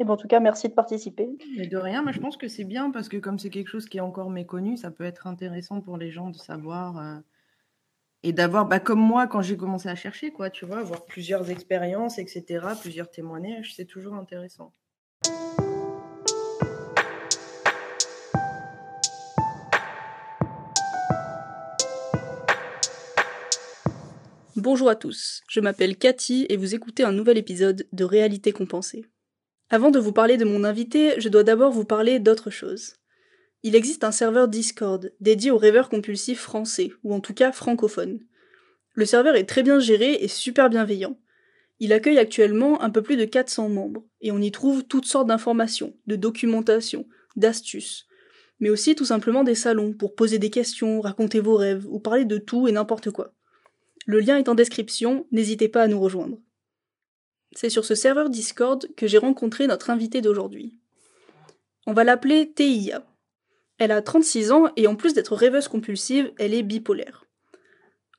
Et 0.00 0.04
ben, 0.04 0.14
en 0.14 0.16
tout 0.16 0.28
cas, 0.28 0.40
merci 0.40 0.68
de 0.68 0.72
participer. 0.72 1.28
Mais 1.58 1.66
de 1.66 1.76
rien, 1.76 2.02
mais 2.02 2.12
je 2.12 2.20
pense 2.20 2.36
que 2.36 2.48
c'est 2.48 2.64
bien 2.64 2.90
parce 2.90 3.08
que 3.08 3.18
comme 3.18 3.38
c'est 3.38 3.50
quelque 3.50 3.68
chose 3.68 3.86
qui 3.86 3.98
est 3.98 4.02
encore 4.02 4.30
méconnu, 4.30 4.76
ça 4.76 4.90
peut 4.90 5.04
être 5.04 5.26
intéressant 5.26 5.80
pour 5.82 5.98
les 5.98 6.10
gens 6.10 6.30
de 6.30 6.36
savoir 6.36 6.98
euh, 6.98 7.18
et 8.22 8.32
d'avoir, 8.32 8.66
bah, 8.66 8.80
comme 8.80 8.98
moi 8.98 9.26
quand 9.26 9.42
j'ai 9.42 9.58
commencé 9.58 9.88
à 9.88 9.94
chercher, 9.94 10.30
quoi, 10.30 10.48
tu 10.48 10.64
vois, 10.64 10.78
avoir 10.78 11.04
plusieurs 11.04 11.50
expériences, 11.50 12.18
etc., 12.18 12.66
plusieurs 12.80 13.10
témoignages, 13.10 13.74
c'est 13.74 13.84
toujours 13.84 14.14
intéressant. 14.14 14.72
Bonjour 24.56 24.88
à 24.88 24.96
tous, 24.96 25.42
je 25.50 25.60
m'appelle 25.60 25.98
Cathy 25.98 26.46
et 26.48 26.56
vous 26.56 26.74
écoutez 26.74 27.04
un 27.04 27.12
nouvel 27.12 27.36
épisode 27.36 27.86
de 27.92 28.04
Réalité 28.04 28.52
compensée. 28.52 29.04
Avant 29.70 29.90
de 29.90 29.98
vous 29.98 30.12
parler 30.12 30.36
de 30.36 30.44
mon 30.44 30.62
invité, 30.62 31.18
je 31.18 31.28
dois 31.28 31.42
d'abord 31.42 31.72
vous 31.72 31.84
parler 31.84 32.18
d'autre 32.18 32.50
chose. 32.50 32.96
Il 33.62 33.74
existe 33.74 34.04
un 34.04 34.12
serveur 34.12 34.46
Discord 34.46 35.10
dédié 35.20 35.50
aux 35.50 35.56
rêveurs 35.56 35.88
compulsifs 35.88 36.40
français, 36.40 36.92
ou 37.02 37.14
en 37.14 37.20
tout 37.20 37.32
cas 37.32 37.50
francophones. 37.50 38.20
Le 38.92 39.06
serveur 39.06 39.36
est 39.36 39.46
très 39.46 39.62
bien 39.62 39.80
géré 39.80 40.18
et 40.20 40.28
super 40.28 40.68
bienveillant. 40.68 41.18
Il 41.80 41.92
accueille 41.92 42.18
actuellement 42.18 42.82
un 42.82 42.90
peu 42.90 43.02
plus 43.02 43.16
de 43.16 43.24
400 43.24 43.70
membres, 43.70 44.04
et 44.20 44.32
on 44.32 44.40
y 44.40 44.52
trouve 44.52 44.84
toutes 44.84 45.06
sortes 45.06 45.28
d'informations, 45.28 45.96
de 46.06 46.16
documentation, 46.16 47.06
d'astuces, 47.36 48.06
mais 48.60 48.68
aussi 48.68 48.94
tout 48.94 49.06
simplement 49.06 49.44
des 49.44 49.54
salons 49.54 49.94
pour 49.94 50.14
poser 50.14 50.38
des 50.38 50.50
questions, 50.50 51.00
raconter 51.00 51.40
vos 51.40 51.56
rêves, 51.56 51.86
ou 51.88 51.98
parler 51.98 52.26
de 52.26 52.36
tout 52.36 52.68
et 52.68 52.72
n'importe 52.72 53.10
quoi. 53.10 53.32
Le 54.06 54.20
lien 54.20 54.36
est 54.36 54.50
en 54.50 54.54
description, 54.54 55.26
n'hésitez 55.32 55.68
pas 55.68 55.82
à 55.82 55.88
nous 55.88 56.00
rejoindre. 56.00 56.38
C'est 57.54 57.70
sur 57.70 57.84
ce 57.84 57.94
serveur 57.94 58.30
Discord 58.30 58.86
que 58.96 59.06
j'ai 59.06 59.18
rencontré 59.18 59.66
notre 59.66 59.90
invitée 59.90 60.20
d'aujourd'hui. 60.20 60.74
On 61.86 61.92
va 61.92 62.04
l'appeler 62.04 62.50
TIA. 62.50 63.06
Elle 63.78 63.92
a 63.92 64.02
36 64.02 64.52
ans 64.52 64.72
et 64.76 64.86
en 64.86 64.96
plus 64.96 65.14
d'être 65.14 65.34
rêveuse 65.34 65.68
compulsive, 65.68 66.32
elle 66.38 66.54
est 66.54 66.62
bipolaire. 66.62 67.26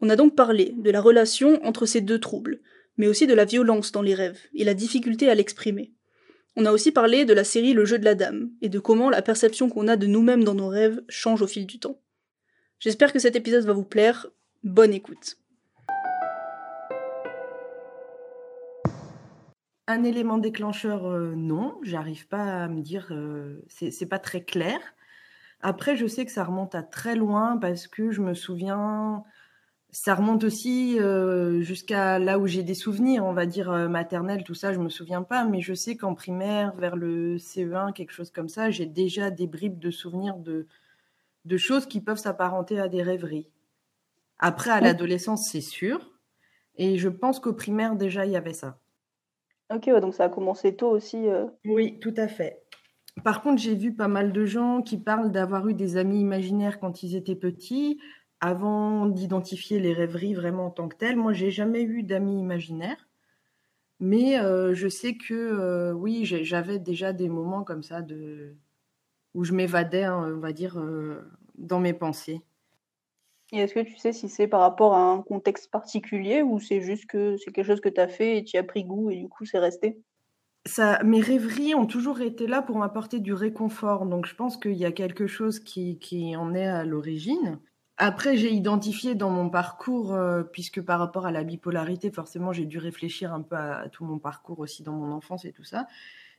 On 0.01 0.09
a 0.09 0.15
donc 0.15 0.35
parlé 0.35 0.73
de 0.77 0.91
la 0.91 1.01
relation 1.01 1.63
entre 1.65 1.85
ces 1.85 2.01
deux 2.01 2.19
troubles, 2.19 2.59
mais 2.97 3.07
aussi 3.07 3.27
de 3.27 3.33
la 3.33 3.45
violence 3.45 3.91
dans 3.91 4.01
les 4.01 4.13
rêves 4.13 4.39
et 4.53 4.63
la 4.63 4.73
difficulté 4.73 5.29
à 5.29 5.35
l'exprimer. 5.35 5.93
On 6.55 6.65
a 6.65 6.71
aussi 6.71 6.91
parlé 6.91 7.25
de 7.25 7.33
la 7.33 7.43
série 7.43 7.73
Le 7.73 7.85
jeu 7.85 7.99
de 7.99 8.05
la 8.05 8.15
dame 8.15 8.51
et 8.61 8.69
de 8.69 8.79
comment 8.79 9.09
la 9.09 9.21
perception 9.21 9.69
qu'on 9.69 9.87
a 9.87 9.97
de 9.97 10.07
nous-mêmes 10.07 10.43
dans 10.43 10.53
nos 10.53 10.69
rêves 10.69 11.01
change 11.09 11.41
au 11.41 11.47
fil 11.47 11.65
du 11.65 11.79
temps. 11.79 11.99
J'espère 12.79 13.11
que 13.11 13.19
cet 13.19 13.35
épisode 13.35 13.65
va 13.65 13.73
vous 13.73 13.83
plaire. 13.83 14.27
Bonne 14.63 14.93
écoute. 14.93 15.37
Un 19.87 20.03
élément 20.03 20.39
déclencheur, 20.39 21.05
euh, 21.05 21.35
non, 21.35 21.77
j'arrive 21.83 22.27
pas 22.27 22.63
à 22.63 22.67
me 22.67 22.81
dire, 22.81 23.07
euh, 23.11 23.63
c'est 23.67 24.07
pas 24.07 24.17
très 24.17 24.43
clair. 24.43 24.79
Après, 25.61 25.95
je 25.95 26.07
sais 26.07 26.25
que 26.25 26.31
ça 26.31 26.43
remonte 26.43 26.73
à 26.73 26.81
très 26.81 27.15
loin 27.15 27.57
parce 27.57 27.87
que 27.87 28.09
je 28.09 28.21
me 28.21 28.33
souviens, 28.33 29.23
ça 29.91 30.15
remonte 30.15 30.43
aussi 30.43 30.99
euh, 30.99 31.61
jusqu'à 31.61 32.17
là 32.17 32.39
où 32.39 32.47
j'ai 32.47 32.63
des 32.63 32.73
souvenirs, 32.73 33.25
on 33.25 33.33
va 33.33 33.45
dire 33.45 33.71
maternelle, 33.89 34.43
tout 34.43 34.55
ça, 34.55 34.73
je 34.73 34.79
me 34.79 34.89
souviens 34.89 35.21
pas, 35.21 35.45
mais 35.45 35.61
je 35.61 35.75
sais 35.75 35.95
qu'en 35.95 36.15
primaire, 36.15 36.75
vers 36.77 36.95
le 36.95 37.37
CE1, 37.37 37.93
quelque 37.93 38.11
chose 38.11 38.31
comme 38.31 38.49
ça, 38.49 38.71
j'ai 38.71 38.87
déjà 38.87 39.29
des 39.29 39.47
bribes 39.47 39.79
de 39.79 39.91
souvenirs 39.91 40.37
de, 40.37 40.67
de 41.45 41.57
choses 41.57 41.85
qui 41.85 42.01
peuvent 42.01 42.17
s'apparenter 42.17 42.79
à 42.79 42.87
des 42.89 43.03
rêveries. 43.03 43.49
Après, 44.39 44.71
à 44.71 44.81
l'adolescence, 44.81 45.47
c'est 45.51 45.61
sûr. 45.61 46.11
Et 46.77 46.97
je 46.97 47.09
pense 47.09 47.39
qu'au 47.39 47.53
primaire, 47.53 47.95
déjà, 47.95 48.25
il 48.25 48.31
y 48.31 48.35
avait 48.35 48.53
ça. 48.53 48.79
Ok, 49.73 49.89
donc 49.99 50.13
ça 50.13 50.25
a 50.25 50.29
commencé 50.29 50.75
tôt 50.75 50.89
aussi. 50.89 51.27
Euh. 51.27 51.47
Oui, 51.65 51.99
tout 51.99 52.13
à 52.17 52.27
fait. 52.27 52.61
Par 53.23 53.41
contre, 53.41 53.61
j'ai 53.61 53.75
vu 53.75 53.93
pas 53.93 54.07
mal 54.07 54.31
de 54.31 54.45
gens 54.45 54.81
qui 54.81 54.97
parlent 54.97 55.31
d'avoir 55.31 55.67
eu 55.67 55.73
des 55.73 55.97
amis 55.97 56.19
imaginaires 56.19 56.79
quand 56.79 57.01
ils 57.01 57.15
étaient 57.15 57.35
petits, 57.35 57.99
avant 58.41 59.05
d'identifier 59.07 59.79
les 59.79 59.93
rêveries 59.93 60.33
vraiment 60.33 60.67
en 60.67 60.71
tant 60.71 60.87
que 60.87 60.97
telles. 60.97 61.15
Moi, 61.15 61.33
j'ai 61.33 61.49
jamais 61.49 61.81
eu 61.81 62.03
d'amis 62.03 62.39
imaginaires, 62.39 63.07
mais 63.99 64.39
euh, 64.39 64.73
je 64.73 64.87
sais 64.87 65.15
que 65.15 65.33
euh, 65.33 65.93
oui, 65.93 66.25
j'avais 66.25 66.77
déjà 66.77 67.13
des 67.13 67.29
moments 67.29 67.63
comme 67.63 67.83
ça 67.83 68.01
de 68.01 68.55
où 69.33 69.43
je 69.43 69.53
m'évadais, 69.53 70.03
hein, 70.03 70.33
on 70.35 70.39
va 70.39 70.53
dire, 70.53 70.81
dans 71.57 71.79
mes 71.79 71.93
pensées. 71.93 72.41
Et 73.51 73.59
est-ce 73.59 73.73
que 73.73 73.81
tu 73.81 73.97
sais 73.97 74.11
si 74.11 74.27
c'est 74.27 74.47
par 74.47 74.61
rapport 74.61 74.93
à 74.93 75.01
un 75.01 75.21
contexte 75.21 75.71
particulier 75.71 76.41
ou 76.41 76.59
c'est 76.59 76.81
juste 76.81 77.05
que 77.05 77.37
c'est 77.37 77.51
quelque 77.51 77.67
chose 77.67 77.81
que 77.81 77.89
tu 77.89 78.01
as 78.01 78.07
fait 78.07 78.37
et 78.37 78.43
tu 78.43 78.57
as 78.57 78.63
pris 78.63 78.83
goût 78.83 79.11
et 79.11 79.17
du 79.17 79.29
coup 79.29 79.45
c'est 79.45 79.59
resté? 79.59 80.01
Ça, 80.67 80.99
mes 81.03 81.21
rêveries 81.21 81.75
ont 81.75 81.85
toujours 81.85 82.21
été 82.21 82.47
là 82.47 82.63
pour 82.63 82.77
m'apporter 82.77 83.19
du 83.19 83.33
réconfort. 83.33 84.07
Donc 84.07 84.25
je 84.25 84.33
pense 84.33 84.57
qu'il 84.57 84.73
y 84.73 84.85
a 84.85 84.91
quelque 84.91 85.27
chose 85.27 85.59
qui, 85.59 85.99
qui 85.99 86.35
en 86.35 86.55
est 86.55 86.65
à 86.65 86.83
l'origine. 86.85 87.59
Après, 87.97 88.35
j'ai 88.35 88.51
identifié 88.51 89.15
dans 89.15 89.29
mon 89.29 89.49
parcours, 89.49 90.13
euh, 90.13 90.43
puisque 90.43 90.81
par 90.81 90.99
rapport 90.99 91.25
à 91.25 91.31
la 91.31 91.43
bipolarité, 91.43 92.11
forcément, 92.11 92.51
j'ai 92.51 92.65
dû 92.65 92.77
réfléchir 92.77 93.33
un 93.33 93.41
peu 93.41 93.55
à, 93.55 93.87
tout 93.89 94.03
mon 94.03 94.19
parcours 94.19 94.59
aussi 94.59 94.83
dans 94.83 94.91
mon 94.91 95.13
enfance 95.13 95.45
et 95.45 95.53
tout 95.53 95.63
ça. 95.63 95.87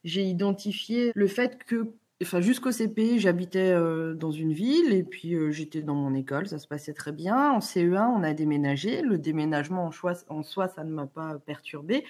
J'ai 0.04 0.22
identifié 0.22 1.12
le 1.14 1.26
fait 1.26 1.64
que 1.64 1.94
enfin 2.22 2.40
jusqu'au 2.40 2.72
CP, 2.72 3.18
j'habitais 3.18 3.72
euh, 3.72 4.14
dans 4.14 4.30
une 4.30 4.52
ville 4.52 4.92
et 4.92 5.02
puis 5.02 5.34
euh, 5.34 5.50
j'étais 5.50 5.82
dans 5.82 5.94
mon 5.94 6.14
école, 6.14 6.46
ça 6.46 6.58
se 6.58 6.66
passait 6.66 6.94
très 6.94 7.12
bien. 7.12 7.52
En 7.52 7.60
CE1, 7.60 8.06
on 8.16 8.22
a 8.22 8.32
déménagé. 8.32 9.02
Le 9.02 9.18
déménagement 9.18 9.90
en, 9.90 10.12
en 10.34 10.42
soi, 10.42 10.68
ça 10.68 10.84
ne 10.84 10.92
m'a 10.92 11.06
pas 11.06 11.38
perturbé. 11.38 12.04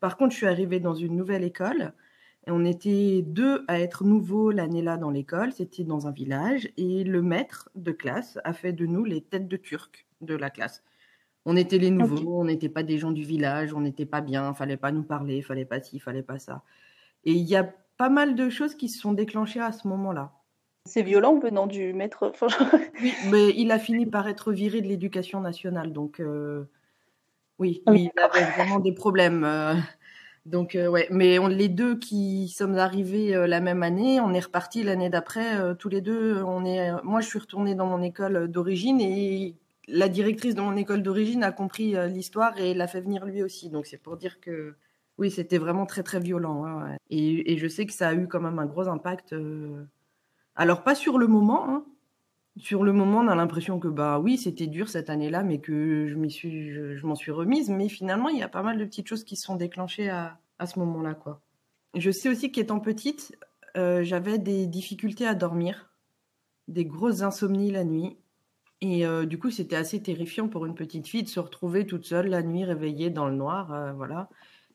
Par 0.00 0.16
contre, 0.16 0.32
je 0.32 0.38
suis 0.38 0.46
arrivée 0.46 0.80
dans 0.80 0.94
une 0.94 1.16
nouvelle 1.16 1.44
école 1.44 1.92
et 2.46 2.50
on 2.50 2.64
était 2.64 3.22
deux 3.22 3.64
à 3.68 3.78
être 3.80 4.04
nouveaux 4.04 4.50
l'année-là 4.50 4.96
dans 4.96 5.10
l'école. 5.10 5.52
C'était 5.52 5.84
dans 5.84 6.06
un 6.06 6.12
village 6.12 6.70
et 6.76 7.04
le 7.04 7.20
maître 7.20 7.70
de 7.74 7.92
classe 7.92 8.38
a 8.44 8.54
fait 8.54 8.72
de 8.72 8.86
nous 8.86 9.04
les 9.04 9.20
têtes 9.20 9.48
de 9.48 9.56
Turcs 9.56 10.06
de 10.22 10.34
la 10.34 10.48
classe. 10.48 10.82
On 11.46 11.56
était 11.56 11.78
les 11.78 11.90
nouveaux, 11.90 12.40
on 12.40 12.44
n'était 12.44 12.68
pas 12.68 12.82
des 12.82 12.98
gens 12.98 13.12
du 13.12 13.24
village, 13.24 13.72
on 13.72 13.80
n'était 13.80 14.06
pas 14.06 14.20
bien, 14.20 14.52
fallait 14.52 14.76
pas 14.76 14.92
nous 14.92 15.02
parler, 15.02 15.40
fallait 15.42 15.64
pas 15.64 15.80
ci, 15.80 15.98
fallait 15.98 16.22
pas 16.22 16.38
ça. 16.38 16.62
Et 17.24 17.32
il 17.32 17.48
y 17.48 17.56
a 17.56 17.74
pas 18.00 18.08
mal 18.08 18.34
de 18.34 18.48
choses 18.48 18.76
qui 18.76 18.88
se 18.88 18.98
sont 18.98 19.12
déclenchées 19.12 19.60
à 19.60 19.72
ce 19.72 19.86
moment-là. 19.86 20.32
C'est 20.86 21.02
violent 21.02 21.38
venant 21.38 21.66
du 21.66 21.92
maître. 21.92 22.32
oui, 23.02 23.12
mais 23.30 23.50
il 23.50 23.70
a 23.72 23.78
fini 23.78 24.06
par 24.06 24.26
être 24.26 24.52
viré 24.52 24.80
de 24.80 24.88
l'éducation 24.88 25.42
nationale, 25.42 25.92
donc 25.92 26.18
euh, 26.18 26.64
oui, 27.58 27.82
il 27.88 28.10
avait 28.16 28.50
vraiment 28.52 28.80
des 28.80 28.92
problèmes. 28.92 29.44
Euh, 29.44 29.74
donc 30.46 30.76
euh, 30.76 30.88
ouais, 30.88 31.08
mais 31.10 31.38
on, 31.38 31.46
les 31.46 31.68
deux 31.68 31.98
qui 31.98 32.48
sommes 32.48 32.78
arrivés 32.78 33.34
la 33.46 33.60
même 33.60 33.82
année, 33.82 34.18
on 34.18 34.32
est 34.32 34.40
reparti 34.40 34.82
l'année 34.82 35.10
d'après 35.10 35.76
tous 35.78 35.90
les 35.90 36.00
deux. 36.00 36.42
On 36.42 36.64
est, 36.64 36.90
moi 37.02 37.20
je 37.20 37.26
suis 37.26 37.38
retournée 37.38 37.74
dans 37.74 37.86
mon 37.86 38.00
école 38.00 38.48
d'origine 38.48 38.98
et 39.02 39.56
la 39.88 40.08
directrice 40.08 40.54
de 40.54 40.62
mon 40.62 40.74
école 40.74 41.02
d'origine 41.02 41.44
a 41.44 41.52
compris 41.52 41.96
l'histoire 42.08 42.58
et 42.58 42.72
l'a 42.72 42.86
fait 42.86 43.02
venir 43.02 43.26
lui 43.26 43.42
aussi. 43.42 43.68
Donc 43.68 43.84
c'est 43.84 44.00
pour 44.00 44.16
dire 44.16 44.40
que 44.40 44.74
oui, 45.20 45.30
c'était 45.30 45.58
vraiment 45.58 45.84
très 45.84 46.02
très 46.02 46.18
violent. 46.18 46.82
Et, 47.10 47.58
je 47.58 47.68
sais 47.68 47.84
que 47.84 47.92
ça 47.92 48.08
a 48.08 48.14
eu 48.14 48.26
quand 48.26 48.40
même 48.40 48.58
un 48.58 48.64
gros 48.64 48.88
impact. 48.88 49.34
Euh, 49.34 49.84
alors 50.56 50.82
pas 50.82 50.94
sur 50.94 51.18
le 51.18 51.26
moment. 51.26 51.68
Hein. 51.68 51.84
Sur 52.56 52.82
le 52.84 52.94
moment, 52.94 53.18
on 53.18 53.28
a 53.28 53.34
l'impression 53.34 53.78
que 53.78 53.86
bah 53.86 54.18
oui, 54.18 54.38
c'était 54.38 54.66
dur 54.66 54.88
cette 54.88 55.10
année-là, 55.10 55.42
mais 55.42 55.60
que 55.60 56.08
je 56.08 56.14
m'y 56.14 56.30
suis, 56.30 56.72
je, 56.72 57.06
m'en 57.06 57.14
suis 57.14 57.32
remise. 57.32 57.68
Mais 57.68 57.90
finalement, 57.90 58.30
il 58.30 58.38
y 58.38 58.42
a 58.42 58.48
pas 58.48 58.62
mal 58.62 58.78
de 58.78 58.84
petites 58.86 59.08
choses 59.08 59.24
qui 59.24 59.36
se 59.36 59.44
sont 59.44 59.56
déclenchées 59.56 60.08
à, 60.08 60.38
ce 60.64 60.78
moment-là, 60.78 61.12
quoi. 61.12 61.42
Je 61.94 62.10
sais 62.10 62.30
aussi 62.30 62.50
qu'étant 62.50 62.80
petite, 62.80 63.36
euh, 63.76 64.02
j'avais 64.02 64.38
des 64.38 64.66
difficultés 64.66 65.26
à 65.26 65.34
dormir, 65.34 65.90
des 66.66 66.86
grosses 66.86 67.20
insomnies 67.20 67.70
la 67.70 67.84
nuit. 67.84 68.16
Et 68.80 69.04
euh, 69.04 69.26
du 69.26 69.38
coup, 69.38 69.50
c'était 69.50 69.76
assez 69.76 70.02
terrifiant 70.02 70.48
pour 70.48 70.64
une 70.64 70.74
petite 70.74 71.06
fille 71.06 71.24
de 71.24 71.28
se 71.28 71.40
retrouver 71.40 71.86
toute 71.86 72.06
seule 72.06 72.28
la 72.28 72.42
nuit 72.42 72.64
réveillée 72.64 73.10
dans 73.10 73.28
le 73.28 73.34
noir, 73.34 73.94
voilà. 73.94 74.30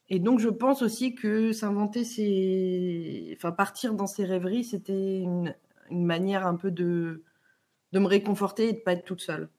Et 0.09 0.19
donc, 0.19 0.39
je 0.39 0.49
pense 0.49 0.81
aussi 0.81 1.16
que 1.16 1.51
s'inventer 1.51 2.03
ses. 2.03 3.33
Enfin, 3.38 3.51
partir 3.51 3.96
dans 3.96 4.07
ses 4.07 4.23
rêveries, 4.25 4.63
c'était 4.63 5.19
une, 5.19 5.55
manière 5.90 6.46
un 6.46 6.55
peu 6.55 6.72
de, 6.72 7.23
de 7.91 7.99
me 7.99 8.07
réconforter 8.07 8.69
et 8.69 8.73
de 8.73 8.78
ne 8.78 8.84
pas 8.84 8.93
être 8.93 9.05
toute 9.05 9.22
seule. 9.22 9.49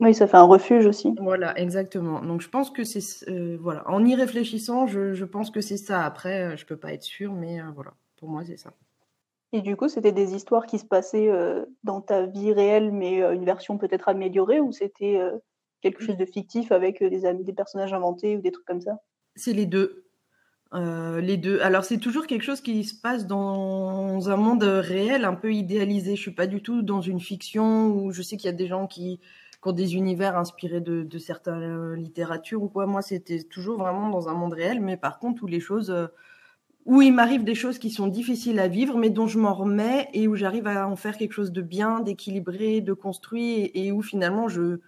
Oui, 0.00 0.14
ça 0.14 0.26
fait 0.26 0.36
un 0.36 0.44
refuge 0.44 0.86
aussi. 0.86 1.14
Voilà, 1.20 1.58
exactement. 1.58 2.20
Donc, 2.20 2.40
je 2.40 2.48
pense 2.48 2.70
que 2.70 2.84
c'est. 2.84 3.28
Euh, 3.30 3.58
voilà. 3.60 3.88
En 3.88 4.04
y 4.04 4.14
réfléchissant, 4.14 4.86
je, 4.86 5.14
je 5.14 5.24
pense 5.24 5.50
que 5.50 5.60
c'est 5.60 5.76
ça. 5.76 6.04
Après, 6.04 6.42
euh, 6.42 6.56
je 6.56 6.64
ne 6.64 6.68
peux 6.68 6.76
pas 6.76 6.92
être 6.92 7.02
sûre, 7.02 7.32
mais 7.32 7.60
euh, 7.60 7.64
voilà. 7.74 7.92
Pour 8.16 8.28
moi, 8.28 8.44
c'est 8.44 8.56
ça. 8.58 8.72
Et 9.52 9.62
du 9.62 9.76
coup, 9.76 9.88
c'était 9.88 10.12
des 10.12 10.34
histoires 10.34 10.66
qui 10.66 10.78
se 10.78 10.84
passaient 10.84 11.28
dans 11.82 12.00
ta 12.00 12.26
vie 12.26 12.52
réelle, 12.52 12.92
mais 12.92 13.20
une 13.20 13.44
version 13.44 13.78
peut-être 13.78 14.08
améliorée, 14.08 14.60
ou 14.60 14.70
c'était 14.70 15.18
quelque 15.80 16.02
chose 16.02 16.16
de 16.16 16.24
fictif 16.24 16.72
avec 16.72 17.02
euh, 17.02 17.10
des, 17.10 17.24
amis, 17.26 17.44
des 17.44 17.52
personnages 17.52 17.92
inventés 17.92 18.36
ou 18.36 18.40
des 18.40 18.52
trucs 18.52 18.66
comme 18.66 18.80
ça? 18.80 18.98
C'est 19.36 19.52
les 19.52 19.66
deux. 19.66 20.04
Euh, 20.72 21.20
les 21.20 21.36
deux. 21.36 21.60
Alors 21.60 21.84
c'est 21.84 21.98
toujours 21.98 22.26
quelque 22.26 22.44
chose 22.44 22.60
qui 22.60 22.84
se 22.84 22.94
passe 22.94 23.26
dans 23.26 24.30
un 24.30 24.36
monde 24.36 24.62
réel, 24.62 25.24
un 25.24 25.34
peu 25.34 25.52
idéalisé. 25.52 26.14
Je 26.14 26.20
suis 26.20 26.34
pas 26.34 26.46
du 26.46 26.62
tout 26.62 26.82
dans 26.82 27.00
une 27.00 27.20
fiction 27.20 27.88
où 27.88 28.12
je 28.12 28.22
sais 28.22 28.36
qu'il 28.36 28.46
y 28.46 28.54
a 28.54 28.56
des 28.56 28.68
gens 28.68 28.86
qui, 28.86 29.20
ont 29.64 29.72
des 29.72 29.96
univers 29.96 30.38
inspirés 30.38 30.80
de, 30.80 31.18
certaines 31.18 31.94
littératures 31.94 32.62
ou 32.62 32.68
quoi. 32.68 32.86
Moi, 32.86 33.02
c'était 33.02 33.42
toujours 33.42 33.78
vraiment 33.78 34.08
dans 34.08 34.28
un 34.28 34.34
monde 34.34 34.52
réel, 34.52 34.80
mais 34.80 34.96
par 34.96 35.18
contre 35.18 35.42
où 35.42 35.46
les 35.46 35.60
choses, 35.60 35.92
où 36.86 37.02
il 37.02 37.12
m'arrive 37.12 37.44
des 37.44 37.54
choses 37.54 37.78
qui 37.78 37.90
sont 37.90 38.06
difficiles 38.06 38.58
à 38.58 38.68
vivre, 38.68 38.96
mais 38.96 39.10
dont 39.10 39.26
je 39.26 39.38
m'en 39.38 39.54
remets 39.54 40.08
et 40.12 40.28
où 40.28 40.34
j'arrive 40.34 40.66
à 40.66 40.88
en 40.88 40.96
faire 40.96 41.16
quelque 41.16 41.32
chose 41.32 41.52
de 41.52 41.62
bien, 41.62 42.00
d'équilibré, 42.00 42.80
de 42.80 42.92
construit, 42.92 43.70
et, 43.74 43.92
où 43.92 44.02
finalement 44.02 44.48
je, 44.48 44.80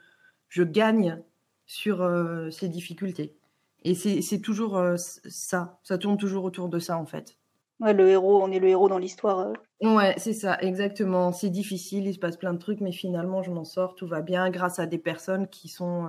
je 0.53 0.63
gagne 0.63 1.19
sur 1.65 2.03
euh, 2.03 2.51
ces 2.51 2.69
difficultés. 2.69 3.35
Et 3.85 3.95
c'est 3.95 4.41
toujours 4.41 4.77
euh, 4.77 4.97
ça, 4.97 5.81
ça 5.83 5.97
tourne 5.97 6.19
toujours 6.19 6.45
autour 6.45 6.69
de 6.69 6.79
ça 6.79 6.99
en 6.99 7.07
fait. 7.07 7.39
Ouais, 7.81 7.95
le 7.95 8.11
héros, 8.11 8.41
on 8.43 8.53
est 8.53 8.61
le 8.61 8.69
héros 8.69 8.89
dans 8.89 8.99
l'histoire. 8.99 9.41
Euh. 9.41 9.53
Ouais, 9.81 10.15
c'est 10.19 10.35
ça, 10.35 10.59
exactement. 10.61 11.33
C'est 11.33 11.49
difficile, 11.49 12.07
il 12.07 12.13
se 12.13 12.19
passe 12.19 12.37
plein 12.37 12.53
de 12.53 12.59
trucs, 12.59 12.83
mais 12.83 12.93
finalement 12.93 13.43
je 13.43 13.51
m'en 13.51 13.65
sors, 13.65 13.95
tout 13.95 14.07
va 14.07 14.21
bien 14.21 14.51
grâce 14.51 14.79
à 14.79 14.85
des 14.85 14.99
personnes 14.99 15.49
qui 15.49 15.69
sont 15.69 16.07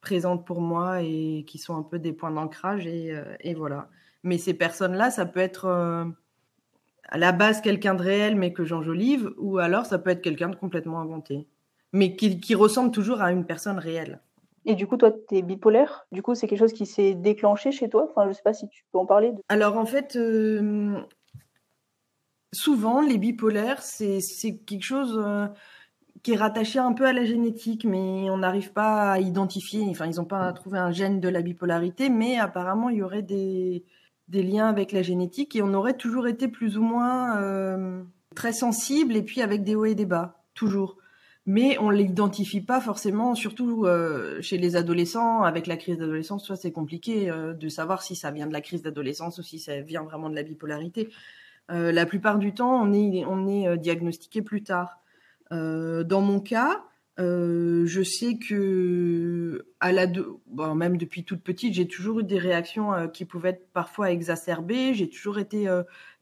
présentes 0.00 0.46
pour 0.46 0.60
moi 0.60 1.02
et 1.02 1.44
qui 1.46 1.58
sont 1.58 1.76
un 1.76 1.82
peu 1.82 1.98
des 1.98 2.12
points 2.12 2.30
d'ancrage 2.30 2.86
et, 2.86 3.12
et 3.40 3.54
voilà. 3.54 3.88
Mais 4.22 4.38
ces 4.38 4.54
personnes-là, 4.54 5.10
ça 5.10 5.26
peut 5.26 5.40
être 5.40 5.66
à 7.08 7.18
la 7.18 7.32
base 7.32 7.60
quelqu'un 7.60 7.96
de 7.96 8.02
réel, 8.02 8.36
mais 8.36 8.52
que 8.52 8.64
j'enjolive, 8.64 9.34
ou 9.36 9.58
alors 9.58 9.84
ça 9.84 9.98
peut 9.98 10.10
être 10.10 10.22
quelqu'un 10.22 10.48
de 10.48 10.56
complètement 10.56 11.00
inventé, 11.00 11.48
mais 11.92 12.16
qui, 12.16 12.54
ressemble 12.54 12.90
toujours 12.90 13.20
à 13.20 13.32
une 13.32 13.44
personne 13.44 13.78
réelle. 13.78 14.20
Et 14.64 14.74
du 14.74 14.86
coup, 14.86 14.96
toi, 14.96 15.12
tu 15.28 15.36
es 15.36 15.42
bipolaire. 15.42 16.06
Du 16.12 16.22
coup, 16.22 16.34
c'est 16.34 16.46
quelque 16.46 16.58
chose 16.58 16.72
qui 16.72 16.86
s'est 16.86 17.14
déclenché 17.14 17.72
chez 17.72 17.88
toi. 17.88 18.08
Enfin, 18.10 18.28
je 18.28 18.32
sais 18.32 18.42
pas 18.42 18.52
si 18.52 18.68
tu 18.68 18.84
peux 18.92 18.98
en 18.98 19.06
parler. 19.06 19.32
Alors, 19.48 19.76
en 19.76 19.86
fait, 19.86 20.14
euh, 20.16 21.00
souvent, 22.52 23.00
les 23.00 23.18
bipolaires, 23.18 23.82
c'est 23.82 24.20
quelque 24.64 24.84
chose 24.84 25.20
euh, 25.22 25.48
qui 26.22 26.32
est 26.32 26.36
rattaché 26.36 26.78
un 26.78 26.92
peu 26.92 27.06
à 27.06 27.12
la 27.12 27.24
génétique, 27.24 27.84
mais 27.84 28.30
on 28.30 28.38
n'arrive 28.38 28.72
pas 28.72 29.12
à 29.12 29.18
identifier. 29.18 29.84
Enfin, 29.90 30.06
ils 30.06 30.16
n'ont 30.16 30.24
pas 30.24 30.52
trouvé 30.52 30.78
un 30.78 30.92
gène 30.92 31.20
de 31.20 31.28
la 31.28 31.42
bipolarité, 31.42 32.08
mais 32.08 32.38
apparemment, 32.38 32.88
il 32.88 32.98
y 32.98 33.02
aurait 33.02 33.22
des, 33.22 33.84
des 34.28 34.42
liens 34.42 34.68
avec 34.68 34.92
la 34.92 35.02
génétique 35.02 35.56
et 35.56 35.62
on 35.62 35.74
aurait 35.74 35.96
toujours 35.96 36.26
été 36.26 36.48
plus 36.48 36.78
ou 36.78 36.82
moins 36.82 37.38
euh, 37.40 38.02
très 38.34 38.52
sensible 38.52 39.16
et 39.16 39.22
puis 39.22 39.42
avec 39.42 39.64
des 39.64 39.74
hauts 39.74 39.84
et 39.84 39.94
des 39.94 40.06
bas, 40.06 40.42
toujours. 40.54 40.96
Mais 41.44 41.76
on 41.78 41.90
l'identifie 41.90 42.60
pas 42.60 42.80
forcément, 42.80 43.34
surtout 43.34 43.84
euh, 43.84 44.40
chez 44.42 44.58
les 44.58 44.76
adolescents. 44.76 45.42
Avec 45.42 45.66
la 45.66 45.76
crise 45.76 45.98
d'adolescence, 45.98 46.44
soit 46.44 46.56
c'est 46.56 46.70
compliqué 46.70 47.30
euh, 47.30 47.52
de 47.52 47.68
savoir 47.68 48.02
si 48.02 48.14
ça 48.14 48.30
vient 48.30 48.46
de 48.46 48.52
la 48.52 48.60
crise 48.60 48.82
d'adolescence 48.82 49.38
ou 49.38 49.42
si 49.42 49.58
ça 49.58 49.80
vient 49.80 50.04
vraiment 50.04 50.30
de 50.30 50.36
la 50.36 50.44
bipolarité. 50.44 51.08
la 51.68 52.06
plupart 52.06 52.38
du 52.38 52.54
temps, 52.54 52.82
on 52.82 52.92
est, 52.92 53.24
on 53.26 53.48
est 53.48 53.78
diagnostiqué 53.78 54.42
plus 54.42 54.62
tard. 54.62 55.00
dans 55.50 56.20
mon 56.20 56.40
cas, 56.40 56.84
euh, 57.20 57.84
je 57.86 58.02
sais 58.02 58.38
que 58.38 59.66
à 59.80 59.92
la 59.92 60.06
bon, 60.06 60.74
même 60.74 60.96
depuis 60.96 61.24
toute 61.24 61.42
petite, 61.42 61.74
j'ai 61.74 61.86
toujours 61.86 62.20
eu 62.20 62.24
des 62.24 62.38
réactions 62.38 62.94
euh, 62.94 63.06
qui 63.06 63.26
pouvaient 63.26 63.50
être 63.50 63.70
parfois 63.72 64.10
exacerbées. 64.10 64.94
J'ai 64.94 65.10
toujours 65.10 65.38
été 65.38 65.68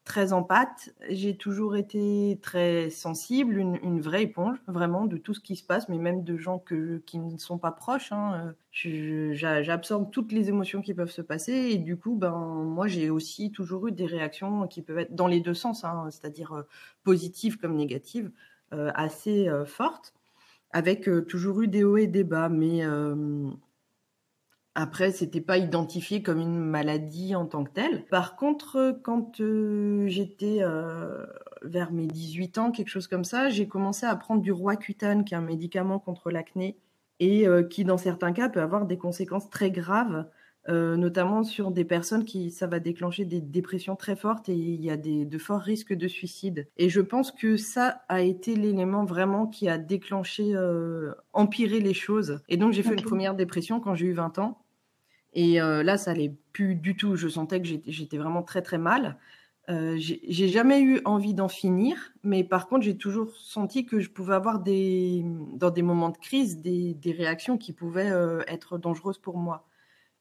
euh, 0.01 0.11
très 0.11 0.33
empathe. 0.33 0.91
J'ai 1.09 1.37
toujours 1.37 1.77
été 1.77 2.39
très 2.43 2.91
sensible, 2.91 3.59
une, 3.59 4.01
vraie 4.01 4.25
éponge, 4.25 4.59
vraiment, 4.67 5.07
de 5.07 5.17
tout 5.17 5.35
ce 5.35 5.41
qui 5.41 5.57
se 5.57 5.65
passe, 5.65 5.89
mais 5.89 5.99
même 5.99 6.25
de 6.25 6.37
gens 6.37 6.63
qui 7.07 7.19
ne 7.19 7.39
sont 7.39 7.59
pas 7.59 7.73
proches. 7.73 8.13
Hein. 8.13 8.55
J'absorbe 8.73 10.11
toutes 10.11 10.33
les 10.33 10.49
émotions 10.49 10.83
qui 10.83 10.95
peuvent 10.95 11.11
se 11.11 11.23
passer. 11.23 11.53
Et 11.53 11.79
du 11.79 11.97
coup, 11.97 12.17
ben, 12.17 12.37
moi, 12.65 12.87
j'ai 12.87 13.11
aussi 13.11 13.53
toujours 13.53 13.89
eu 13.89 13.93
des 13.93 14.07
réactions 14.07 14.67
qui 14.67 14.83
peuvent 14.83 14.99
être 14.99 15.15
dans 15.15 15.27
les 15.27 15.41
deux 15.41 15.55
sens, 15.55 15.85
hein, 15.85 16.09
c'est-à-dire 16.11 16.65
positives 17.05 17.59
comme 17.59 17.77
négatives, 17.77 18.31
assez 18.95 19.49
fortes 19.67 20.15
avec 20.73 21.09
euh, 21.09 21.23
toujours 21.23 21.63
eu 21.63 21.69
des 21.69 21.85
hauts 21.85 21.97
et 21.97 22.07
des 22.07 22.25
bas, 22.25 22.49
mais 22.49 22.85
euh, 22.85 23.51
après, 24.75 25.11
c'était 25.11 25.41
pas 25.41 25.59
identifié 25.59 26.23
comme 26.23 26.41
une 26.41 26.59
maladie 26.59 27.35
en 27.35 27.47
tant 27.47 27.65
que 27.65 27.71
telle. 27.71 28.07
Par 28.07 28.37
contre, 28.37 28.99
quand 29.03 29.41
euh, 29.41 30.07
j'étais 30.07 30.61
vers 31.63 31.93
mes 31.93 32.07
18 32.07 32.59
ans, 32.59 32.71
quelque 32.71 32.89
chose 32.89 33.09
comme 33.09 33.25
ça, 33.25 33.49
j'ai 33.49 33.69
commencé 33.69 34.07
à 34.07 34.15
prendre 34.17 34.41
du 34.41 34.53
Roaccutane, 34.53 35.25
qui 35.25 35.35
est 35.35 35.37
un 35.37 35.43
médicament 35.43 35.99
contre 35.99 36.31
l'acné, 36.31 36.79
et 37.19 37.47
qui, 37.69 37.85
dans 37.85 37.99
certains 37.99 38.33
cas, 38.33 38.49
peut 38.49 38.63
avoir 38.63 38.87
des 38.87 38.97
conséquences 38.97 39.51
très 39.51 39.71
graves 39.71 40.25
euh, 40.71 40.97
notamment 40.97 41.43
sur 41.43 41.73
des 41.73 41.85
personnes 41.85 42.25
qui 42.25 42.53
ça 42.53 42.69
va 42.69 42.79
déclencher 42.79 43.25
des 43.25 43.41
dépressions 43.41 43.97
très 43.97 44.15
fortes 44.15 44.49
et 44.49 44.55
il 44.55 44.85
y 44.85 44.91
a 44.91 44.97
des, 44.97 45.25
de 45.25 45.39
forts 45.39 45.61
risques 45.61 45.95
de 45.95 46.07
suicide. 46.07 46.69
Et 46.77 46.89
je 46.89 47.01
pense 47.01 47.33
que 47.33 47.57
ça 47.57 48.03
a 48.09 48.21
été 48.21 48.55
l'élément 48.55 49.05
vraiment 49.05 49.47
qui 49.47 49.69
a 49.69 49.79
déclenché, 49.79 50.55
euh, 50.55 51.13
empiré 51.33 51.81
les 51.81 51.95
choses. 51.95 52.41
Et 52.49 52.57
donc 52.57 52.73
j'ai 52.73 52.85
fait 52.85 52.95
une 52.95 53.03
première 53.03 53.35
dépression 53.35 53.81
quand 53.81 53.97
j'ai 53.97 54.07
eu 54.07 54.13
20 54.13 54.39
ans. 54.39 54.63
Et 55.33 55.61
euh, 55.61 55.83
là, 55.83 55.97
ça 55.97 56.13
allait 56.13 56.35
plus 56.53 56.77
du 56.77 56.97
tout. 56.97 57.17
Je 57.17 57.29
sentais 57.29 57.61
que 57.61 57.69
j'étais 57.87 58.19
vraiment 58.19 58.43
très 58.43 58.63
très 58.63 58.79
mal. 58.79 59.19
Euh, 59.69 59.97
j'ai 59.99 60.49
jamais 60.49 60.83
eu 60.83 61.01
envie 61.05 61.35
d'en 61.35 61.49
finir, 61.49 62.13
mais 62.23 62.45
par 62.45 62.69
contre, 62.69 62.85
j'ai 62.85 62.97
toujours 62.97 63.37
senti 63.37 63.87
que 63.87 64.01
je 64.01 64.11
pouvais 64.11 64.35
avoir 64.35 64.61
des, 64.61 65.25
dans 65.55 65.71
des 65.71 65.83
moments 65.83 66.11
de 66.11 66.19
crise 66.19 66.61
des, 66.61 66.95
des 66.95 67.13
réactions 67.13 67.57
qui 67.57 67.73
pouvaient 67.73 68.13
être 68.49 68.79
dangereuses 68.79 69.19
pour 69.19 69.37
moi. 69.37 69.67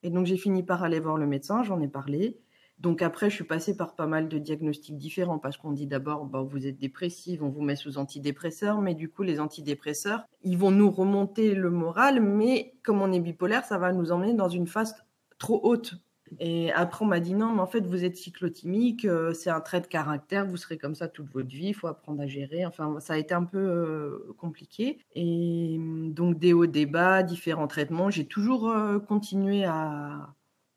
Et 0.02 0.10
donc 0.10 0.26
j'ai 0.26 0.36
fini 0.36 0.62
par 0.62 0.82
aller 0.82 1.00
voir 1.00 1.16
le 1.16 1.26
médecin, 1.26 1.62
j'en 1.62 1.80
ai 1.80 1.88
parlé. 1.88 2.40
Donc 2.80 3.02
après, 3.02 3.28
je 3.28 3.34
suis 3.34 3.44
passée 3.44 3.76
par 3.76 3.94
pas 3.94 4.06
mal 4.06 4.28
de 4.28 4.38
diagnostics 4.38 4.96
différents 4.96 5.38
parce 5.38 5.58
qu'on 5.58 5.72
dit 5.72 5.86
d'abord, 5.86 6.24
bah, 6.24 6.40
vous 6.40 6.66
êtes 6.66 6.78
dépressive, 6.78 7.42
on 7.42 7.50
vous 7.50 7.60
met 7.60 7.76
sous 7.76 7.98
antidépresseurs, 7.98 8.80
mais 8.80 8.94
du 8.94 9.10
coup, 9.10 9.22
les 9.22 9.38
antidépresseurs, 9.38 10.24
ils 10.42 10.56
vont 10.56 10.70
nous 10.70 10.90
remonter 10.90 11.54
le 11.54 11.68
moral, 11.68 12.22
mais 12.22 12.74
comme 12.82 13.02
on 13.02 13.12
est 13.12 13.20
bipolaire, 13.20 13.66
ça 13.66 13.76
va 13.76 13.92
nous 13.92 14.12
emmener 14.12 14.32
dans 14.32 14.48
une 14.48 14.66
phase 14.66 14.94
trop 15.38 15.60
haute 15.62 15.96
et 16.38 16.70
après, 16.72 17.04
on 17.04 17.08
m'a 17.08 17.20
dit 17.20 17.34
non, 17.34 17.52
mais 17.52 17.60
en 17.60 17.66
fait, 17.66 17.80
vous 17.80 18.04
êtes 18.04 18.16
cyclotimique, 18.16 19.04
euh, 19.04 19.32
c'est 19.34 19.50
un 19.50 19.60
trait 19.60 19.80
de 19.80 19.86
caractère, 19.86 20.46
vous 20.46 20.56
serez 20.56 20.78
comme 20.78 20.94
ça 20.94 21.08
toute 21.08 21.28
votre 21.30 21.48
vie, 21.48 21.68
il 21.68 21.74
faut 21.74 21.88
apprendre 21.88 22.22
à 22.22 22.26
gérer. 22.26 22.64
Enfin, 22.64 23.00
ça 23.00 23.14
a 23.14 23.16
été 23.18 23.34
un 23.34 23.44
peu 23.44 23.58
euh, 23.58 24.34
compliqué. 24.38 24.98
Et 25.14 25.76
mm, 25.78 26.12
donc, 26.12 26.38
des 26.38 26.52
hauts, 26.52 26.66
des 26.66 26.86
bas, 26.86 27.22
différents 27.22 27.66
traitements. 27.66 28.10
J'ai 28.10 28.26
toujours 28.26 28.70
euh, 28.70 29.00
continué 29.00 29.64
à, 29.64 30.34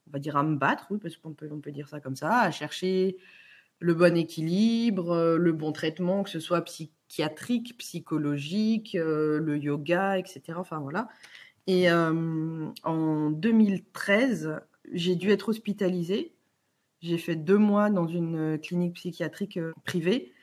on 0.07 0.11
va 0.11 0.19
dire, 0.19 0.37
à 0.37 0.43
me 0.43 0.55
battre, 0.55 0.87
oui, 0.89 0.97
parce 1.01 1.17
qu'on 1.17 1.33
peut, 1.33 1.49
on 1.51 1.59
peut 1.59 1.71
dire 1.71 1.87
ça 1.87 1.99
comme 1.99 2.15
ça, 2.15 2.39
à 2.39 2.51
chercher 2.51 3.17
le 3.79 3.93
bon 3.93 4.17
équilibre, 4.17 5.35
le 5.37 5.51
bon 5.51 5.71
traitement, 5.71 6.23
que 6.23 6.29
ce 6.29 6.39
soit 6.39 6.61
psychiatrique, 6.61 7.77
psychologique, 7.77 8.93
le 8.93 9.57
yoga, 9.57 10.17
etc. 10.17 10.57
Enfin, 10.57 10.79
voilà. 10.79 11.09
Et 11.67 11.91
en 11.91 13.29
2013, 13.31 14.61
j'ai 14.91 15.15
dû 15.15 15.31
être 15.31 15.49
hospitalisée. 15.49 16.33
J'ai 17.01 17.17
fait 17.17 17.35
deux 17.35 17.57
mois 17.57 17.89
dans 17.89 18.07
une 18.07 18.59
clinique 18.59 18.93
psychiatrique 18.93 19.57
euh, 19.57 19.73
privée. 19.83 20.33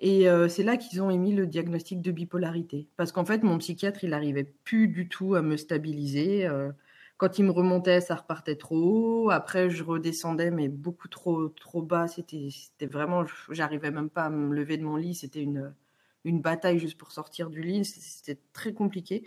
Et 0.00 0.28
euh, 0.28 0.48
c'est 0.48 0.62
là 0.62 0.76
qu'ils 0.76 1.02
ont 1.02 1.10
émis 1.10 1.34
le 1.34 1.46
diagnostic 1.46 2.00
de 2.00 2.12
bipolarité. 2.12 2.88
Parce 2.96 3.12
qu'en 3.12 3.24
fait, 3.24 3.42
mon 3.42 3.58
psychiatre, 3.58 4.04
il 4.04 4.10
n'arrivait 4.10 4.52
plus 4.64 4.88
du 4.88 5.08
tout 5.08 5.34
à 5.34 5.42
me 5.42 5.56
stabiliser. 5.56 6.46
Euh, 6.46 6.70
quand 7.16 7.38
il 7.38 7.44
me 7.44 7.50
remontait, 7.50 8.00
ça 8.00 8.14
repartait 8.14 8.56
trop 8.56 8.76
haut. 9.24 9.30
Après, 9.30 9.70
je 9.70 9.82
redescendais, 9.82 10.50
mais 10.52 10.68
beaucoup 10.68 11.08
trop, 11.08 11.48
trop 11.48 11.82
bas. 11.82 12.06
C'était, 12.06 12.48
c'était 12.50 12.86
vraiment, 12.86 13.24
j'arrivais 13.50 13.90
même 13.90 14.08
pas 14.08 14.26
à 14.26 14.30
me 14.30 14.54
lever 14.54 14.76
de 14.76 14.84
mon 14.84 14.96
lit. 14.96 15.14
C'était 15.14 15.42
une, 15.42 15.74
une 16.24 16.40
bataille 16.40 16.78
juste 16.78 16.96
pour 16.96 17.10
sortir 17.10 17.50
du 17.50 17.60
lit. 17.60 17.84
C'était 17.84 18.40
très 18.52 18.72
compliqué. 18.72 19.24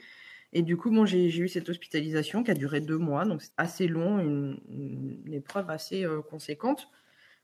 Et 0.54 0.64
du 0.64 0.76
coup, 0.76 0.92
bon, 0.92 1.06
j'ai 1.06 1.28
eu 1.38 1.48
cette 1.48 1.70
hospitalisation 1.70 2.44
qui 2.44 2.52
a 2.52 2.54
duré 2.54 2.82
deux 2.82 2.98
mois, 2.98 3.26
donc 3.26 3.42
c'est 3.42 3.54
assez 3.58 3.88
long, 3.88 4.20
une, 4.20 5.22
épreuve 5.32 5.70
assez 5.70 6.04
euh, 6.04 6.22
conséquente, 6.22 6.90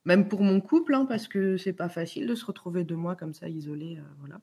même 0.04 0.28
pour 0.28 0.42
mon 0.42 0.60
couple, 0.60 0.94
hein, 0.94 1.06
parce 1.06 1.28
que 1.28 1.58
c'est 1.58 1.74
pas 1.74 1.90
facile 1.90 2.28
de 2.28 2.36
se 2.36 2.46
retrouver 2.46 2.84
deux 2.84 2.96
mois 2.96 3.16
comme 3.16 3.34
ça 3.34 3.48
isolé, 3.48 3.98
euh, 3.98 4.02
voilà. 4.20 4.42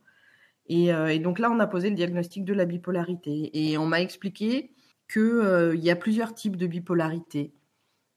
Euh, 0.70 1.08
et, 1.08 1.18
donc 1.18 1.38
là, 1.38 1.50
on 1.50 1.60
a 1.60 1.66
posé 1.66 1.90
le 1.90 1.96
diagnostic 1.96 2.44
de 2.44 2.54
la 2.54 2.64
bipolarité, 2.64 3.50
et 3.52 3.76
on 3.76 3.86
m'a 3.86 4.00
expliqué 4.00 4.70
qu'il 5.12 5.80
y 5.80 5.90
a 5.90 5.96
plusieurs 5.96 6.34
types 6.34 6.56
de 6.56 6.66
bipolarité. 6.66 7.52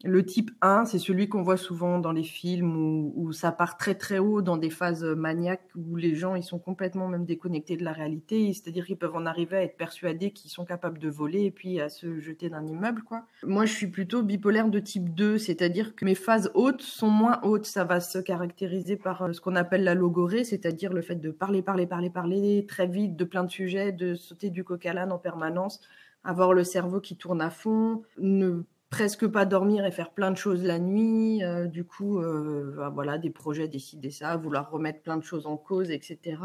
Le 0.03 0.23
type 0.23 0.51
1, 0.61 0.85
c'est 0.85 0.99
celui 0.99 1.27
qu'on 1.27 1.41
voit 1.41 1.57
souvent 1.57 1.97
dans 1.97 2.11
les 2.11 2.23
films 2.23 2.77
où, 3.15 3.31
ça 3.31 3.51
part 3.51 3.77
très 3.77 3.95
très 3.95 4.19
haut 4.19 4.43
dans 4.43 4.55
des 4.55 4.69
phases 4.69 5.03
maniaques 5.03 5.67
où 5.75 5.95
les 5.95 6.13
gens 6.13 6.35
ils 6.35 6.43
sont 6.43 6.59
complètement 6.59 7.07
même 7.07 7.25
déconnectés 7.25 7.77
de 7.77 7.83
la 7.83 7.93
réalité, 7.93 8.53
c'est-à-dire 8.53 8.85
qu'ils 8.85 8.97
peuvent 8.97 9.15
en 9.15 9.25
arriver 9.25 9.57
à 9.57 9.63
être 9.63 9.75
persuadés 9.75 10.31
qu'ils 10.31 10.51
sont 10.51 10.65
capables 10.65 10.99
de 10.99 11.09
voler 11.09 11.45
et 11.45 11.51
puis 11.51 11.81
à 11.81 11.89
se 11.89 12.19
jeter 12.19 12.49
d'un 12.49 12.65
immeuble 12.67 13.01
quoi. 13.01 13.25
Moi, 13.43 13.65
je 13.65 13.73
suis 13.73 13.87
plutôt 13.87 14.21
bipolaire 14.21 14.69
de 14.69 14.79
type 14.79 15.15
2, 15.15 15.39
c'est-à-dire 15.39 15.95
que 15.95 16.05
mes 16.05 16.15
phases 16.15 16.51
hautes 16.53 16.83
sont 16.83 17.09
moins 17.09 17.39
hautes, 17.41 17.65
ça 17.65 17.83
va 17.83 17.99
se 17.99 18.19
caractériser 18.19 18.97
par 18.97 19.23
euh, 19.23 19.33
ce 19.33 19.41
qu'on 19.41 19.55
appelle 19.55 19.83
la 19.83 19.95
logorée, 19.95 20.43
c'est-à-dire 20.43 20.93
le 20.93 21.01
fait 21.01 21.15
de 21.15 21.31
parler 21.31 21.63
parler 21.63 21.87
parler 21.87 22.11
parler 22.11 22.65
très 22.67 22.85
vite 22.85 23.15
de 23.15 23.23
plein 23.23 23.43
de 23.43 23.51
sujets, 23.51 23.91
de 23.91 24.13
sauter 24.13 24.51
du 24.51 24.63
coq 24.63 24.85
à 24.85 24.93
l'âne 24.93 25.11
en 25.11 25.17
permanence, 25.17 25.81
avoir 26.23 26.53
le 26.53 26.63
cerveau 26.63 27.01
qui 27.01 27.17
tourne 27.17 27.41
à 27.41 27.49
fond, 27.49 28.03
ne 28.19 28.63
presque 28.89 29.27
pas 29.27 29.45
dormir 29.45 29.85
et 29.85 29.91
faire 29.91 30.11
plein 30.11 30.31
de 30.31 30.37
choses 30.37 30.63
la 30.63 30.79
nuit. 30.79 31.43
Euh, 31.43 31.67
du 31.67 31.83
coup, 31.83 32.19
euh, 32.19 32.73
bah, 32.77 32.89
voilà, 32.93 33.17
des 33.17 33.29
projets, 33.29 33.67
décider 33.67 34.11
ça, 34.11 34.37
vouloir 34.37 34.71
remettre 34.71 35.01
plein 35.01 35.17
de 35.17 35.23
choses 35.23 35.45
en 35.45 35.57
cause, 35.57 35.91
etc. 35.91 36.37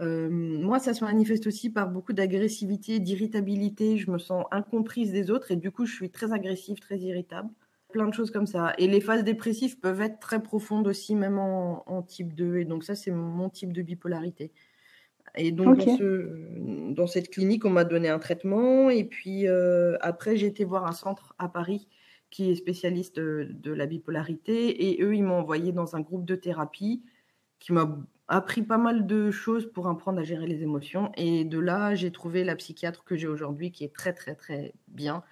Euh, 0.00 0.28
moi, 0.30 0.78
ça 0.78 0.94
se 0.94 1.04
manifeste 1.04 1.46
aussi 1.46 1.70
par 1.70 1.88
beaucoup 1.88 2.12
d'agressivité, 2.12 2.98
d'irritabilité. 2.98 3.98
Je 3.98 4.10
me 4.10 4.18
sens 4.18 4.46
incomprise 4.50 5.12
des 5.12 5.30
autres 5.30 5.50
et 5.52 5.56
du 5.56 5.70
coup, 5.70 5.86
je 5.86 5.94
suis 5.94 6.10
très 6.10 6.32
agressive, 6.32 6.78
très 6.78 6.98
irritable. 6.98 7.50
plein 7.92 8.08
de 8.08 8.14
choses 8.14 8.30
comme 8.30 8.46
ça. 8.46 8.72
Et 8.78 8.86
les 8.88 9.02
phases 9.02 9.22
dépressives 9.22 9.78
peuvent 9.78 10.00
être 10.00 10.18
très 10.18 10.42
profondes 10.42 10.88
aussi, 10.88 11.14
même 11.14 11.38
en, 11.38 12.02
type 12.02 12.34
2. 12.34 12.58
Et 12.58 12.64
donc 12.64 12.84
ça, 12.84 12.94
c'est 12.94 13.10
mon 13.10 13.50
type 13.50 13.72
de 13.72 13.82
bipolarité. 13.82 14.50
Et 15.36 15.50
donc, 15.50 15.86
dans, 16.94 17.06
cette 17.06 17.30
clinique, 17.30 17.64
on 17.64 17.70
m'a 17.70 17.84
donné 17.84 18.08
un 18.08 18.18
traitement. 18.18 18.90
Et 18.90 19.04
puis, 19.04 19.48
euh, 19.48 19.96
après, 20.00 20.36
j'ai 20.36 20.46
été 20.46 20.64
voir 20.64 20.86
un 20.86 20.92
centre 20.92 21.34
à 21.38 21.48
Paris 21.48 21.88
qui 22.30 22.50
est 22.50 22.54
spécialiste 22.54 23.18
de, 23.18 23.72
la 23.72 23.86
bipolarité. 23.86 24.90
Et 24.90 25.02
eux, 25.02 25.14
ils 25.14 25.22
m'ont 25.22 25.38
envoyé 25.38 25.72
dans 25.72 25.96
un 25.96 26.00
groupe 26.00 26.26
de 26.26 26.34
thérapie 26.34 27.02
qui 27.58 27.72
m'a 27.72 27.98
appris 28.28 28.62
pas 28.62 28.78
mal 28.78 29.06
de 29.06 29.30
choses 29.30 29.70
pour 29.72 29.88
apprendre 29.88 30.18
à 30.18 30.22
gérer 30.22 30.46
les 30.46 30.62
émotions. 30.62 31.12
Et 31.16 31.44
de 31.44 31.58
là, 31.58 31.94
j'ai 31.94 32.10
trouvé 32.10 32.44
la 32.44 32.56
psychiatre 32.56 33.04
que 33.04 33.16
j'ai 33.16 33.28
aujourd'hui 33.28 33.72
qui 33.72 33.84
est 33.84 33.94
très, 33.94 34.12
très, 34.12 34.34
très 34.34 34.74
bien 34.88 35.22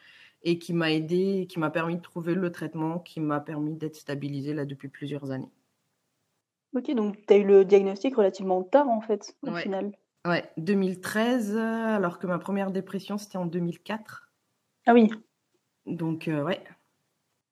et 0.43 0.59
qui 0.59 0.73
m'a 0.73 0.91
aidé, 0.91 1.47
qui 1.49 1.59
m'a 1.59 1.71
permis 1.71 1.97
de 1.97 2.03
trouver 2.03 2.35
le 2.35 2.51
traitement, 2.51 2.99
qui 2.99 3.21
m'a 3.21 3.41
permis 3.41 3.75
d'être 3.75 3.97
stabilisée 3.97 4.55
là 4.55 4.65
depuis 4.65 4.89
plusieurs 4.89 5.31
années. 5.31 5.51
Ok, 6.75 6.91
donc 6.95 7.17
tu 7.27 7.35
as 7.35 7.37
eu 7.37 7.45
le 7.45 7.65
diagnostic 7.65 8.17
relativement 8.17 8.63
tard 8.63 8.89
en 8.89 9.01
fait, 9.01 9.37
au 9.43 9.55
final. 9.55 9.93
Ouais, 10.27 10.51
2013, 10.59 11.57
alors 11.57 12.19
que 12.19 12.27
ma 12.27 12.39
première 12.39 12.71
dépression 12.71 13.19
c'était 13.19 13.39
en 13.39 13.47
2004. 13.47 14.31
Ah 14.87 14.93
oui. 14.93 15.11
Donc, 15.87 16.29
euh, 16.29 16.43
ouais. 16.43 16.63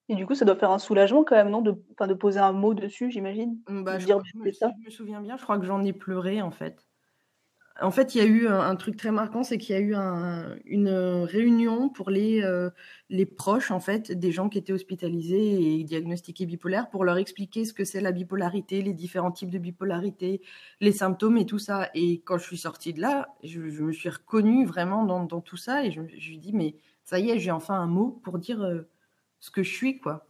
Et 0.08 0.14
du 0.14 0.26
coup, 0.26 0.34
ça 0.34 0.44
doit 0.44 0.56
faire 0.56 0.70
un 0.70 0.78
soulagement 0.78 1.22
quand 1.24 1.36
même, 1.36 1.50
non 1.50 1.60
de, 1.60 1.72
de 1.72 2.14
poser 2.14 2.38
un 2.38 2.52
mot 2.52 2.72
dessus, 2.72 3.10
j'imagine 3.10 3.58
bah, 3.68 3.98
je, 3.98 4.06
dire, 4.06 4.20
ça. 4.54 4.72
je 4.80 4.86
me 4.86 4.90
souviens 4.90 5.20
bien, 5.20 5.36
je 5.36 5.42
crois 5.42 5.58
que 5.58 5.66
j'en 5.66 5.84
ai 5.84 5.92
pleuré 5.92 6.40
en 6.40 6.50
fait. 6.50 6.87
En 7.80 7.92
fait, 7.92 8.14
il 8.14 8.18
y 8.18 8.20
a 8.20 8.24
eu 8.24 8.48
un, 8.48 8.74
truc 8.74 8.96
très 8.96 9.12
marquant, 9.12 9.44
c'est 9.44 9.56
qu'il 9.56 9.76
y 9.76 9.78
a 9.78 9.80
eu 9.80 9.94
une 10.64 10.88
réunion 10.88 11.88
pour 11.88 12.10
les, 12.10 12.42
euh, 12.42 12.70
les 13.08 13.24
proches 13.24 13.70
en 13.70 13.78
fait 13.78 14.10
des 14.10 14.32
gens 14.32 14.48
qui 14.48 14.58
étaient 14.58 14.72
hospitalisés 14.72 15.78
et 15.80 15.84
diagnostiqués 15.84 16.44
bipolaires 16.44 16.90
pour 16.90 17.04
leur 17.04 17.18
expliquer 17.18 17.64
ce 17.64 17.72
que 17.72 17.84
c'est 17.84 18.00
la 18.00 18.10
bipolarité, 18.10 18.82
les 18.82 18.94
différents 18.94 19.30
types 19.30 19.50
de 19.50 19.58
bipolarité, 19.58 20.42
les 20.80 20.90
symptômes 20.90 21.38
et 21.38 21.46
tout 21.46 21.60
ça. 21.60 21.88
Et 21.94 22.20
quand 22.22 22.36
je 22.38 22.44
suis 22.44 22.58
sortie 22.58 22.92
de 22.92 23.00
là, 23.00 23.28
je, 23.44 23.60
me 23.60 23.92
suis 23.92 24.10
reconnue 24.10 24.66
vraiment 24.66 25.04
dans, 25.04 25.40
tout 25.40 25.56
ça 25.56 25.84
et 25.84 25.92
je, 25.92 26.00
me 26.00 26.08
suis 26.08 26.38
dit 26.38 26.52
mais 26.52 26.74
ça 27.04 27.20
y 27.20 27.30
est, 27.30 27.38
j'ai 27.38 27.52
enfin 27.52 27.74
un 27.74 27.86
mot 27.86 28.20
pour 28.24 28.38
dire 28.38 28.60
euh, 28.60 28.88
ce 29.38 29.52
que 29.52 29.62
je 29.62 29.72
suis 29.72 30.00
quoi. 30.00 30.27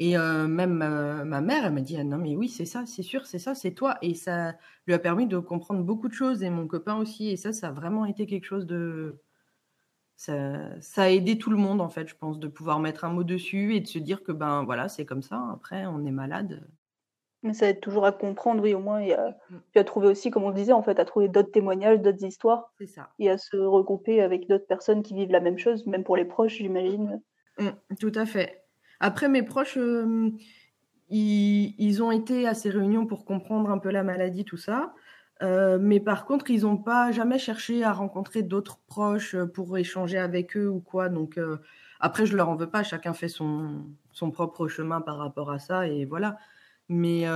Et 0.00 0.16
euh, 0.16 0.48
même 0.48 0.78
ma, 0.78 1.40
mère, 1.42 1.66
elle 1.66 1.74
m'a 1.74 1.82
dit 1.82 1.98
ah 1.98 2.04
non 2.04 2.16
mais 2.16 2.34
oui 2.34 2.48
c'est 2.48 2.64
ça, 2.64 2.86
c'est 2.86 3.02
sûr, 3.02 3.26
c'est 3.26 3.38
ça, 3.38 3.54
c'est 3.54 3.72
toi. 3.72 3.98
Et 4.00 4.14
ça 4.14 4.56
lui 4.86 4.94
a 4.94 4.98
permis 4.98 5.26
de 5.26 5.38
comprendre 5.38 5.84
beaucoup 5.84 6.08
de 6.08 6.14
choses 6.14 6.42
et 6.42 6.48
mon 6.48 6.66
copain 6.66 6.96
aussi. 6.96 7.28
Et 7.28 7.36
ça, 7.36 7.52
ça 7.52 7.68
a 7.68 7.72
vraiment 7.72 8.06
été 8.06 8.24
quelque 8.26 8.46
chose 8.46 8.66
de 8.66 9.20
ça, 10.16 10.80
ça, 10.80 11.02
a 11.04 11.08
aidé 11.10 11.38
tout 11.38 11.50
le 11.50 11.58
monde 11.58 11.82
en 11.82 11.90
fait, 11.90 12.08
je 12.08 12.14
pense, 12.14 12.38
de 12.40 12.48
pouvoir 12.48 12.78
mettre 12.80 13.04
un 13.04 13.10
mot 13.10 13.24
dessus 13.24 13.74
et 13.74 13.80
de 13.80 13.86
se 13.86 13.98
dire 13.98 14.22
que 14.22 14.32
ben 14.32 14.64
voilà 14.64 14.88
c'est 14.88 15.04
comme 15.04 15.22
ça. 15.22 15.50
Après 15.52 15.84
on 15.84 16.06
est 16.06 16.10
malade. 16.10 16.66
Mais 17.42 17.52
ça 17.52 17.68
aide 17.68 17.80
toujours 17.80 18.06
à 18.06 18.12
comprendre, 18.12 18.62
oui, 18.62 18.74
au 18.74 18.80
moins, 18.80 19.00
et 19.00 19.14
à, 19.14 19.36
mm. 19.50 19.60
puis 19.70 19.80
à 19.80 19.84
trouver 19.84 20.08
aussi, 20.08 20.30
comme 20.30 20.44
on 20.44 20.50
le 20.50 20.54
disait, 20.54 20.72
en 20.72 20.82
fait, 20.82 20.98
à 20.98 21.06
trouver 21.06 21.28
d'autres 21.28 21.50
témoignages, 21.50 22.00
d'autres 22.02 22.22
histoires. 22.22 22.70
C'est 22.78 22.86
ça. 22.86 23.08
Et 23.18 23.30
à 23.30 23.38
se 23.38 23.56
regrouper 23.56 24.20
avec 24.20 24.46
d'autres 24.46 24.66
personnes 24.66 25.02
qui 25.02 25.14
vivent 25.14 25.30
la 25.30 25.40
même 25.40 25.56
chose, 25.56 25.86
même 25.86 26.04
pour 26.04 26.18
les 26.18 26.26
proches, 26.26 26.56
j'imagine. 26.56 27.22
Mm, 27.58 27.70
tout 27.98 28.12
à 28.14 28.26
fait. 28.26 28.62
Après, 29.00 29.28
mes 29.28 29.42
proches, 29.42 29.78
euh, 29.78 30.30
ils, 31.08 32.02
ont 32.02 32.10
été 32.12 32.46
à 32.46 32.54
ces 32.54 32.70
réunions 32.70 33.06
pour 33.06 33.24
comprendre 33.24 33.70
un 33.70 33.78
peu 33.78 33.90
la 33.90 34.02
maladie, 34.02 34.44
tout 34.44 34.58
ça. 34.58 34.94
Euh, 35.42 35.78
mais 35.80 36.00
par 36.00 36.26
contre, 36.26 36.50
ils 36.50 36.62
n'ont 36.62 36.76
pas 36.76 37.10
jamais 37.12 37.38
cherché 37.38 37.82
à 37.82 37.92
rencontrer 37.94 38.42
d'autres 38.42 38.78
proches 38.86 39.36
pour 39.54 39.78
échanger 39.78 40.18
avec 40.18 40.56
eux 40.56 40.68
ou 40.68 40.80
quoi. 40.80 41.08
Donc, 41.08 41.38
euh, 41.38 41.56
après, 41.98 42.26
je 42.26 42.36
leur 42.36 42.50
en 42.50 42.56
veux 42.56 42.68
pas. 42.68 42.82
Chacun 42.82 43.14
fait 43.14 43.28
son, 43.28 43.86
son 44.12 44.30
propre 44.30 44.68
chemin 44.68 45.00
par 45.00 45.16
rapport 45.16 45.50
à 45.50 45.58
ça 45.58 45.88
et 45.88 46.04
voilà. 46.04 46.36
Mais 46.90 47.28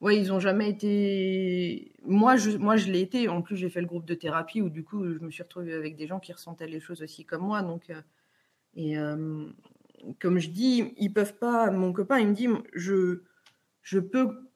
ouais, 0.00 0.16
ils 0.16 0.28
n'ont 0.28 0.38
jamais 0.38 0.70
été. 0.70 1.92
Moi, 2.06 2.36
je, 2.36 2.56
moi, 2.56 2.76
je 2.76 2.90
l'ai 2.90 3.00
été. 3.00 3.28
En 3.28 3.42
plus, 3.42 3.56
j'ai 3.56 3.68
fait 3.68 3.80
le 3.80 3.86
groupe 3.88 4.06
de 4.06 4.14
thérapie 4.14 4.62
où 4.62 4.70
du 4.70 4.84
coup, 4.84 5.04
je 5.04 5.18
me 5.18 5.30
suis 5.30 5.42
retrouvée 5.42 5.74
avec 5.74 5.96
des 5.96 6.06
gens 6.06 6.20
qui 6.20 6.32
ressentaient 6.32 6.68
les 6.68 6.80
choses 6.80 7.02
aussi 7.02 7.24
comme 7.24 7.42
moi. 7.42 7.62
Donc, 7.62 7.90
et 8.76 8.96
comme 10.20 10.38
je 10.38 10.50
dis, 10.50 10.94
ils 10.98 11.12
peuvent 11.12 11.36
pas. 11.36 11.70
Mon 11.70 11.92
copain, 11.92 12.18
il 12.18 12.28
me 12.28 12.34
dit, 12.34 12.48
je, 12.74 13.22
je 13.82 13.98
peux, 13.98 14.50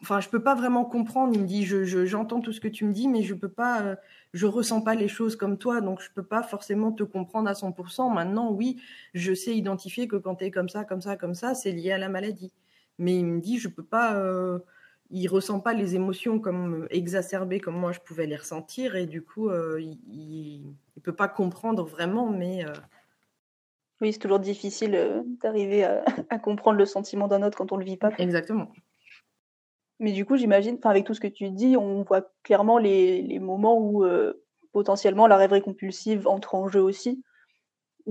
enfin, 0.00 0.20
je 0.20 0.28
peux 0.28 0.42
pas 0.42 0.54
vraiment 0.54 0.84
comprendre. 0.84 1.32
Il 1.34 1.42
me 1.42 1.46
dit, 1.46 1.64
je, 1.64 2.04
j'entends 2.04 2.40
tout 2.40 2.52
ce 2.52 2.60
que 2.60 2.68
tu 2.68 2.84
me 2.84 2.92
dis, 2.92 3.08
mais 3.08 3.22
je 3.22 3.34
peux 3.34 3.48
pas, 3.48 3.82
euh, 3.82 3.96
je 4.32 4.46
ressens 4.46 4.82
pas 4.82 4.94
les 4.94 5.08
choses 5.08 5.36
comme 5.36 5.58
toi, 5.58 5.80
donc 5.80 6.00
je 6.00 6.10
peux 6.14 6.22
pas 6.22 6.42
forcément 6.42 6.92
te 6.92 7.02
comprendre 7.02 7.48
à 7.48 7.52
100%. 7.52 8.12
Maintenant, 8.12 8.50
oui, 8.52 8.80
je 9.14 9.34
sais 9.34 9.56
identifier 9.56 10.08
que 10.08 10.16
quand 10.16 10.36
tu 10.36 10.44
es 10.44 10.50
comme 10.50 10.68
ça, 10.68 10.84
comme 10.84 11.02
ça, 11.02 11.16
comme 11.16 11.34
ça, 11.34 11.54
c'est 11.54 11.72
lié 11.72 11.92
à 11.92 11.98
la 11.98 12.08
maladie. 12.08 12.52
Mais 12.98 13.16
il 13.16 13.26
me 13.26 13.40
dit, 13.40 13.58
je 13.58 13.68
peux 13.68 13.84
pas. 13.84 14.16
Euh, 14.16 14.58
il 15.14 15.28
ressent 15.28 15.60
pas 15.60 15.74
les 15.74 15.94
émotions 15.94 16.40
comme 16.40 16.86
exacerbées 16.88 17.60
comme 17.60 17.76
moi 17.76 17.92
je 17.92 18.00
pouvais 18.00 18.26
les 18.26 18.36
ressentir 18.36 18.96
et 18.96 19.04
du 19.04 19.20
coup 19.20 19.50
euh, 19.50 19.78
il, 19.78 19.98
il, 20.96 21.02
peut 21.02 21.14
pas 21.14 21.28
comprendre 21.28 21.84
vraiment 21.84 22.30
mais 22.30 22.64
oui, 24.02 24.12
c'est 24.12 24.18
toujours 24.18 24.40
difficile 24.40 24.96
euh, 24.96 25.22
d'arriver 25.40 25.84
à, 26.30 26.38
comprendre 26.38 26.76
le 26.76 26.84
sentiment 26.84 27.28
d'un 27.28 27.42
autre 27.42 27.56
quand 27.56 27.72
on 27.72 27.76
ne 27.76 27.80
le 27.80 27.86
vit 27.86 27.96
pas. 27.96 28.10
Exactement. 28.18 28.70
Mais 30.00 30.10
du 30.10 30.26
coup, 30.26 30.36
j'imagine, 30.36 30.78
avec 30.82 31.06
tout 31.06 31.14
ce 31.14 31.20
que 31.20 31.28
tu 31.28 31.50
dis, 31.50 31.76
on 31.76 32.02
voit 32.02 32.28
clairement 32.42 32.78
les, 32.78 33.38
moments 33.38 33.78
où 33.78 34.04
euh, 34.04 34.42
potentiellement 34.72 35.28
la 35.28 35.36
rêverie 35.36 35.62
compulsive 35.62 36.26
entre 36.26 36.56
en 36.56 36.68
jeu 36.68 36.82
aussi. 36.82 37.22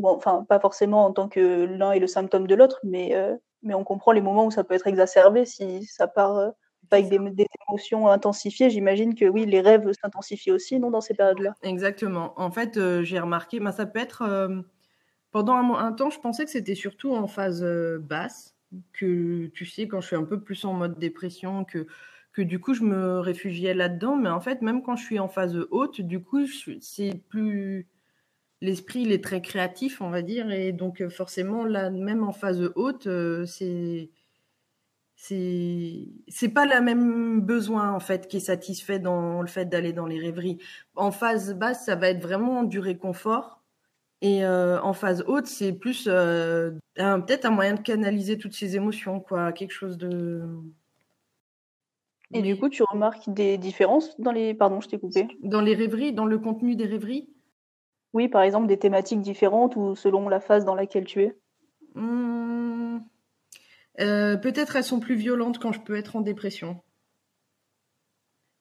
enfin, 0.01 0.45
pas 0.47 0.61
forcément 0.61 1.05
en 1.05 1.11
tant 1.11 1.27
que 1.27 1.65
l'un 1.65 1.91
est 1.91 1.99
le 1.99 2.07
symptôme 2.07 2.47
de 2.47 2.55
l'autre, 2.55 2.79
mais, 2.83 3.13
euh, 3.13 3.35
mais 3.61 3.73
on 3.73 3.83
comprend 3.83 4.13
les 4.13 4.21
moments 4.21 4.45
où 4.45 4.51
ça 4.51 4.63
peut 4.63 4.75
être 4.75 4.87
exacerbé 4.87 5.43
si 5.43 5.83
ça 5.83 6.07
part 6.07 6.53
avec 6.89 7.09
des, 7.09 7.19
des, 7.19 7.47
émotions 7.67 8.07
intensifiées. 8.07 8.69
J'imagine 8.69 9.13
que 9.13 9.25
oui, 9.25 9.45
les 9.45 9.59
rêves 9.59 9.91
s'intensifient 10.01 10.51
aussi, 10.51 10.79
non, 10.79 10.89
dans 10.89 11.01
ces 11.01 11.13
périodes-là. 11.13 11.55
Exactement. 11.63 12.33
En 12.37 12.51
fait, 12.51 12.79
j'ai 13.03 13.19
remarqué, 13.19 13.59
bah, 13.59 13.73
ça 13.73 13.85
peut 13.85 13.99
être 13.99 14.23
pendant 15.31 15.55
un, 15.55 15.93
temps, 15.93 16.09
je 16.09 16.19
pensais 16.19 16.45
que 16.45 16.51
c'était 16.51 16.75
surtout 16.75 17.13
en 17.13 17.27
phase 17.27 17.63
euh, 17.63 17.99
basse, 17.99 18.55
que 18.93 19.47
tu 19.47 19.65
sais, 19.65 19.87
quand 19.87 20.01
je 20.01 20.07
suis 20.07 20.15
un 20.15 20.23
peu 20.25 20.41
plus 20.41 20.65
en 20.65 20.73
mode 20.73 20.99
dépression, 20.99 21.65
que, 21.65 21.87
que 22.33 22.41
du 22.41 22.59
coup, 22.59 22.73
je 22.73 22.83
me 22.83 23.19
réfugiais 23.19 23.73
là-dedans. 23.73 24.17
Mais 24.17 24.29
en 24.29 24.41
fait, 24.41 24.61
même 24.61 24.83
quand 24.83 24.95
je 24.95 25.03
suis 25.05 25.19
en 25.19 25.27
phase 25.29 25.57
haute, 25.71 26.01
du 26.01 26.21
coup, 26.21 26.45
c'est 26.81 27.21
plus. 27.29 27.87
L'esprit, 28.61 29.01
il 29.01 29.11
est 29.11 29.23
très 29.23 29.41
créatif, 29.41 30.01
on 30.01 30.09
va 30.11 30.21
dire. 30.21 30.51
Et 30.51 30.71
donc, 30.71 31.01
euh, 31.01 31.09
forcément, 31.09 31.65
là, 31.65 31.89
même 31.89 32.23
en 32.23 32.33
phase 32.33 32.71
haute, 32.75 33.07
euh, 33.07 33.45
c'est 33.45 34.11
c'est 35.15 36.49
pas 36.49 36.65
le 36.65 36.81
même 36.81 37.41
besoin 37.41 37.91
en 37.91 37.99
fait 37.99 38.27
qui 38.27 38.37
est 38.37 38.39
satisfait 38.39 38.97
dans 38.97 39.41
le 39.41 39.47
fait 39.47 39.65
d'aller 39.65 39.93
dans 39.93 40.07
les 40.07 40.19
rêveries. 40.19 40.57
En 40.95 41.11
phase 41.11 41.53
basse, 41.53 41.85
ça 41.85 41.95
va 41.95 42.09
être 42.09 42.21
vraiment 42.21 42.63
du 42.63 42.79
réconfort 42.79 43.60
et 44.21 44.45
euh, 44.45 44.79
en 44.81 44.93
phase 44.93 45.23
haute, 45.27 45.47
c'est 45.47 45.73
plus 45.73 46.07
euh, 46.07 46.71
peut-être 46.95 47.45
un 47.45 47.49
moyen 47.49 47.73
de 47.73 47.81
canaliser 47.81 48.37
toutes 48.37 48.53
ces 48.53 48.75
émotions, 48.75 49.19
quoi, 49.19 49.51
quelque 49.51 49.71
chose 49.73 49.97
de. 49.97 50.43
Et 52.31 52.43
du 52.43 52.55
coup, 52.55 52.69
tu 52.69 52.83
remarques 52.83 53.29
des 53.29 53.57
différences 53.57 54.19
dans 54.19 54.31
les. 54.31 54.53
Pardon, 54.53 54.79
je 54.79 54.89
t'ai 54.89 54.99
coupé. 54.99 55.27
Dans 55.41 55.61
les 55.61 55.73
rêveries, 55.73 56.13
dans 56.13 56.25
le 56.25 56.37
contenu 56.37 56.75
des 56.75 56.85
rêveries? 56.85 57.29
Oui, 58.13 58.27
par 58.27 58.43
exemple, 58.43 58.67
des 58.67 58.77
thématiques 58.77 59.21
différentes 59.21 59.75
ou 59.75 59.95
selon 59.95 60.29
la 60.29 60.39
phase 60.39 60.65
dans 60.65 60.75
laquelle 60.75 61.05
tu 61.05 61.23
es? 61.23 61.37
Mmh. 61.95 62.99
euh, 64.01 64.37
Peut-être 64.37 64.75
elles 64.75 64.83
sont 64.83 64.99
plus 64.99 65.15
violentes 65.15 65.57
quand 65.57 65.71
je 65.71 65.81
peux 65.81 65.95
être 65.95 66.15
en 66.15 66.21
dépression. 66.21 66.79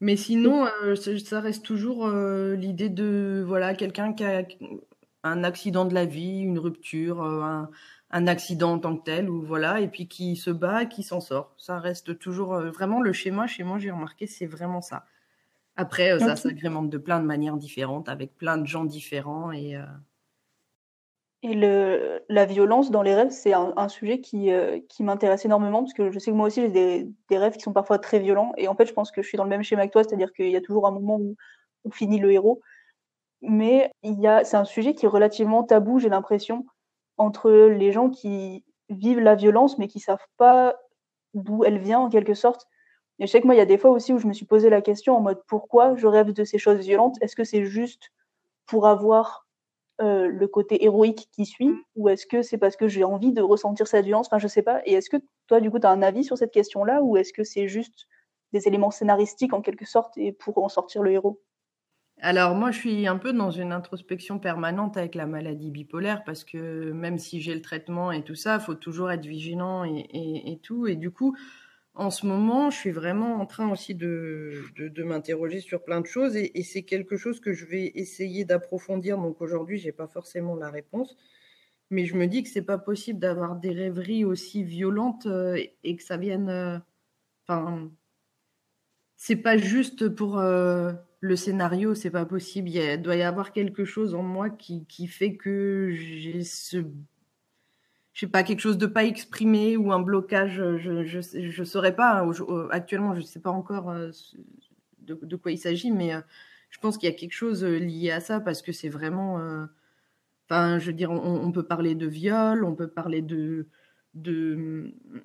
Mais 0.01 0.17
sinon, 0.17 0.67
ça 0.95 1.41
reste 1.41 1.63
toujours 1.63 2.09
l'idée 2.09 2.89
de 2.89 3.45
voilà 3.47 3.75
quelqu'un 3.75 4.15
qui 4.15 4.25
a 4.25 4.45
un 5.23 5.45
accident 5.45 5.85
de 5.85 5.95
la 5.95 6.05
vie, 6.05 6.41
une 6.41 6.59
rupture, 6.59 7.23
euh, 7.23 7.63
un, 8.11 8.27
accident 8.27 8.73
en 8.73 8.79
tant 8.79 8.97
que 8.97 9.05
tel, 9.05 9.31
ou 9.31 9.43
voilà, 9.43 9.81
et 9.81 9.89
puis 9.89 10.09
qui 10.09 10.37
se 10.37 10.51
bat, 10.51 10.87
qui 10.87 11.03
s'en 11.03 11.21
sort. 11.21 11.53
Ça 11.57 11.79
reste 11.79 12.19
toujours 12.19 12.55
euh, 12.55 12.71
vraiment 12.71 13.01
le 13.01 13.13
schéma. 13.13 13.47
Chez 13.47 13.63
moi, 13.63 13.79
j'ai 13.79 13.91
remarqué, 13.91 14.27
c'est 14.27 14.47
vraiment 14.47 14.81
ça. 14.81 15.05
Après, 15.77 16.13
euh, 16.13 16.19
ça 16.19 16.37
s'agrémente 16.37 16.91
de 16.91 16.99
plein 16.99 17.21
de 17.21 17.27
manières 17.27 17.57
différentes, 17.57 18.09
avec 18.09 18.37
plein 18.37 18.59
de 18.59 18.67
gens 18.67 18.85
différents 18.85 19.53
et. 19.53 19.77
Et 21.43 21.55
le, 21.55 22.21
la 22.29 22.45
violence 22.45 22.91
dans 22.91 23.01
les 23.01 23.15
rêves, 23.15 23.31
c'est 23.31 23.55
un, 23.55 23.89
sujet 23.89 24.21
qui, 24.21 24.51
qui 24.91 25.03
m'intéresse 25.03 25.47
énormément 25.47 25.83
parce 25.83 25.95
que 25.95 26.11
je 26.11 26.19
sais 26.19 26.31
que 26.31 26.37
moi 26.37 26.49
aussi 26.49 26.61
j'ai 26.61 26.69
des, 26.69 27.09
des, 27.31 27.39
rêves 27.39 27.55
qui 27.55 27.63
sont 27.63 27.73
parfois 27.73 27.99
très 27.99 28.19
violents. 28.19 28.53
Et 28.59 28.69
en 28.69 28.75
fait, 28.75 28.85
je 28.85 28.93
pense 28.93 29.11
que 29.11 29.23
je 29.23 29.29
suis 29.29 29.39
dans 29.39 29.45
le 29.45 29.49
même 29.49 29.63
schéma 29.63 29.87
que 29.87 29.93
toi, 29.93 30.05
c'est-à-dire 30.05 30.35
qu'il 30.35 30.51
y 30.51 30.57
a 30.57 30.61
toujours 30.61 30.87
un 30.87 30.91
moment 30.91 31.17
où 31.17 31.37
on 31.87 31.91
finit 31.91 32.19
le 32.19 32.31
héros 32.31 32.61
mais 33.43 33.91
il 34.03 34.21
y 34.21 34.27
a, 34.27 34.45
c'est 34.45 34.57
un 34.57 34.65
sujet 34.65 34.95
qui 34.95 35.07
est 35.07 35.09
relativement 35.09 35.65
tabou, 35.65 35.99
j'ai 35.99 36.09
l'impression, 36.09 36.67
entre 37.19 37.51
les 37.51 37.93
gens 37.93 38.11
qui 38.11 38.65
vivent 38.89 39.21
la 39.21 39.35
violence, 39.37 39.79
mais 39.79 39.89
qui 39.89 40.01
savent 40.01 40.27
pas 40.37 40.77
d'où 41.35 41.65
elle 41.65 41.79
vient, 41.79 42.01
en 42.01 42.09
quelque 42.11 42.35
sorte. 42.35 42.67
Et 43.19 43.27
je 43.27 43.33
sais 43.33 43.41
que 43.41 43.47
moi, 43.47 43.55
il 43.55 43.59
y 43.59 43.63
a 43.63 43.67
des 43.67 43.79
fois 43.79 43.91
aussi 43.91 44.13
où 44.13 44.19
je 44.19 44.27
me 44.27 44.33
suis 44.33 44.47
posé 44.47 44.71
la 44.71 44.83
question 44.83 45.17
en 45.17 45.21
mode 45.21 45.43
pourquoi 45.47 45.95
je 45.97 46.07
rêve 46.07 46.33
de 46.33 46.45
ces 46.45 46.59
choses 46.59 46.79
violentes? 46.81 47.17
Est-ce 47.23 47.37
que 47.37 47.45
c'est 47.45 47.65
juste 47.67 48.11
pour 48.67 48.87
avoir 48.87 49.47
le 50.01 50.47
côté 50.47 50.85
héroïque 50.85 51.29
qui 51.33 51.47
suit? 51.47 51.75
Ou 51.97 52.09
est-ce 52.09 52.27
que 52.27 52.43
c'est 52.43 52.59
parce 52.59 52.77
que 52.77 52.89
j'ai 52.89 53.05
envie 53.05 53.33
de 53.33 53.43
ressentir 53.43 53.87
cette 53.87 54.07
violence? 54.07 54.29
Enfin, 54.29 54.39
je 54.39 54.49
sais 54.49 54.63
pas. 54.63 54.81
Et 54.87 54.95
est-ce 54.95 55.11
que 55.11 55.19
toi, 55.47 55.61
du 55.61 55.71
coup, 55.71 55.79
tu 55.79 55.87
as 55.87 55.91
un 55.91 56.03
avis 56.03 56.25
sur 56.25 56.39
cette 56.39 56.53
question-là? 56.53 57.03
Ou 57.03 57.17
est-ce 57.19 57.33
que 57.33 57.45
c'est 57.45 57.69
juste 57.69 58.07
des 58.53 58.67
éléments 58.69 58.91
scénaristiques 58.91 59.53
en 59.53 59.61
quelque 59.63 59.87
sorte 59.87 60.17
et 60.19 60.33
pour 60.33 60.59
en 60.65 60.69
sortir 60.71 61.03
le 61.03 61.13
héros? 61.13 61.41
Alors 62.23 62.55
moi, 62.55 62.71
je 62.71 62.79
suis 62.79 63.07
un 63.07 63.17
peu 63.17 63.33
dans 63.33 63.51
une 63.51 63.73
introspection 63.73 64.39
permanente 64.39 64.97
avec 64.97 65.15
la 65.15 65.27
maladie 65.27 65.71
bipolaire 65.71 66.23
parce 66.25 66.45
que 66.45 66.93
même 66.93 67.19
si 67.19 67.41
j'ai 67.41 67.55
le 67.55 67.63
traitement 67.63 68.13
et 68.13 68.23
tout 68.23 68.35
ça, 68.35 68.57
il 68.57 68.65
faut 68.65 68.75
toujours 68.75 69.11
être 69.11 69.25
vigilant 69.25 69.85
et, 69.85 70.61
tout. 70.63 70.87
Et 70.87 70.97
du 70.97 71.11
coup, 71.11 71.37
en 71.95 72.11
ce 72.11 72.27
moment, 72.27 72.71
je 72.71 72.77
suis 72.77 72.91
vraiment 72.91 73.41
en 73.41 73.47
train 73.47 73.71
aussi 73.71 73.95
de, 73.95 74.65
de, 74.77 75.03
m'interroger 75.03 75.61
sur 75.61 75.83
plein 75.83 76.01
de 76.01 76.07
choses 76.07 76.37
et, 76.37 76.63
c'est 76.63 76.83
quelque 76.83 77.17
chose 77.17 77.41
que 77.41 77.53
je 77.53 77.65
vais 77.65 77.93
essayer 77.95 78.45
d'approfondir. 78.45 79.17
Donc 79.19 79.41
aujourd'hui, 79.41 79.79
j'ai 79.79 79.93
pas 79.93 80.07
forcément 80.07 80.57
la 80.57 80.71
réponse, 80.71 81.17
mais 81.91 82.05
je 82.07 82.17
me 82.17 82.27
dis 82.27 82.43
que 82.43 82.49
c'est 82.49 82.63
pas 82.63 82.79
possible 82.79 83.19
d'avoir 83.19 83.57
des 83.57 83.73
rêveries 83.73 84.25
aussi 84.25 84.63
violentes 84.63 85.27
euh, 85.27 85.63
et 85.85 85.97
que 85.97 86.03
ça 86.03 86.17
vienne. 86.17 86.49
Euh, 86.49 86.79
enfin, 87.47 87.91
c'est 89.17 89.37
pas 89.37 89.59
juste 89.59 90.09
pour 90.09 90.39
euh, 90.39 90.93
le 91.21 91.37
scénario, 91.37 91.95
c'est 91.95 92.11
pas 92.11 92.25
possible. 92.25 92.69
Il 92.71 93.03
doit 93.03 93.17
y 93.17 93.23
avoir 93.23 93.53
quelque 93.53 93.85
chose 93.85 94.15
en 94.15 94.23
moi 94.23 94.49
qui, 94.51 95.07
fait 95.07 95.37
que 95.37 95.91
j'ai 95.93 96.43
ce. 96.45 96.85
Je 98.13 98.27
sais 98.27 98.27
pas, 98.27 98.43
quelque 98.43 98.61
chose 98.61 98.79
de 98.79 98.87
pas 98.87 99.05
exprimé 99.05 99.77
ou 99.77 99.93
un 99.93 100.01
blocage. 100.01 100.57
Je, 100.79 101.05
je, 101.05 101.21
je 101.21 101.65
saurais 101.65 101.95
pas. 101.95 102.23
Hein, 102.23 102.69
actuellement, 102.71 103.15
je 103.15 103.21
sais 103.21 103.41
pas 103.41 103.51
encore 103.51 103.91
euh, 103.91 104.11
de, 105.03 105.37
quoi 105.37 105.53
il 105.53 105.59
s'agit, 105.59 105.91
mais 105.91 106.15
euh, 106.15 106.21
je 106.71 106.79
pense 106.79 106.99
qu'il 106.99 107.09
y 107.09 107.13
a 107.13 107.17
quelque 107.17 107.33
chose 107.33 107.65
lié 107.65 108.11
à 108.11 108.21
ça 108.21 108.41
parce 108.41 108.63
que 108.63 108.73
c'est 108.73 108.89
vraiment. 108.89 109.67
Enfin, 110.49 110.79
je 110.81 110.87
veux 110.87 110.93
dire, 110.93 111.13
on, 111.13 111.53
peut 111.53 111.63
parler 111.63 111.95
de 111.95 112.09
viol, 112.09 112.65
on 112.65 112.75
peut 112.75 112.89
parler 112.89 113.23
de... 113.23 113.67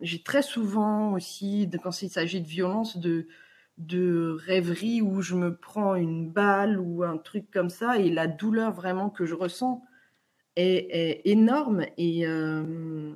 J'ai 0.02 0.22
très 0.22 0.44
souvent 0.44 1.14
aussi, 1.14 1.68
quand 1.82 2.00
il 2.04 2.10
s'agit 2.10 2.42
de 2.42 2.48
violence, 2.48 2.98
de 2.98 3.28
de 3.78 4.38
rêverie 4.46 5.02
où 5.02 5.22
je 5.22 5.36
me 5.36 5.56
prends 5.56 5.96
une 5.96 6.30
balle 6.30 6.80
ou 6.80 7.04
un 7.04 7.18
truc 7.18 7.52
comme 7.52 7.70
ça 7.70 7.98
et 8.00 8.10
la 8.10 8.28
douleur 8.28 8.72
vraiment 8.74 9.10
que 9.10 9.26
je 9.26 9.36
ressens 9.36 9.84
est, 10.56 11.22
énorme 11.26 11.86
et 11.98 12.26
euh, 12.26 13.12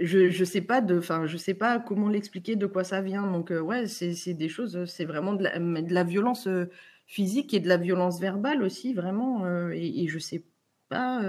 je 0.00 0.28
je 0.28 0.44
sais 0.44 0.60
pas 0.60 0.80
de 0.80 0.98
enfin 0.98 1.26
je 1.26 1.36
sais 1.36 1.54
pas 1.54 1.78
comment 1.78 2.08
l'expliquer 2.08 2.56
de 2.56 2.66
quoi 2.66 2.82
ça 2.82 3.00
vient. 3.00 3.30
Donc 3.30 3.52
euh, 3.52 3.60
ouais 3.60 3.86
c'est 3.86 4.34
des 4.34 4.48
choses 4.48 4.84
c'est 4.86 5.04
vraiment 5.04 5.34
de 5.34 5.44
la, 5.44 5.58
de 5.58 5.94
la, 5.94 6.04
violence 6.04 6.48
euh, 6.48 6.68
physique 7.06 7.54
et 7.54 7.60
de 7.60 7.68
la 7.68 7.76
violence 7.76 8.20
verbale 8.20 8.62
aussi 8.62 8.92
vraiment 8.92 9.46
et, 9.70 10.02
et, 10.02 10.08
je 10.08 10.18
sais 10.18 10.44
pas 10.88 11.22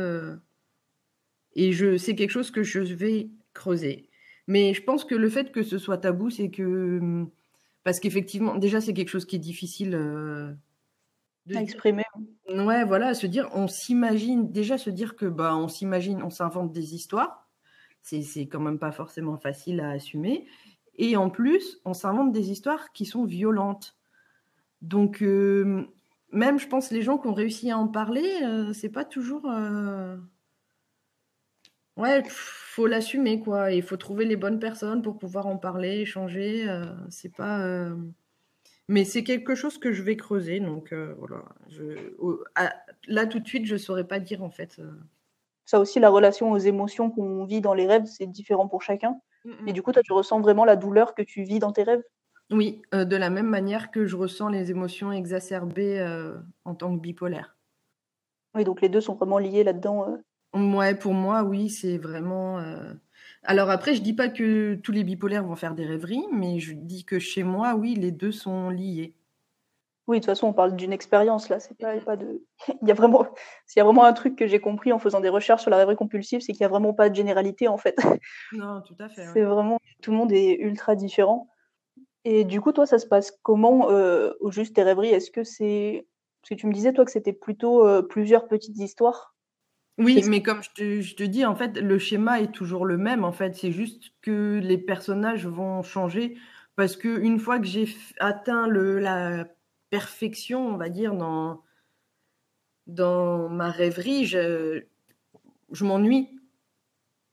et 1.55 1.72
je 1.72 1.98
c'est 1.98 2.15
quelque 2.15 2.31
chose 2.31 2.51
que 2.51 2.63
je 2.63 2.79
vais 2.79 3.29
creuser. 3.53 4.10
Mais 4.48 4.74
je 4.74 4.81
pense 4.81 5.03
que 5.05 5.15
le 5.15 5.29
fait 5.29 5.51
que 5.51 5.62
ce 5.62 5.77
soit 5.77 6.00
tabou 6.00 6.31
c'est 6.31 6.50
que 6.50 7.27
parce 7.88 8.01
qu'effectivement, 8.01 8.56
déjà, 8.56 8.82
c'est 8.82 8.94
quelque 8.94 9.08
chose 9.08 9.25
qui 9.25 9.38
est 9.38 9.39
difficile 9.39 9.96
euh, 9.96 10.51
à 11.56 11.62
exprimer. 11.62 12.03
Ouais, 12.50 12.84
voilà, 12.84 13.13
se 13.13 13.25
dire, 13.27 13.50
on 13.53 13.70
s'imagine, 13.70 14.51
déjà 14.51 14.77
se 14.77 14.89
dire 14.89 15.15
que, 15.15 15.25
bah, 15.25 15.56
on 15.56 15.70
s'imagine, 15.70 16.22
on 16.22 16.29
s'invente 16.29 16.74
des 16.74 16.96
histoires. 16.96 17.48
C'est, 18.01 18.41
quand 18.48 18.60
même 18.60 18.77
pas 18.77 18.91
forcément 18.91 19.38
facile 19.38 19.79
à 19.79 19.91
assumer. 19.91 20.48
Et 20.98 21.15
en 21.15 21.29
plus, 21.29 21.79
on 21.86 21.94
s'invente 21.94 22.34
des 22.34 22.51
histoires 22.51 22.91
qui 22.91 23.06
sont 23.06 23.24
violentes. 23.24 23.96
Donc, 24.82 25.24
euh, 25.24 25.86
même, 26.34 26.60
je 26.60 26.67
pense, 26.67 26.91
les 26.91 27.03
gens 27.03 27.17
qui 27.17 27.27
ont 27.29 27.34
réussi 27.34 27.72
à 27.72 27.77
en 27.77 27.88
parler, 27.88 28.29
euh, 28.44 28.74
c'est 28.74 28.89
pas 28.89 29.06
toujours. 29.06 29.50
Ouais, 31.98 32.24
faut 32.30 32.86
l'assumer 32.86 33.39
quoi. 33.42 33.72
Il 33.72 33.82
faut 33.82 33.98
trouver 33.98 34.25
les 34.25 34.36
bonnes 34.36 34.60
personnes 34.60 35.01
pour 35.01 35.18
pouvoir 35.18 35.48
en 35.48 35.58
parler, 35.58 36.01
échanger. 36.01 36.70
Euh, 36.70 36.86
c'est 37.10 37.36
pas. 37.36 37.66
Euh, 37.66 37.96
mais 38.88 39.03
c'est 39.03 39.24
quelque 39.24 39.55
chose 39.55 39.79
que 39.79 39.92
je 39.92 40.03
vais 40.03 40.16
creuser. 40.16 40.60
Donc 40.60 40.94
euh, 40.94 41.16
voilà. 41.18 41.44
là 43.07 43.25
tout 43.25 43.40
de 43.40 43.48
suite, 43.48 43.66
je 43.66 43.75
saurais 43.77 44.07
pas 44.07 44.20
dire 44.20 44.44
en 44.44 44.51
fait. 44.51 44.79
Ça 45.66 45.79
aussi, 45.79 46.00
la 46.00 46.10
relation 46.10 46.51
aux 46.51 46.57
émotions 46.57 47.10
qu'on 47.10 47.44
vit 47.46 47.62
dans 47.62 47.74
les 47.74 47.88
rêves, 47.88 48.05
c'est 48.05 48.27
différent 48.27 48.68
pour 48.68 48.83
chacun. 48.83 49.20
Et 49.66 49.72
du 49.72 49.81
coup, 49.81 49.94
toi, 49.94 50.01
tu 50.03 50.12
ressens 50.12 50.42
vraiment 50.42 50.66
la 50.66 50.75
douleur 50.75 51.16
que 51.16 51.22
tu 51.22 51.44
vis 51.44 51.60
dans 51.60 51.72
tes 51.72 51.83
rêves? 51.83 52.03
Oui, 52.51 52.81
de 52.92 53.16
la 53.16 53.29
même 53.29 53.48
manière 53.48 53.92
que 53.92 54.05
je 54.05 54.16
ressens 54.18 54.50
les 54.50 54.72
émotions 54.72 55.12
exacerbées 55.12 56.05
en 56.64 56.75
tant 56.75 56.96
que 56.96 57.01
bipolaire. 57.01 57.57
Oui, 58.55 58.66
donc 58.66 58.81
les 58.81 58.90
deux 58.90 59.01
sont 59.01 59.16
vraiment 59.16 59.40
liés 59.40 59.64
là-dedans. 59.64 60.18
Ouais, 60.53 60.96
pour 60.96 61.14
moi, 61.14 61.44
oui, 61.44 61.70
c'est 61.70 61.98
vraiment. 61.98 62.60
Euh, 62.60 62.94
alors 63.44 63.70
après, 63.70 63.96
je 63.96 64.01
dis 64.01 64.14
pas 64.14 64.29
que 64.29 64.75
tous 64.75 64.92
les 64.92 65.03
bipolaires 65.03 65.44
vont 65.44 65.55
faire 65.55 65.75
des 65.75 65.86
rêveries, 65.86 66.25
mais 66.31 66.60
je 66.60 66.74
dis 66.74 67.05
que 67.05 67.20
chez 67.20 67.44
moi, 67.44 67.75
oui, 67.75 67.96
les 67.96 68.12
deux 68.12 68.31
sont 68.31 68.70
liés. 68.70 69.14
Oui, 70.07 70.18
de 70.18 70.22
toute 70.22 70.31
façon, 70.31 70.48
on 70.48 70.53
parle 70.53 70.75
d'une 70.75 70.94
expérience 70.94 71.50
là. 71.50 71.60
C'est 71.60 71.77
pas, 71.77 71.98
pas 72.00 72.16
de. 72.16 72.42
il 72.81 72.88
y 72.88 72.92
a 72.92 72.94
vraiment, 72.94 73.27
s'il 73.66 73.79
y 73.79 73.81
a 73.81 73.83
vraiment 73.83 74.05
un 74.05 74.14
truc 74.14 74.38
que 74.38 74.48
j'ai 74.48 74.60
compris 74.60 74.94
en 74.94 75.00
faisant 75.00 75.20
des 75.20 75.29
recherches 75.29 75.62
sur 75.62 75.72
la 75.72 75.77
rêverie 75.77 75.98
compulsive, 75.98 76.40
c'est 76.40 76.53
qu'il 76.53 76.62
y 76.62 76.66
a 76.66 76.70
vraiment 76.70 76.94
pas 76.94 77.10
de 77.10 77.16
généralité 77.16 77.68
en 77.68 77.77
fait. 77.77 77.98
Non, 78.53 78.81
tout 78.81 78.96
à 79.00 79.10
fait. 79.10 79.25
C'est 79.33 79.44
vraiment 79.44 79.79
tout 80.01 80.12
le 80.12 80.18
monde 80.18 80.31
est 80.31 80.55
ultra 80.55 80.96
différent. 80.96 81.50
Et 82.24 82.44
du 82.44 82.62
coup, 82.62 82.72
toi, 82.72 82.86
ça 82.86 83.00
se 83.00 83.07
passe 83.07 83.31
comment 83.44 83.90
euh, 83.90 84.33
au 84.40 84.51
juste 84.51 84.75
tes 84.75 84.83
rêveries? 84.83 85.10
Est-ce 85.10 85.31
que 85.31 85.44
c'est 85.44 86.07
parce 86.42 86.50
que 86.50 86.55
tu 86.55 86.68
me 86.68 86.74
disais 86.74 86.94
toi 86.94 87.03
que 87.03 87.12
c'était 87.12 87.33
plutôt 87.33 87.86
euh, 87.86 88.01
plusieurs 88.01 88.48
petites 88.48 88.77
histoires? 88.77 89.37
Oui, 89.98 90.24
mais 90.27 90.44
comme 90.44 90.62
je 90.62 90.70
te, 90.72 91.01
je 91.01 91.16
te, 91.16 91.24
dis, 91.24 91.46
en 91.46 91.55
fait, 91.55 91.79
le 91.79 91.98
schéma 91.98 92.40
est 92.40 92.51
toujours 92.51 92.86
le 92.86 92.98
même. 92.98 93.24
En 93.24 93.31
fait, 93.31 93.55
c'est 93.55 93.72
juste 93.72 94.12
que 94.22 94.60
les 94.62 94.77
personnages 94.77 95.48
vont 95.48 95.81
changer 95.81 96.38
parce 96.75 96.96
que 96.96 97.20
une 97.20 97.40
fois 97.40 97.60
que 97.60 97.66
j'ai 97.66 97.88
atteint 98.20 98.68
le, 98.68 99.00
la 99.00 99.48
perfection, 99.90 100.68
on 100.68 100.77
va 100.77 100.90
dire, 100.90 101.16
dans, 101.16 101.64
dans 102.86 103.50
ma 103.50 103.72
rêverie, 103.72 104.25
je, 104.25 104.83
je 105.72 105.86
m'ennuie. 105.86 106.29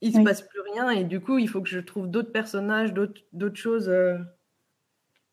Il 0.00 0.12
ne 0.12 0.18
se 0.18 0.24
passe 0.24 0.42
plus 0.42 0.60
rien 0.60 0.90
et 0.90 1.04
du 1.04 1.20
coup, 1.20 1.38
il 1.38 1.48
faut 1.48 1.62
que 1.62 1.68
je 1.68 1.78
trouve 1.78 2.08
d'autres 2.08 2.32
personnages, 2.32 2.92
d'autres 2.92 3.56
choses. 3.56 3.88
Euh. 3.88 4.18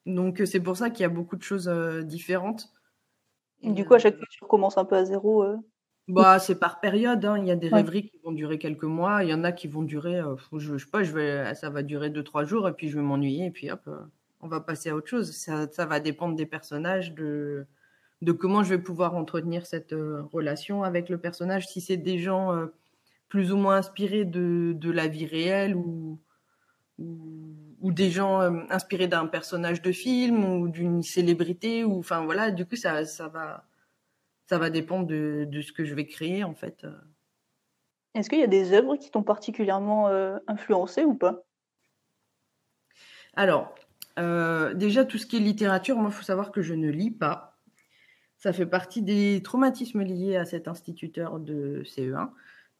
Donc, 0.05 0.41
c'est 0.45 0.61
pour 0.61 0.77
ça 0.77 0.89
qu'il 0.89 1.01
y 1.03 1.05
a 1.05 1.09
beaucoup 1.09 1.35
de 1.35 1.43
choses 1.43 1.67
euh, 1.67 2.03
différentes. 2.03 2.73
Et 3.61 3.71
du 3.71 3.85
coup, 3.85 3.93
à 3.93 3.99
chaque 3.99 4.17
fois, 4.17 4.25
tu 4.29 4.43
recommences 4.43 4.77
un 4.77 4.85
peu 4.85 4.95
à 4.95 5.05
zéro. 5.05 5.43
Euh. 5.43 5.57
Bah, 6.07 6.39
c'est 6.39 6.59
par 6.59 6.79
période. 6.79 7.23
Hein. 7.25 7.37
Il 7.39 7.47
y 7.47 7.51
a 7.51 7.55
des 7.55 7.69
rêveries 7.69 8.09
qui 8.09 8.17
vont 8.23 8.31
durer 8.31 8.57
quelques 8.57 8.83
mois. 8.83 9.23
Il 9.23 9.29
y 9.29 9.33
en 9.33 9.43
a 9.43 9.51
qui 9.51 9.67
vont 9.67 9.83
durer, 9.83 10.19
euh, 10.19 10.35
je, 10.57 10.77
sais 10.77 10.85
pas, 10.91 11.03
je 11.03 11.13
vais, 11.13 11.53
ça 11.55 11.69
va 11.69 11.83
durer 11.83 12.09
deux 12.09 12.23
trois 12.23 12.43
jours 12.43 12.67
et 12.67 12.73
puis 12.73 12.89
je 12.89 12.97
vais 12.97 13.03
m'ennuyer 13.03 13.45
et 13.45 13.51
puis 13.51 13.71
hop, 13.71 13.81
euh, 13.87 13.99
on 14.41 14.47
va 14.47 14.59
passer 14.59 14.89
à 14.89 14.95
autre 14.95 15.07
chose. 15.07 15.31
Ça, 15.31 15.67
ça, 15.71 15.85
va 15.85 15.99
dépendre 15.99 16.35
des 16.35 16.45
personnages, 16.45 17.13
de, 17.13 17.65
de 18.21 18.31
comment 18.31 18.63
je 18.63 18.69
vais 18.69 18.79
pouvoir 18.79 19.15
entretenir 19.15 19.65
cette 19.65 19.93
euh, 19.93 20.23
relation 20.33 20.83
avec 20.83 21.07
le 21.09 21.17
personnage. 21.17 21.67
Si 21.67 21.81
c'est 21.81 21.97
des 21.97 22.17
gens 22.17 22.67
plus 23.29 23.51
ou 23.53 23.57
moins 23.57 23.77
inspirés 23.77 24.25
de, 24.25 24.73
de 24.75 24.91
la 24.91 25.07
vie 25.07 25.25
réelle 25.25 25.75
ou, 25.75 26.19
ou, 26.99 27.55
ou 27.79 27.91
des 27.91 28.09
gens 28.09 28.41
inspirés 28.69 29.07
d'un 29.07 29.27
personnage 29.27 29.81
de 29.81 29.91
film 29.91 30.43
ou 30.43 30.67
d'une 30.67 31.03
célébrité 31.03 31.85
ou 31.85 31.99
enfin 31.99 32.25
voilà. 32.25 32.51
Du 32.51 32.65
coup, 32.65 32.75
ça, 32.75 33.05
ça 33.05 33.27
va 33.27 33.65
ça 34.51 34.57
va 34.57 34.69
dépendre 34.69 35.07
de, 35.07 35.61
ce 35.61 35.71
que 35.71 35.85
je 35.85 35.95
vais 35.95 36.05
créer 36.05 36.43
en 36.43 36.53
fait. 36.53 36.85
Est-ce 38.15 38.29
qu'il 38.29 38.39
y 38.39 38.43
a 38.43 38.47
des 38.47 38.73
œuvres 38.73 38.97
qui 38.97 39.09
t'ont 39.09 39.23
particulièrement 39.23 40.09
euh, 40.09 40.39
influencé 40.45 41.05
ou 41.05 41.13
pas? 41.13 41.45
Alors, 43.33 43.73
euh, 44.19 44.73
déjà 44.73 45.05
tout 45.05 45.17
ce 45.17 45.25
qui 45.25 45.37
est 45.37 45.39
littérature, 45.39 45.95
moi 45.95 46.09
il 46.09 46.13
faut 46.13 46.23
savoir 46.23 46.51
que 46.51 46.61
je 46.61 46.73
ne 46.73 46.89
lis 46.89 47.11
pas. 47.11 47.61
Ça 48.35 48.51
fait 48.51 48.65
partie 48.65 49.01
des 49.01 49.41
traumatismes 49.41 50.01
liés 50.01 50.35
à 50.35 50.43
cet 50.43 50.67
instituteur 50.67 51.39
de 51.39 51.83
CE1. 51.85 52.31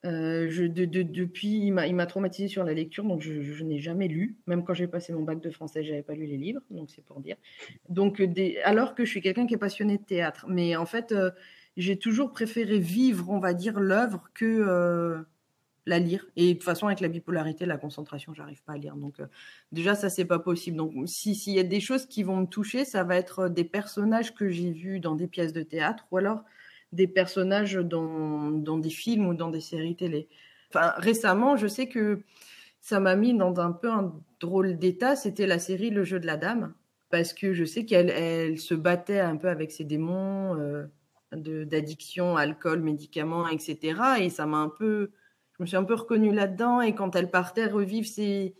Euh, 0.04 0.48
je, 0.50 0.66
depuis, 0.66 1.68
il 1.68 1.72
m'a 1.72 2.06
traumatisé 2.06 2.50
sur 2.50 2.66
la 2.66 2.74
lecture, 2.74 3.06
donc 3.06 3.22
je, 3.22 3.64
n'ai 3.64 3.80
jamais 3.80 4.10
lu. 4.10 4.36
Même 4.46 4.66
quand 4.66 4.74
j'ai 4.74 4.88
passé 4.88 5.14
mon 5.14 5.22
bac 5.22 5.40
de 5.40 5.52
français, 5.52 5.86
j'avais 5.86 6.04
pas 6.04 6.16
lu 6.16 6.26
les 6.26 6.38
livres, 6.38 6.60
donc 6.70 6.90
c'est 6.90 7.06
pour 7.06 7.22
dire. 7.22 7.38
Donc, 7.88 8.22
alors 8.66 8.94
que 8.94 9.06
je 9.06 9.10
suis 9.10 9.22
quelqu'un 9.22 9.48
qui 9.48 9.54
est 9.54 9.60
passionné 9.60 10.00
de 10.00 10.04
théâtre, 10.04 10.48
mais 10.50 10.76
en 10.76 10.86
fait, 10.86 11.14
j'ai 11.78 11.98
toujours 11.98 12.32
préféré 12.32 12.80
vivre, 12.80 13.30
on 13.30 13.40
va 13.40 13.54
dire, 13.54 13.80
l'œuvre 13.80 14.30
que 14.34 14.46
euh, 14.46 15.22
la 15.86 16.00
lire. 16.00 16.26
Et 16.36 16.50
de 16.50 16.54
toute 16.54 16.64
façon, 16.64 16.88
avec 16.88 17.00
la 17.00 17.08
bipolarité, 17.08 17.66
la 17.66 17.78
concentration, 17.78 18.34
j'arrive 18.34 18.62
pas 18.64 18.74
à 18.74 18.78
lire. 18.78 18.96
Donc, 18.96 19.20
euh, 19.20 19.28
déjà, 19.72 19.96
ça, 19.96 20.10
c'est 20.10 20.26
pas 20.26 20.40
possible. 20.40 20.78
Donc, 20.78 20.94
s'il 21.08 21.54
y 21.54 21.60
a 21.60 21.64
des 21.64 21.80
choses 21.80 22.06
qui 22.06 22.24
vont 22.24 22.38
me 22.38 22.46
toucher, 22.46 22.86
ça 22.86 23.04
va 23.04 23.16
être 23.16 23.50
des 23.50 23.64
personnages 23.64 24.34
que 24.34 24.50
j'ai 24.50 24.72
vus 24.72 25.00
dans 25.00 25.16
des 25.16 25.28
pièces 25.28 25.54
de 25.54 25.64
théâtre 25.64 26.06
ou 26.12 26.18
alors 26.18 26.44
des 26.92 27.08
personnages 27.08 27.76
dans, 27.76 28.52
des 28.52 28.90
films 28.90 29.28
ou 29.28 29.34
dans 29.34 29.50
des 29.50 29.62
séries 29.62 29.96
télé. 29.96 30.28
Enfin, 30.70 30.94
récemment, 30.98 31.56
je 31.56 31.68
sais 31.68 31.88
que 31.88 32.22
ça 32.82 33.00
m'a 33.00 33.16
mis 33.16 33.34
dans 33.34 33.60
un 33.60 33.72
peu 33.72 33.90
un 33.90 34.14
drôle 34.40 34.78
d'état. 34.78 35.16
C'était 35.16 35.48
la 35.48 35.60
série 35.60 35.90
Le 35.90 36.04
jeu 36.04 36.20
de 36.20 36.26
la 36.26 36.38
dame. 36.38 36.74
Parce 37.10 37.34
que 37.34 37.54
je 37.54 37.66
sais 37.66 37.86
qu'elle 37.86 38.10
elle 38.10 38.58
se 38.58 38.74
battait 38.74 39.20
un 39.20 39.36
peu 39.36 39.50
avec 39.50 39.72
ses 39.72 39.84
démons. 39.84 40.56
Euh, 40.58 40.86
d'addiction, 41.34 42.38
alcool, 42.38 42.82
médicaments, 42.82 43.48
etc. 43.48 44.00
Et 44.20 44.30
ça 44.30 44.46
m'a 44.46 44.58
un 44.58 44.70
peu, 44.70 45.12
je 45.58 45.64
me 45.64 45.68
suis 45.68 45.78
un 45.78 45.84
peu 45.84 45.96
reconnue 45.96 46.34
là-dedans. 46.34 46.82
Et 46.82 46.96
quand 46.96 47.16
elle 47.16 47.32
partait 47.32 47.68
revivre 47.68 48.08
ses, 48.08 48.56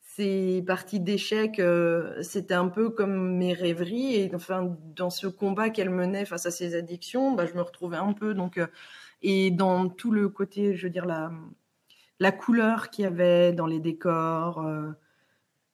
ces 0.00 0.62
parties 0.66 1.00
d'échecs, 1.00 1.58
euh, 1.58 2.22
c'était 2.22 2.54
un 2.54 2.68
peu 2.68 2.90
comme 2.90 3.36
mes 3.36 3.52
rêveries. 3.52 4.14
Et 4.16 4.30
enfin, 4.34 4.76
dans 4.94 5.10
ce 5.10 5.26
combat 5.26 5.70
qu'elle 5.70 5.90
menait 5.90 6.24
face 6.24 6.46
à 6.46 6.50
ses 6.50 6.74
addictions, 6.74 7.32
bah, 7.32 7.46
je 7.46 7.54
me 7.54 7.62
retrouvais 7.62 7.96
un 7.96 8.12
peu. 8.12 8.34
Donc, 8.34 8.58
euh, 8.58 8.66
et 9.22 9.50
dans 9.50 9.88
tout 9.88 10.12
le 10.12 10.28
côté, 10.28 10.74
je 10.76 10.86
veux 10.86 10.90
dire, 10.90 11.06
la, 11.06 11.32
la 12.20 12.32
couleur 12.32 12.90
qu'il 12.90 13.04
y 13.04 13.06
avait 13.06 13.52
dans 13.52 13.66
les 13.66 13.80
décors. 13.80 14.60
Euh, 14.64 14.92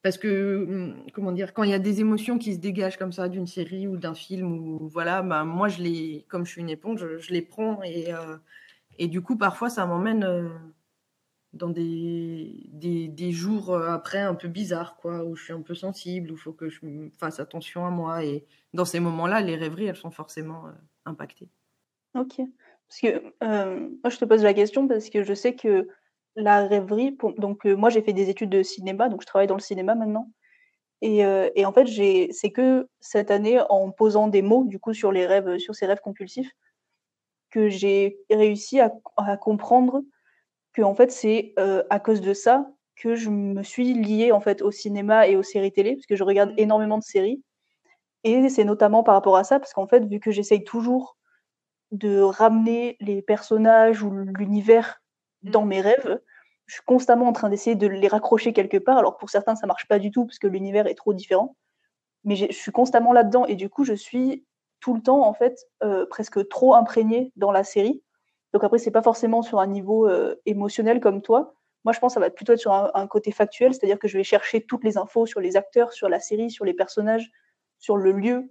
parce 0.03 0.19
que, 0.19 0.67
hum, 0.69 1.05
comment 1.13 1.33
dire, 1.33 1.53
quand 1.55 1.63
il 1.63 1.71
y 1.71 1.75
a 1.75 1.79
des 1.79 2.01
émotions 2.01 2.39
qui 2.39 2.55
se 2.55 2.59
dégagent 2.59 2.97
comme 2.97 3.13
ça 3.13 3.29
d'une 3.29 3.47
série 3.47 3.87
ou 3.87 3.97
d'un 3.97 4.15
film, 4.15 4.53
ou 4.53 4.89
voilà, 4.89 5.23
bah, 5.23 5.45
moi, 5.45 5.69
je 5.69 5.83
les, 5.83 6.25
comme 6.29 6.47
je 6.47 6.53
suis 6.53 6.61
une 6.61 6.71
éponge, 6.71 7.07
je, 7.19 7.33
les 7.33 7.43
prends. 7.43 7.83
Et, 7.83 8.09
et 8.99 9.09
du 9.09 9.21
coup, 9.21 9.37
parfois, 9.37 9.71
ça 9.71 9.87
m'emmène 9.87 10.51
dans 11.53 11.69
des, 11.69 12.69
des, 12.69 13.09
des, 13.09 13.33
jours 13.33 13.71
euh, 13.71 13.89
après 13.89 14.21
un 14.21 14.35
peu 14.35 14.49
bizarres, 14.49 14.97
quoi, 14.97 15.25
où 15.25 15.35
je 15.35 15.45
suis 15.45 15.53
un 15.53 15.63
peu 15.63 15.75
sensible, 15.75 16.31
où 16.31 16.35
il 16.35 16.39
faut 16.39 16.53
que 16.53 16.69
je 16.69 16.81
fasse 17.19 17.41
attention 17.41 17.85
à 17.85 17.91
moi. 17.91 18.25
Et 18.25 18.45
dans 18.73 18.85
ces 18.85 19.01
moments-là, 19.01 19.41
les 19.41 19.57
rêveries, 19.57 19.87
elles 19.87 19.97
sont 19.97 20.11
forcément 20.11 20.67
euh, 20.67 20.73
impactées. 21.07 21.49
Ok. 22.15 22.41
Parce 22.89 23.01
que 23.01 23.33
euh, 23.43 23.89
moi, 24.03 24.11
je 24.11 24.19
te 24.19 24.25
pose 24.25 24.43
la 24.43 24.55
question 24.55 24.87
parce 24.89 25.11
que 25.11 25.23
je 25.23 25.35
sais 25.35 25.55
que 25.55 25.89
la 26.37 26.67
rêverie, 26.67 27.13
pour... 27.13 27.33
donc 27.35 27.65
moi, 27.65 27.91
j'ai 27.91 28.03
fait 28.03 28.13
des 28.13 28.31
études 28.31 28.51
de 28.51 28.63
cinéma, 28.63 29.09
donc 29.09 29.23
je 29.23 29.27
travaille 29.27 29.47
dans 29.47 29.55
le 29.55 29.61
cinéma 29.61 29.95
maintenant. 29.95 30.31
Et, 31.03 31.21
et 31.21 31.65
en 31.65 31.73
fait, 31.73 31.87
c'est 32.33 32.51
que 32.51 32.87
cette 33.01 33.31
année, 33.31 33.59
en 33.71 33.91
posant 33.91 34.29
des 34.29 34.43
mots, 34.43 34.65
du 34.65 34.79
coup, 34.79 34.93
sur 34.93 35.13
les 35.13 35.27
rêves, 35.27 35.57
sur 35.59 35.75
ces 35.75 35.87
rêves 35.87 36.01
compulsifs, 36.03 36.51
que 37.51 37.69
j'ai 37.69 38.19
réussi 38.31 38.81
à, 38.81 38.93
à 39.17 39.37
comprendre 39.37 40.03
que 40.73 40.83
en 40.83 40.95
fait 40.95 41.11
c'est 41.11 41.53
euh, 41.59 41.83
à 41.91 42.01
cause 42.01 42.21
de 42.21 42.33
ça 42.33 42.71
que 42.97 43.15
je 43.15 43.31
me 43.31 43.63
suis 43.63 43.95
liée 43.95 44.33
en 44.33 44.41
fait 44.41 44.63
au 44.63 44.71
cinéma 44.71 45.27
et 45.27 45.37
aux 45.37 45.43
séries 45.43 45.73
télé 45.73 45.95
parce 45.97 46.07
que 46.07 46.17
je 46.17 46.25
regarde 46.25 46.51
mmh. 46.53 46.59
énormément 46.59 46.99
de 46.99 47.03
séries 47.03 47.43
et 48.25 48.49
c'est 48.49 48.65
notamment 48.65 49.03
par 49.03 49.15
rapport 49.15 49.37
à 49.37 49.45
ça 49.45 49.59
parce 49.59 49.73
qu'en 49.73 49.87
fait 49.87 50.05
vu 50.07 50.21
que 50.21 50.31
j'essaye 50.31 50.65
toujours 50.65 51.17
de 51.91 52.21
ramener 52.21 52.97
les 53.01 53.21
personnages 53.23 54.03
ou 54.03 54.11
l'univers 54.11 55.00
dans 55.43 55.65
mmh. 55.65 55.69
mes 55.69 55.81
rêves 55.81 56.21
je 56.67 56.75
suis 56.75 56.85
constamment 56.85 57.27
en 57.27 57.33
train 57.33 57.49
d'essayer 57.49 57.77
de 57.77 57.87
les 57.87 58.09
raccrocher 58.09 58.53
quelque 58.53 58.77
part 58.77 58.99
alors 58.99 59.17
pour 59.17 59.31
certains 59.31 59.57
ça 59.57 59.67
marche 59.67 59.89
pas 59.89 59.99
du 59.99 60.11
tout 60.11 60.27
parce 60.27 60.39
que 60.39 60.47
l'univers 60.47 60.87
est 60.87 60.95
trop 60.95 61.15
différent 61.15 61.57
mais 62.25 62.37
je 62.37 62.53
suis 62.53 62.73
constamment 62.73 63.13
là-dedans 63.13 63.47
et 63.47 63.57
du 63.57 63.69
coup 63.69 63.85
je 63.85 63.95
suis 63.95 64.45
tout 64.81 64.95
le 64.95 65.03
temps 65.03 65.27
en 65.27 65.35
fait 65.35 65.67
euh, 65.83 66.07
presque 66.07 66.49
trop 66.49 66.75
imprégnée 66.75 67.33
dans 67.37 67.53
la 67.53 67.65
série 67.65 68.03
donc 68.53 68.65
après, 68.65 68.79
c'est 68.79 68.91
pas 68.91 69.03
forcément 69.03 69.43
sur 69.43 69.61
un 69.61 69.67
niveau 69.67 70.09
euh, 70.09 70.35
émotionnel 70.47 71.01
comme 71.01 71.23
toi. 71.23 71.55
Moi, 71.85 71.93
je 71.93 72.01
pense 72.01 72.13
que 72.13 72.15
ça 72.15 72.21
va 72.21 72.31
plutôt 72.31 72.53
être 72.53 72.59
sur 72.59 72.73
un, 72.73 73.07
côté 73.07 73.33
factuel, 73.33 73.73
c'est-à-dire 73.73 73.99
que 73.99 74.09
je 74.09 74.19
vais 74.19 74.25
chercher 74.25 74.61
toutes 74.61 74.85
les 74.85 74.99
infos 74.99 75.25
sur 75.25 75.41
les 75.41 75.57
acteurs, 75.57 75.93
sur 75.93 76.09
la 76.09 76.21
série, 76.21 76.51
sur 76.51 76.65
les 76.65 76.75
personnages, 76.75 77.31
sur 77.79 77.97
le 77.97 78.13
lieu. 78.13 78.51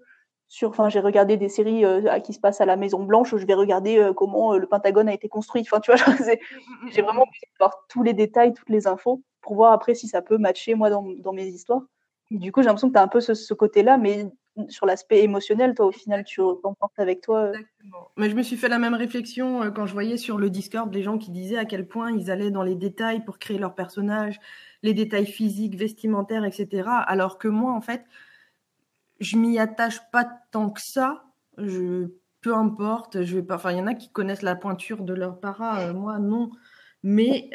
Sur, 0.49 0.69
enfin, 0.69 0.89
j'ai 0.89 0.99
regardé 0.99 1.37
des 1.37 1.47
séries 1.47 1.85
euh, 1.85 2.19
qui 2.19 2.33
se 2.33 2.39
passent 2.39 2.59
à 2.59 2.65
la 2.65 2.75
Maison 2.75 3.03
Blanche 3.03 3.31
où 3.31 3.37
je 3.37 3.45
vais 3.45 3.53
regarder 3.53 3.99
euh, 3.99 4.13
comment 4.13 4.57
le 4.57 4.67
Pentagone 4.67 5.07
a 5.07 5.13
été 5.13 5.29
construit. 5.29 5.61
Enfin, 5.61 5.79
tu 5.79 5.91
vois, 5.91 5.99
j'ai 6.91 7.01
vraiment 7.01 7.21
envie 7.21 7.39
de 7.43 7.57
voir 7.59 7.85
tous 7.87 8.03
les 8.03 8.13
détails, 8.13 8.53
toutes 8.53 8.69
les 8.69 8.87
infos 8.87 9.21
pour 9.41 9.55
voir 9.55 9.71
après 9.71 9.93
si 9.93 10.07
ça 10.07 10.21
peut 10.21 10.37
matcher 10.37 10.75
moi 10.75 10.89
dans, 10.89 11.05
dans 11.19 11.33
mes 11.33 11.47
histoires. 11.47 11.83
Et 12.31 12.37
du 12.37 12.51
coup, 12.51 12.61
j'ai 12.61 12.65
l'impression 12.65 12.89
que 12.89 12.93
tu 12.93 12.99
as 12.99 13.03
un 13.03 13.07
peu 13.07 13.21
ce, 13.21 13.33
ce 13.33 13.53
côté-là, 13.53 13.97
mais 13.97 14.25
sur 14.67 14.85
l'aspect 14.85 15.23
émotionnel, 15.23 15.73
toi, 15.73 15.85
au 15.85 15.91
final, 15.91 16.23
tu 16.25 16.41
t'emportes 16.61 16.97
avec 16.99 17.21
toi. 17.21 17.43
Euh. 17.43 17.53
Exactement. 17.53 18.11
Mais 18.17 18.29
je 18.29 18.35
me 18.35 18.43
suis 18.43 18.57
fait 18.57 18.67
la 18.67 18.79
même 18.79 18.93
réflexion 18.93 19.63
euh, 19.63 19.71
quand 19.71 19.85
je 19.85 19.93
voyais 19.93 20.17
sur 20.17 20.37
le 20.37 20.49
Discord 20.49 20.91
des 20.91 21.03
gens 21.03 21.17
qui 21.17 21.31
disaient 21.31 21.57
à 21.57 21.65
quel 21.65 21.87
point 21.87 22.11
ils 22.11 22.29
allaient 22.29 22.51
dans 22.51 22.63
les 22.63 22.75
détails 22.75 23.23
pour 23.23 23.39
créer 23.39 23.57
leur 23.57 23.75
personnage, 23.75 24.39
les 24.83 24.93
détails 24.93 25.25
physiques, 25.25 25.75
vestimentaires, 25.75 26.43
etc. 26.43 26.89
Alors 27.05 27.37
que 27.37 27.47
moi, 27.47 27.71
en 27.71 27.81
fait, 27.81 28.03
je 29.19 29.37
m'y 29.37 29.59
attache 29.59 29.99
pas 30.11 30.27
tant 30.51 30.69
que 30.69 30.81
ça. 30.81 31.25
Je, 31.57 32.07
peu 32.41 32.55
importe, 32.55 33.23
je 33.23 33.35
vais 33.35 33.43
pas. 33.43 33.55
Enfin, 33.55 33.71
il 33.71 33.77
y 33.77 33.81
en 33.81 33.87
a 33.87 33.95
qui 33.95 34.11
connaissent 34.11 34.41
la 34.41 34.55
pointure 34.55 35.03
de 35.03 35.13
leur 35.13 35.39
para, 35.39 35.81
euh, 35.81 35.93
moi 35.93 36.19
non. 36.19 36.51
Mais 37.03 37.49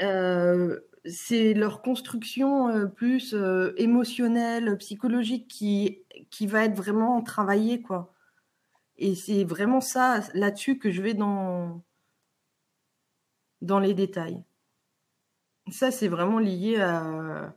c'est 1.06 1.52
leur 1.52 1.82
construction 1.82 2.88
plus 2.88 3.36
émotionnelle, 3.76 4.76
psychologique 4.78 5.48
qui 5.48 6.04
qui 6.30 6.46
va 6.46 6.64
être 6.64 6.76
vraiment 6.76 7.22
travaillé, 7.22 7.82
quoi. 7.82 8.12
Et 8.96 9.14
c'est 9.14 9.44
vraiment 9.44 9.80
ça, 9.80 10.20
là-dessus, 10.34 10.78
que 10.78 10.90
je 10.90 11.02
vais 11.02 11.14
dans, 11.14 11.82
dans 13.60 13.80
les 13.80 13.94
détails. 13.94 14.42
Ça, 15.70 15.90
c'est 15.90 16.08
vraiment 16.08 16.38
lié 16.38 16.80
à, 16.80 17.54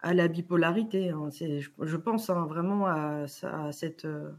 à 0.00 0.14
la 0.14 0.28
bipolarité. 0.28 1.10
Hein. 1.10 1.28
Je, 1.30 1.96
pense 1.96 2.30
hein, 2.30 2.46
vraiment 2.46 2.86
à, 2.86 3.26
cette. 3.72 4.04
Euh, 4.04 4.30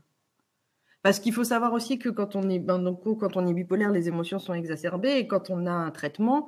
parce 1.02 1.20
qu'il 1.20 1.34
faut 1.34 1.44
savoir 1.44 1.74
aussi 1.74 1.98
que 2.00 2.10
quand 2.10 2.36
on 2.36 2.50
est, 2.50 2.60
ben, 2.60 2.80
donc, 2.80 3.04
quand 3.20 3.38
on 3.38 3.48
est 3.48 3.54
bipolaire, 3.54 3.92
les 3.92 4.08
émotions 4.08 4.40
sont 4.40 4.54
exacerbées 4.54 5.18
et 5.18 5.28
quand 5.28 5.50
on 5.50 5.66
a 5.66 5.72
un 5.72 5.92
traitement, 5.92 6.48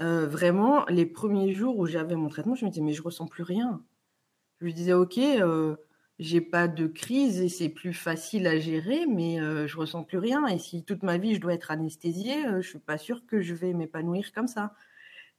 euh, 0.00 0.26
vraiment, 0.26 0.84
les 0.88 1.06
premiers 1.06 1.52
jours 1.54 1.78
où 1.78 1.86
j'avais 1.86 2.16
mon 2.16 2.28
traitement, 2.28 2.54
je 2.54 2.64
me 2.64 2.70
disais 2.70 2.82
mais 2.82 2.92
je 2.92 3.02
ressens 3.02 3.26
plus 3.26 3.42
rien. 3.42 3.82
Je 4.60 4.66
me 4.66 4.72
disais 4.72 4.92
ok, 4.92 5.18
euh, 5.18 5.76
j'ai 6.18 6.40
pas 6.40 6.68
de 6.68 6.86
crise 6.86 7.40
et 7.40 7.48
c'est 7.48 7.68
plus 7.68 7.94
facile 7.94 8.46
à 8.46 8.58
gérer, 8.58 9.06
mais 9.06 9.38
je 9.66 9.76
ressens 9.76 10.04
plus 10.04 10.18
rien. 10.18 10.46
Et 10.46 10.58
si 10.58 10.84
toute 10.84 11.02
ma 11.02 11.18
vie 11.18 11.34
je 11.34 11.40
dois 11.40 11.54
être 11.54 11.70
anesthésiée, 11.70 12.44
je 12.60 12.68
suis 12.68 12.78
pas 12.78 12.98
sûre 12.98 13.24
que 13.26 13.40
je 13.40 13.54
vais 13.54 13.72
m'épanouir 13.72 14.32
comme 14.32 14.48
ça. 14.48 14.74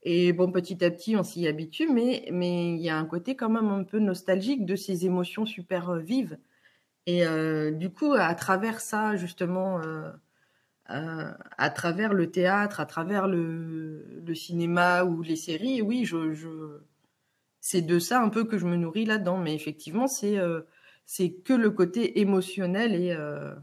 Et 0.03 0.33
bon, 0.33 0.51
petit 0.51 0.83
à 0.83 0.91
petit, 0.91 1.15
on 1.15 1.23
s'y 1.23 1.47
habitue, 1.47 1.87
mais 1.91 2.27
mais 2.31 2.73
il 2.75 2.81
y 2.81 2.89
a 2.89 2.97
un 2.97 3.05
côté 3.05 3.35
quand 3.35 3.49
même 3.49 3.69
un 3.69 3.83
peu 3.83 3.99
nostalgique 3.99 4.65
de 4.65 4.75
ces 4.75 5.05
émotions 5.05 5.45
super 5.45 5.89
euh, 5.91 5.99
vives. 5.99 6.39
Et 7.07 7.25
euh, 7.27 7.71
du 7.71 7.91
coup, 7.91 8.13
à 8.13 8.35
travers 8.35 8.81
ça, 8.81 9.15
justement, 9.17 9.81
euh, 10.89 11.31
à 11.57 11.69
travers 11.69 12.13
le 12.13 12.31
théâtre, 12.31 12.79
à 12.79 12.85
travers 12.85 13.27
le, 13.27 14.21
le 14.25 14.35
cinéma 14.35 15.03
ou 15.05 15.21
les 15.21 15.35
séries, 15.37 15.81
oui, 15.81 16.05
je, 16.05 16.33
je 16.33 16.81
c'est 17.61 17.81
de 17.81 17.99
ça 17.99 18.21
un 18.21 18.29
peu 18.29 18.45
que 18.45 18.57
je 18.57 18.65
me 18.67 18.75
nourris 18.77 19.05
là-dedans. 19.05 19.37
Mais 19.37 19.55
effectivement, 19.55 20.07
c'est 20.07 20.37
euh, 20.39 20.61
c'est 21.05 21.33
que 21.33 21.53
le 21.53 21.71
côté 21.71 22.19
émotionnel 22.21 22.95
et, 22.95 23.11
euh, 23.13 23.55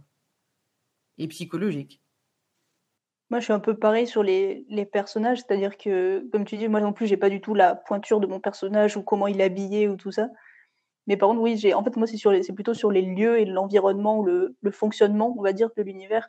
et 1.18 1.28
psychologique. 1.28 2.00
Moi, 3.30 3.40
je 3.40 3.44
suis 3.44 3.52
un 3.52 3.60
peu 3.60 3.76
pareil 3.78 4.06
sur 4.06 4.22
les, 4.22 4.64
les 4.70 4.86
personnages, 4.86 5.38
c'est-à-dire 5.38 5.76
que, 5.76 6.26
comme 6.32 6.44
tu 6.46 6.56
dis, 6.56 6.68
moi 6.68 6.80
non 6.80 6.92
plus, 6.94 7.06
j'ai 7.06 7.18
pas 7.18 7.28
du 7.28 7.40
tout 7.42 7.54
la 7.54 7.74
pointure 7.74 8.20
de 8.20 8.26
mon 8.26 8.40
personnage 8.40 8.96
ou 8.96 9.02
comment 9.02 9.26
il 9.26 9.40
est 9.40 9.44
habillé 9.44 9.86
ou 9.88 9.96
tout 9.96 10.10
ça. 10.10 10.28
Mais 11.06 11.16
par 11.16 11.28
contre, 11.30 11.42
oui, 11.42 11.56
j'ai, 11.56 11.74
en 11.74 11.84
fait, 11.84 11.96
moi, 11.96 12.06
c'est 12.06 12.16
sur 12.16 12.32
c'est 12.44 12.52
plutôt 12.54 12.74
sur 12.74 12.90
les 12.90 13.02
lieux 13.02 13.38
et 13.40 13.44
l'environnement, 13.44 14.22
le, 14.22 14.56
le 14.60 14.70
fonctionnement, 14.70 15.34
on 15.38 15.42
va 15.42 15.52
dire, 15.52 15.70
de 15.76 15.82
l'univers. 15.82 16.28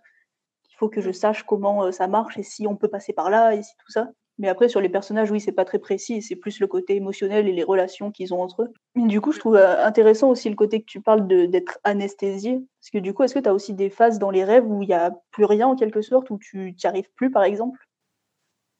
Il 0.71 0.75
faut 0.77 0.89
que 0.89 1.01
je 1.01 1.11
sache 1.11 1.43
comment 1.43 1.83
euh, 1.85 1.91
ça 1.91 2.07
marche 2.07 2.37
et 2.37 2.43
si 2.43 2.67
on 2.67 2.75
peut 2.77 2.89
passer 2.89 3.13
par 3.13 3.29
là 3.29 3.55
et 3.55 3.63
si 3.63 3.75
tout 3.77 3.91
ça. 3.91 4.09
Mais 4.39 4.47
après, 4.47 4.69
sur 4.69 4.79
les 4.79 4.87
personnages, 4.87 5.29
oui, 5.29 5.41
c'est 5.41 5.51
pas 5.51 5.65
très 5.65 5.79
précis, 5.79 6.21
c'est 6.21 6.37
plus 6.37 6.61
le 6.61 6.67
côté 6.67 6.95
émotionnel 6.95 7.49
et 7.49 7.51
les 7.51 7.63
relations 7.63 8.09
qu'ils 8.09 8.33
ont 8.33 8.41
entre 8.41 8.63
eux. 8.63 8.73
Du 8.95 9.19
coup, 9.19 9.33
je 9.33 9.39
trouve 9.39 9.57
euh, 9.57 9.85
intéressant 9.85 10.29
aussi 10.29 10.49
le 10.49 10.55
côté 10.55 10.79
que 10.79 10.85
tu 10.85 11.01
parles 11.01 11.27
d'être 11.27 11.77
anesthésié. 11.83 12.61
Parce 12.79 12.89
que 12.91 12.99
du 12.99 13.13
coup, 13.13 13.23
est-ce 13.23 13.33
que 13.33 13.39
tu 13.39 13.49
as 13.49 13.53
aussi 13.53 13.73
des 13.73 13.89
phases 13.89 14.17
dans 14.17 14.31
les 14.31 14.45
rêves 14.45 14.65
où 14.65 14.81
il 14.81 14.87
n'y 14.87 14.93
a 14.93 15.11
plus 15.31 15.43
rien 15.43 15.67
en 15.67 15.75
quelque 15.75 16.01
sorte, 16.01 16.29
où 16.29 16.39
tu 16.39 16.71
n'y 16.71 16.85
arrives 16.85 17.11
plus, 17.15 17.29
par 17.29 17.43
exemple? 17.43 17.77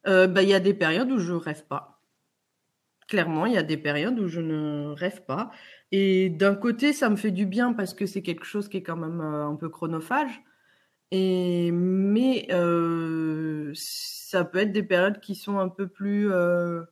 Euh, 0.07 0.27
bah, 0.27 0.43
Il 0.43 0.49
y 0.49 0.53
a 0.53 0.61
des 0.61 0.73
périodes 0.73 1.11
où 1.11 1.19
je 1.19 1.33
rêve 1.33 1.65
pas. 1.65 1.99
Clairement, 3.09 3.45
il 3.45 3.53
y 3.53 3.57
a 3.57 3.63
des 3.63 3.77
périodes 3.77 4.17
où 4.17 4.29
je 4.29 4.39
ne 4.39 4.93
rêve 4.93 5.25
pas. 5.25 5.51
Et 5.91 6.29
d'un 6.29 6.55
côté, 6.55 6.93
ça 6.93 7.09
me 7.09 7.17
fait 7.17 7.31
du 7.31 7.45
bien 7.45 7.73
parce 7.73 7.93
que 7.93 8.05
c'est 8.05 8.21
quelque 8.21 8.45
chose 8.45 8.69
qui 8.69 8.77
est 8.77 8.83
quand 8.83 8.95
même 8.95 9.19
euh, 9.19 9.47
un 9.47 9.55
peu 9.55 9.67
chronophage. 9.67 10.41
Et 11.11 11.71
mais 11.71 12.47
euh, 12.51 13.71
ça 13.73 14.45
peut 14.45 14.59
être 14.59 14.71
des 14.71 14.83
périodes 14.83 15.19
qui 15.19 15.35
sont 15.35 15.57
un 15.57 15.69
peu 15.69 15.87
plus 15.87 16.31
euh, 16.31 16.83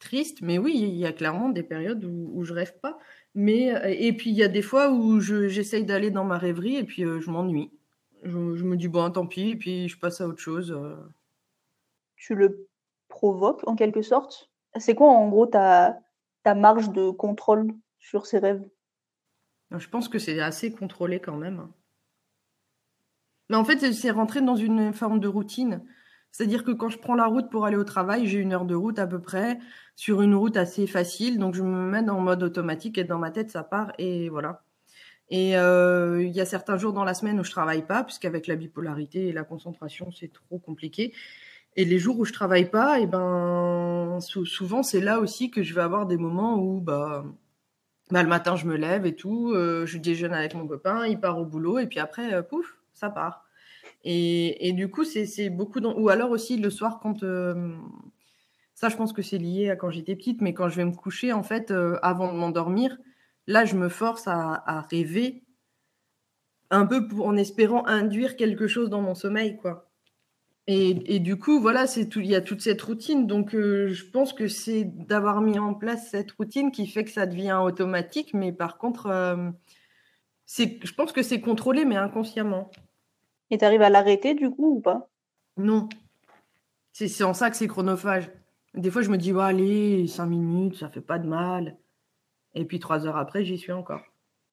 tristes. 0.00 0.42
Mais 0.42 0.58
oui, 0.58 0.74
il 0.76 0.96
y 0.96 1.06
a 1.06 1.12
clairement 1.12 1.48
des 1.50 1.62
périodes 1.62 2.04
où, 2.04 2.30
où 2.34 2.44
je 2.44 2.52
rêve 2.52 2.78
pas. 2.80 2.98
Mais 3.34 3.72
et 3.98 4.12
puis 4.12 4.30
il 4.30 4.36
y 4.36 4.42
a 4.42 4.48
des 4.48 4.62
fois 4.62 4.90
où 4.92 5.20
j'essaye 5.20 5.84
d'aller 5.84 6.10
dans 6.10 6.24
ma 6.24 6.38
rêverie 6.38 6.76
et 6.76 6.84
puis 6.84 7.04
euh, 7.04 7.20
je 7.20 7.30
m'ennuie. 7.30 7.70
Je, 8.22 8.54
je, 8.56 8.64
me 8.64 8.76
dis 8.76 8.88
bon, 8.88 9.10
tant 9.10 9.26
pis, 9.26 9.50
et 9.50 9.56
puis 9.56 9.88
je 9.88 9.98
passe 9.98 10.20
à 10.20 10.26
autre 10.26 10.40
chose. 10.40 10.76
Tu 12.16 12.34
le 12.34 12.68
provoques 13.08 13.66
en 13.68 13.76
quelque 13.76 14.02
sorte? 14.02 14.50
C'est 14.76 14.94
quoi 14.94 15.08
en 15.08 15.28
gros 15.28 15.46
ta 15.46 16.00
ta 16.42 16.54
marge 16.54 16.90
de 16.90 17.10
contrôle 17.10 17.72
sur 17.98 18.26
ces 18.26 18.38
rêves? 18.38 18.66
Je 19.76 19.88
pense 19.88 20.08
que 20.08 20.18
c'est 20.18 20.40
assez 20.40 20.70
contrôlé 20.72 21.20
quand 21.20 21.36
même. 21.36 21.68
Mais 23.50 23.56
en 23.56 23.64
fait, 23.64 23.92
c'est 23.92 24.10
rentré 24.10 24.40
dans 24.40 24.56
une 24.56 24.92
forme 24.92 25.20
de 25.20 25.28
routine. 25.28 25.82
C'est-à-dire 26.32 26.64
que 26.64 26.72
quand 26.72 26.88
je 26.88 26.98
prends 26.98 27.14
la 27.14 27.26
route 27.26 27.48
pour 27.50 27.64
aller 27.64 27.76
au 27.76 27.84
travail, 27.84 28.26
j'ai 28.26 28.38
une 28.38 28.52
heure 28.52 28.64
de 28.64 28.74
route 28.74 28.98
à 28.98 29.06
peu 29.06 29.20
près, 29.20 29.58
sur 29.94 30.22
une 30.22 30.34
route 30.34 30.56
assez 30.56 30.86
facile. 30.86 31.38
Donc 31.38 31.54
je 31.54 31.62
me 31.62 31.90
mets 31.90 32.08
en 32.10 32.20
mode 32.20 32.42
automatique 32.42 32.98
et 32.98 33.04
dans 33.04 33.18
ma 33.18 33.30
tête, 33.30 33.50
ça 33.50 33.62
part 33.62 33.92
et 33.98 34.28
voilà. 34.28 34.64
Et 35.30 35.56
euh, 35.56 36.22
il 36.22 36.32
y 36.32 36.40
a 36.40 36.44
certains 36.44 36.76
jours 36.76 36.92
dans 36.92 37.04
la 37.04 37.14
semaine 37.14 37.40
où 37.40 37.44
je 37.44 37.50
travaille 37.50 37.86
pas, 37.86 38.04
puisqu'avec 38.04 38.46
la 38.46 38.56
bipolarité 38.56 39.28
et 39.28 39.32
la 39.32 39.44
concentration, 39.44 40.10
c'est 40.12 40.32
trop 40.32 40.58
compliqué. 40.58 41.14
Et 41.76 41.84
les 41.84 41.98
jours 41.98 42.18
où 42.18 42.24
je 42.24 42.32
travaille 42.32 42.70
pas, 42.70 43.00
et 43.00 43.04
eh 43.04 43.06
ben 43.06 44.18
souvent 44.20 44.82
c'est 44.82 45.00
là 45.00 45.18
aussi 45.20 45.50
que 45.50 45.62
je 45.62 45.74
vais 45.74 45.80
avoir 45.80 46.06
des 46.06 46.16
moments 46.16 46.56
où 46.56 46.80
bah, 46.80 47.24
bah 48.10 48.22
le 48.22 48.28
matin 48.28 48.56
je 48.56 48.66
me 48.66 48.76
lève 48.76 49.06
et 49.06 49.16
tout, 49.16 49.52
euh, 49.52 49.86
je 49.86 49.98
déjeune 49.98 50.34
avec 50.34 50.54
mon 50.54 50.68
copain, 50.68 51.06
il 51.06 51.18
part 51.20 51.38
au 51.38 51.44
boulot 51.44 51.78
et 51.78 51.86
puis 51.86 51.98
après 51.98 52.32
euh, 52.34 52.42
pouf 52.42 52.78
ça 52.94 53.10
part. 53.10 53.44
Et, 54.02 54.68
et 54.68 54.72
du 54.72 54.90
coup 54.90 55.04
c'est 55.04 55.50
beaucoup 55.50 55.80
dans... 55.80 55.94
ou 55.94 56.08
alors 56.08 56.30
aussi 56.30 56.56
le 56.56 56.70
soir 56.70 57.00
quand 57.00 57.20
ça 58.74 58.88
je 58.88 58.96
pense 58.96 59.12
que 59.12 59.22
c'est 59.22 59.38
lié 59.38 59.70
à 59.70 59.76
quand 59.76 59.90
j'étais 59.90 60.16
petite, 60.16 60.40
mais 60.40 60.54
quand 60.54 60.68
je 60.68 60.76
vais 60.76 60.84
me 60.84 60.92
coucher 60.92 61.32
en 61.32 61.42
fait 61.42 61.72
avant 62.02 62.32
de 62.32 62.36
m'endormir, 62.36 62.96
Là, 63.46 63.64
je 63.64 63.76
me 63.76 63.88
force 63.88 64.26
à, 64.26 64.86
rêver 64.90 65.42
un 66.70 66.86
peu 66.86 67.06
en 67.20 67.36
espérant 67.36 67.86
induire 67.86 68.36
quelque 68.36 68.66
chose 68.66 68.88
dans 68.88 69.02
mon 69.02 69.14
sommeil, 69.14 69.56
quoi. 69.58 69.90
Et, 70.66 71.18
du 71.18 71.38
coup, 71.38 71.60
voilà. 71.60 71.84
Il 71.96 72.26
y 72.26 72.34
a 72.34 72.40
toute 72.40 72.62
cette 72.62 72.80
routine. 72.80 73.26
Donc, 73.26 73.54
euh, 73.54 73.88
je 73.88 74.04
pense 74.06 74.32
que 74.32 74.48
c'est 74.48 74.84
d'avoir 74.84 75.42
mis 75.42 75.58
en 75.58 75.74
place 75.74 76.08
cette 76.10 76.32
routine 76.32 76.72
qui 76.72 76.86
fait 76.86 77.04
que 77.04 77.10
ça 77.10 77.26
devient 77.26 77.58
automatique. 77.62 78.32
Mais 78.32 78.50
par 78.50 78.78
contre, 78.78 79.06
euh, 79.06 79.50
je 80.46 80.92
pense 80.94 81.12
que 81.12 81.22
c'est 81.22 81.42
contrôlé, 81.42 81.84
mais 81.84 81.96
inconsciemment. 81.96 82.70
Et 83.54 83.58
tu 83.58 83.64
arrives 83.64 83.82
à 83.82 83.88
l'arrêter 83.88 84.34
du 84.34 84.50
coup 84.50 84.78
ou 84.78 84.80
pas? 84.80 85.08
Non. 85.56 85.88
C'est 86.90 87.22
en 87.22 87.34
ça 87.34 87.50
que 87.50 87.56
c'est 87.56 87.68
chronophage. 87.68 88.28
Des 88.74 88.90
fois, 88.90 89.02
je 89.02 89.10
me 89.10 89.16
dis, 89.16 89.30
allez, 89.30 90.08
cinq 90.08 90.26
minutes, 90.26 90.74
ça 90.74 90.88
fait 90.88 91.00
pas 91.00 91.20
de 91.20 91.28
mal. 91.28 91.76
Et 92.56 92.64
puis 92.64 92.80
trois 92.80 93.06
heures 93.06 93.16
après, 93.16 93.44
j'y 93.44 93.56
suis 93.56 93.70
encore. 93.70 94.02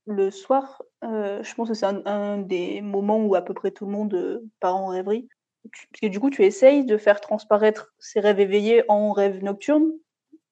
Le 0.05 0.29
soir, 0.29 0.83
euh, 1.03 1.41
je 1.41 1.55
pense 1.55 1.69
que 1.69 1.73
c'est 1.73 1.87
un, 1.87 2.37
des 2.37 2.81
moments 2.81 3.17
où 3.25 3.33
à 3.33 3.41
peu 3.41 3.55
près 3.55 3.71
tout 3.71 3.87
le 3.87 3.91
monde 3.91 4.13
euh, 4.13 4.47
part 4.59 4.75
en 4.75 4.89
rêverie. 4.89 5.27
parce 5.63 6.01
que 6.03 6.07
du 6.07 6.19
coup, 6.19 6.29
tu 6.29 6.43
essayes 6.43 6.85
de 6.85 6.97
faire 6.97 7.21
transparaître 7.21 7.95
ces 7.97 8.19
rêves 8.19 8.39
éveillés 8.39 8.83
en 8.87 9.13
rêves 9.13 9.43
nocturnes? 9.43 9.89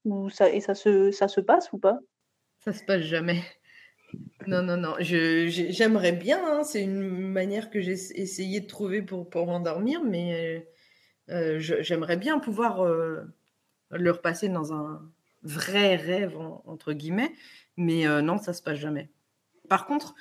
Ou 0.05 0.31
ça, 0.31 0.49
Et 0.49 0.59
ça 0.59 0.73
se, 0.73 1.11
ça 1.11 1.27
se 1.27 1.39
passe 1.39 1.71
ou 1.71 1.77
pas? 1.77 1.99
Ça 2.65 2.73
se 2.73 2.83
passe 2.83 3.03
jamais. 3.03 3.43
Non, 4.47 4.63
non, 4.63 4.77
non. 4.77 4.95
J'aimerais 4.99 6.11
bien. 6.11 6.39
Hein, 6.43 6.63
c'est 6.63 6.83
une 6.83 7.31
manière 7.31 7.69
que 7.69 7.81
j'ai 7.81 7.93
essayé 7.93 8.61
de 8.61 8.67
trouver 8.67 9.01
pour, 9.01 9.45
m'endormir, 9.45 10.03
mais 10.03 10.67
euh, 11.29 11.59
j'aimerais 11.59 12.17
bien 12.17 12.39
pouvoir 12.39 12.83
le 13.91 14.11
repasser 14.11 14.49
dans 14.49 14.73
un, 14.73 15.01
vrai 15.43 15.95
rêve, 15.95 16.37
entre 16.37 16.93
guillemets, 16.93 17.33
mais 17.77 18.07
euh, 18.07 18.21
non, 18.21 18.37
ça 18.37 18.53
se 18.53 18.61
passe 18.61 18.79
jamais. 18.79 19.09
Par 19.69 19.85
contre, 19.85 20.15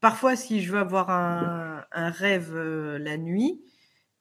parfois, 0.00 0.36
si 0.36 0.62
je 0.62 0.72
veux 0.72 0.78
avoir 0.78 1.10
un, 1.10 1.84
rêve 1.92 2.52
euh, 2.54 2.98
la 2.98 3.16
nuit, 3.16 3.62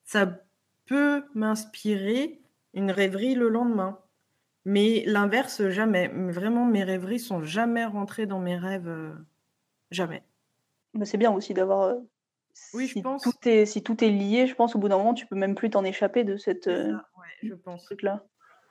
ça 0.04 0.40
peut 0.86 1.24
m'inspirer 1.34 2.42
une 2.74 2.92
rêverie 2.92 3.36
le 3.36 3.50
lendemain. 3.50 4.00
Mais 4.66 5.04
l'inverse, 5.06 5.68
jamais. 5.70 6.08
Vraiment, 6.08 6.66
mes 6.66 6.84
rêveries 6.84 7.20
sont 7.20 7.44
jamais 7.44 7.86
rentrées 7.86 8.26
dans 8.26 8.40
mes 8.40 8.58
rêves. 8.58 8.88
Euh, 8.88 9.14
jamais. 9.92 10.24
Mais 10.94 11.06
c'est 11.06 11.18
bien 11.18 11.32
aussi 11.32 11.54
d'avoir. 11.54 11.96
oui, 12.74 12.88
je 12.88 13.00
pense. 13.00 13.22
Tout 13.22 13.48
est, 13.48 13.66
si 13.66 13.84
tout 13.84 14.04
est 14.04 14.10
lié, 14.10 14.48
je 14.48 14.56
pense 14.56 14.76
au 14.76 14.80
bout 14.80 14.90
d'un 14.90 14.98
moment, 14.98 15.14
tu 15.14 15.28
peux 15.28 15.36
même 15.36 15.56
plus 15.56 15.70
t'en 15.70 15.84
échapper 15.84 16.24
de 16.24 16.38
cette. 16.38 16.70
je 17.44 17.54
pense. 17.54 17.84
truc-là. 17.86 18.26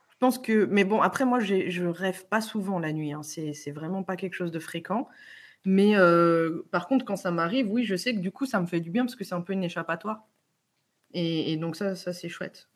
Je 0.09 0.17
pense 0.19 0.37
que, 0.37 0.65
mais 0.65 0.85
bon, 0.85 1.01
après 1.01 1.25
moi, 1.25 1.39
je 1.39 1.85
rêve 1.85 2.25
pas 2.27 2.41
souvent 2.41 2.79
la 2.79 2.93
nuit. 2.93 3.13
Hein. 3.13 3.21
C'est 3.23 3.71
vraiment 3.71 4.03
pas 4.03 4.15
quelque 4.15 4.33
chose 4.33 4.51
de 4.51 4.59
fréquent. 4.59 5.07
Mais 5.65 5.97
euh, 5.97 6.61
par 6.71 6.87
contre, 6.87 7.05
quand 7.05 7.15
ça 7.15 7.31
m'arrive, 7.31 7.71
oui, 7.71 7.83
je 7.83 7.95
sais 7.95 8.13
que 8.13 8.19
du 8.19 8.31
coup, 8.31 8.45
ça 8.45 8.61
me 8.61 8.67
fait 8.67 8.79
du 8.79 8.91
bien 8.91 9.03
parce 9.03 9.15
que 9.15 9.23
c'est 9.23 9.33
un 9.33 9.41
peu 9.41 9.53
une 9.53 9.63
échappatoire. 9.63 10.27
Et, 11.11 11.57
donc 11.57 11.75
ça, 11.75 11.95
ça 11.95 12.13
c'est 12.13 12.29
chouette. 12.29 12.69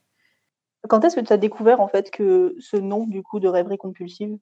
Quand 0.88 1.04
est-ce 1.04 1.16
que 1.16 1.26
tu 1.26 1.34
as 1.34 1.38
découvert 1.38 1.82
en 1.82 1.88
fait 1.88 2.10
que 2.10 2.56
ce 2.60 2.78
nom 2.78 3.06
du 3.06 3.22
coup 3.22 3.40
de 3.40 3.48
rêverie 3.48 3.78
compulsive? 3.78 4.38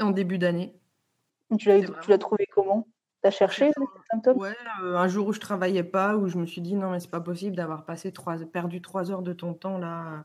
En 0.00 0.10
début 0.10 0.38
d'année. 0.38 0.74
Tu 1.58 1.68
l'as 1.68 2.18
trouvé 2.18 2.46
comment? 2.52 2.86
Tu 3.22 3.28
as 3.28 3.30
cherché 3.30 3.66
les 3.66 3.86
symptômes? 4.10 4.38
Ouais, 4.38 4.56
euh, 4.82 4.96
un 4.96 5.08
jour 5.08 5.26
où 5.28 5.32
je 5.32 5.40
travaillais 5.40 5.84
pas, 5.84 6.16
où 6.16 6.28
je 6.28 6.38
me 6.38 6.46
suis 6.46 6.60
dit 6.60 6.74
non 6.74 6.90
mais 6.90 7.00
c'est 7.00 7.10
pas 7.10 7.20
possible 7.20 7.56
d'avoir 7.56 7.84
passé 7.84 8.12
trois, 8.12 8.36
perdu 8.38 8.80
trois 8.80 9.10
heures 9.10 9.22
de 9.22 9.32
ton 9.32 9.54
temps 9.54 9.78
là 9.78 10.24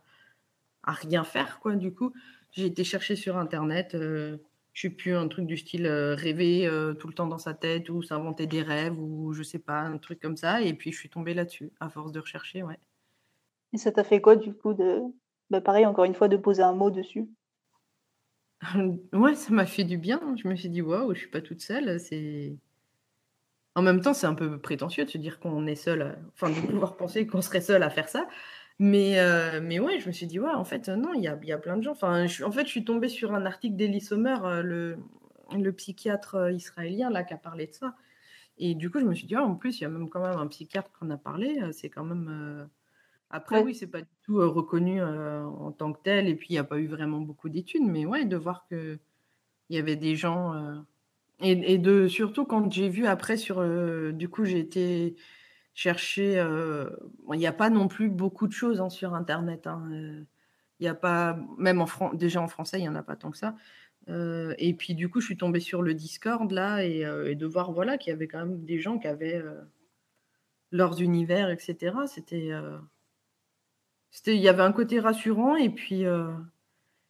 à 0.86 0.92
rien 0.92 1.24
faire, 1.24 1.60
quoi. 1.60 1.76
Du 1.76 1.94
coup, 1.94 2.14
j'ai 2.52 2.68
été 2.68 2.84
chercher 2.84 3.16
sur 3.16 3.38
Internet. 3.38 3.96
Euh, 3.96 4.38
je 4.74 4.80
suis 4.80 4.90
plus 4.90 5.16
un 5.16 5.28
truc 5.28 5.46
du 5.46 5.58
style 5.58 5.86
euh, 5.88 6.16
rêver 6.16 6.68
euh, 6.68 6.94
tout 6.94 7.08
le 7.08 7.14
temps 7.14 7.28
dans 7.28 7.38
sa 7.38 7.54
tête 7.54 7.90
ou 7.90 8.04
s'inventer 8.04 8.46
des 8.46 8.62
rêves 8.62 9.00
ou 9.00 9.34
je 9.34 9.42
sais 9.42 9.60
pas, 9.60 9.82
un 9.82 9.98
truc 9.98 10.20
comme 10.20 10.38
ça. 10.38 10.62
Et 10.62 10.74
puis, 10.74 10.92
je 10.92 11.00
suis 11.00 11.10
tombée 11.10 11.34
là-dessus 11.34 11.72
à 11.80 11.90
force 11.90 12.12
de 12.12 12.20
rechercher, 12.20 12.62
ouais. 12.64 12.78
Et 13.74 13.78
ça 13.78 13.92
t'a 13.92 14.04
fait 14.04 14.22
quoi, 14.22 14.36
du 14.36 14.54
coup, 14.54 14.74
de. 14.74 15.02
Bah, 15.50 15.62
pareil, 15.62 15.86
encore 15.86 16.06
une 16.06 16.14
fois, 16.16 16.28
de 16.28 16.38
poser 16.38 16.62
un 16.64 16.74
mot 16.74 16.92
dessus 16.92 17.28
Ouais, 19.14 19.36
ça 19.36 19.54
m'a 19.54 19.66
fait 19.66 19.84
du 19.84 19.98
bien. 19.98 20.36
Je 20.42 20.48
me 20.48 20.56
suis 20.56 20.70
dit, 20.70 20.82
waouh, 20.82 21.14
je 21.14 21.20
suis 21.20 21.30
pas 21.30 21.42
toute 21.42 21.62
seule. 21.62 22.00
C'est. 22.00 22.58
En 23.76 23.82
même 23.82 24.02
temps, 24.02 24.14
c'est 24.14 24.28
un 24.28 24.36
peu 24.36 24.60
prétentieux 24.60 25.04
de 25.06 25.10
se 25.10 25.18
dire 25.18 25.40
qu'on 25.40 25.68
est 25.68 25.76
seul, 25.76 26.18
enfin, 26.34 26.50
de 26.50 26.56
pouvoir 26.66 26.96
penser 26.96 27.28
qu'on 27.28 27.42
serait 27.42 27.60
seul 27.62 27.84
à 27.84 27.90
faire 27.90 28.08
ça. 28.08 28.26
Mais, 28.80 29.20
euh, 29.20 29.60
mais 29.62 29.80
ouais, 29.80 30.00
je 30.00 30.08
me 30.08 30.14
suis 30.14 30.28
dit, 30.28 30.40
ouais, 30.40 30.50
en 30.50 30.64
fait, 30.66 30.88
non, 30.90 31.14
il 31.14 31.24
y 31.24 31.28
a, 31.28 31.38
y 31.44 31.52
a 31.52 31.58
plein 31.58 31.78
de 31.78 31.84
gens. 31.84 31.92
Enfin, 31.92 32.26
en 32.44 32.52
fait, 32.52 32.66
je 32.66 32.70
suis 32.72 32.86
tombée 32.86 33.10
sur 33.10 33.34
un 33.34 33.46
article 33.46 33.76
d'Elie 33.76 34.02
Sommer, 34.02 34.38
euh, 34.44 34.62
le, 34.64 34.98
le 35.52 35.72
psychiatre 35.74 36.36
euh, 36.36 36.52
israélien, 36.52 37.10
là, 37.10 37.24
qui 37.24 37.34
a 37.34 37.38
parlé 37.38 37.68
de 37.68 37.74
ça. 37.74 37.96
Et 38.58 38.76
du 38.76 38.90
coup, 38.90 39.00
je 39.00 39.06
me 39.06 39.14
suis 39.14 39.28
dit, 39.28 39.36
en 39.38 39.56
plus, 39.56 39.80
il 39.80 39.84
y 39.84 39.86
a 39.86 39.90
même 39.90 40.10
quand 40.10 40.22
même 40.22 40.38
un 40.38 40.48
psychiatre 40.48 40.92
qui 40.98 41.06
en 41.06 41.10
a 41.12 41.18
parlé. 41.18 41.60
C'est 41.74 41.90
quand 41.90 42.06
même. 42.06 42.70
Après, 43.36 43.62
oui, 43.62 43.76
c'est 43.76 43.88
pas 43.88 44.02
du 44.02 44.08
tout 44.24 44.38
reconnu 44.38 45.04
en 45.04 45.72
tant 45.72 45.94
que 45.94 46.00
tel. 46.04 46.28
Et 46.28 46.36
puis, 46.36 46.48
il 46.50 46.54
n'y 46.54 46.60
a 46.60 46.64
pas 46.64 46.78
eu 46.78 46.88
vraiment 46.88 47.20
beaucoup 47.20 47.50
d'études. 47.50 47.86
Mais 47.86 48.06
ouais, 48.06 48.26
de 48.26 48.38
voir 48.38 48.66
qu'il 48.68 49.00
y 49.70 49.78
avait 49.78 49.96
des 49.96 50.16
gens. 50.16 50.84
Et, 51.42 51.74
et, 51.74 51.78
de 51.78 52.08
surtout 52.08 52.46
quand 52.46 52.72
j'ai 52.72 52.90
vu 52.90 53.06
après 53.08 53.38
sur. 53.38 53.64
du 54.14 54.30
coup, 54.30 54.46
j'ai 54.46 54.60
été 54.60 55.16
chercher. 55.76 56.40
Euh, 56.40 56.90
il 57.32 57.38
n'y 57.38 57.46
a 57.46 57.54
pas 57.54 57.70
non 57.70 57.88
plus 57.88 58.10
beaucoup 58.10 58.48
de 58.48 58.54
choses 58.54 58.82
hein, 58.82 58.90
sur 58.90 59.14
Internet. 59.14 59.68
Hein, 59.68 59.88
euh, 59.92 60.24
il 60.80 60.84
n'y 60.84 60.90
a 60.90 60.96
pas, 60.96 61.38
même 61.58 61.82
en 61.82 62.14
déjà 62.14 62.42
en 62.42 62.48
français, 62.48 62.80
il 62.80 62.82
n'y 62.82 62.90
en 62.90 62.96
a 62.96 63.04
pas 63.04 63.16
tant 63.16 63.30
que 63.30 63.38
ça. 63.38 63.56
Euh, 64.10 64.56
et 64.58 64.74
puis 64.74 64.96
du 64.96 65.10
coup, 65.10 65.20
je 65.20 65.28
suis 65.28 65.38
tombée 65.38 65.60
sur 65.60 65.82
le 65.82 65.94
Discord 65.94 66.52
là 66.52 66.84
et, 66.84 67.36
de 67.36 67.46
voir 67.46 67.72
voilà 67.72 67.98
qu'il 67.98 68.12
y 68.12 68.14
avait 68.14 68.28
quand 68.28 68.40
même 68.40 68.66
des 68.66 68.80
gens 68.80 68.98
qui 68.98 69.08
avaient 69.08 69.42
leurs 70.72 71.02
univers, 71.02 71.50
etc. 71.50 71.96
C'était, 72.08 72.52
il 74.28 74.36
y 74.36 74.50
avait 74.50 74.64
un 74.64 74.72
côté 74.72 75.00
rassurant 75.00 75.56
et 75.56 75.70
puis 75.70 76.06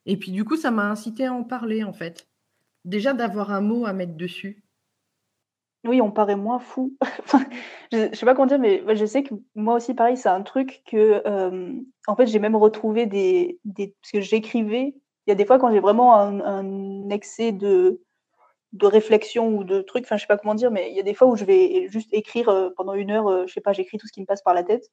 et 0.06 0.18
puis 0.18 0.32
du 0.32 0.46
coup, 0.46 0.56
ça 0.56 0.72
m'a 0.72 0.90
incité 0.90 1.26
à 1.26 1.34
en 1.34 1.44
parler 1.44 1.84
en 1.84 1.94
fait. 1.94 2.28
Déjà 2.84 3.14
d'avoir 3.14 3.52
un 3.52 3.62
mot 3.62 3.86
à 3.86 3.94
mettre 3.94 4.16
dessus. 4.16 4.64
Oui, 5.86 6.02
on 6.02 6.12
paraît 6.12 6.36
moins 6.36 6.60
fou. 6.60 6.98
je, 7.92 8.10
je 8.12 8.16
sais 8.16 8.26
pas 8.26 8.34
comment 8.34 8.48
dire, 8.48 8.60
mais 8.60 8.84
je 8.96 9.06
sais 9.06 9.24
que 9.24 9.36
moi 9.54 9.76
aussi, 9.76 9.94
pareil, 9.94 10.18
c'est 10.18 10.30
un 10.30 10.42
truc 10.42 10.82
que, 10.86 11.22
en 12.08 12.16
fait, 12.16 12.28
j'ai 12.28 12.40
même 12.40 12.56
retrouvé 12.56 13.06
des, 13.06 13.60
des 13.66 13.96
parce 14.02 14.12
que 14.12 14.22
j'écrivais. 14.22 14.96
Il 15.28 15.30
y 15.30 15.32
a 15.32 15.36
des 15.36 15.46
fois 15.46 15.60
quand 15.60 15.72
j'ai 15.72 15.80
vraiment 15.80 16.16
un, 16.16 17.10
excès 17.10 17.52
de, 17.52 18.02
réflexion 18.82 19.56
ou 19.58 19.64
de 19.64 19.82
trucs, 19.82 20.06
enfin, 20.06 20.18
je 20.18 20.22
sais 20.22 20.28
pas 20.28 20.38
comment 20.38 20.56
dire, 20.56 20.72
mais 20.72 20.90
il 20.92 20.98
y 20.98 21.00
a 21.00 21.04
des 21.04 21.14
fois 21.14 21.28
où 21.28 21.36
je 21.36 21.46
vais 21.46 21.88
juste 21.90 22.14
écrire 22.14 22.72
pendant 22.78 22.94
une 22.94 23.12
heure, 23.12 23.48
je 23.48 23.54
sais 23.54 23.62
pas, 23.62 23.74
j'écris 23.74 23.98
tout 23.98 24.08
ce 24.08 24.12
qui 24.12 24.22
me 24.22 24.26
passe 24.26 24.42
par 24.42 24.54
la 24.54 24.64
tête. 24.64 24.92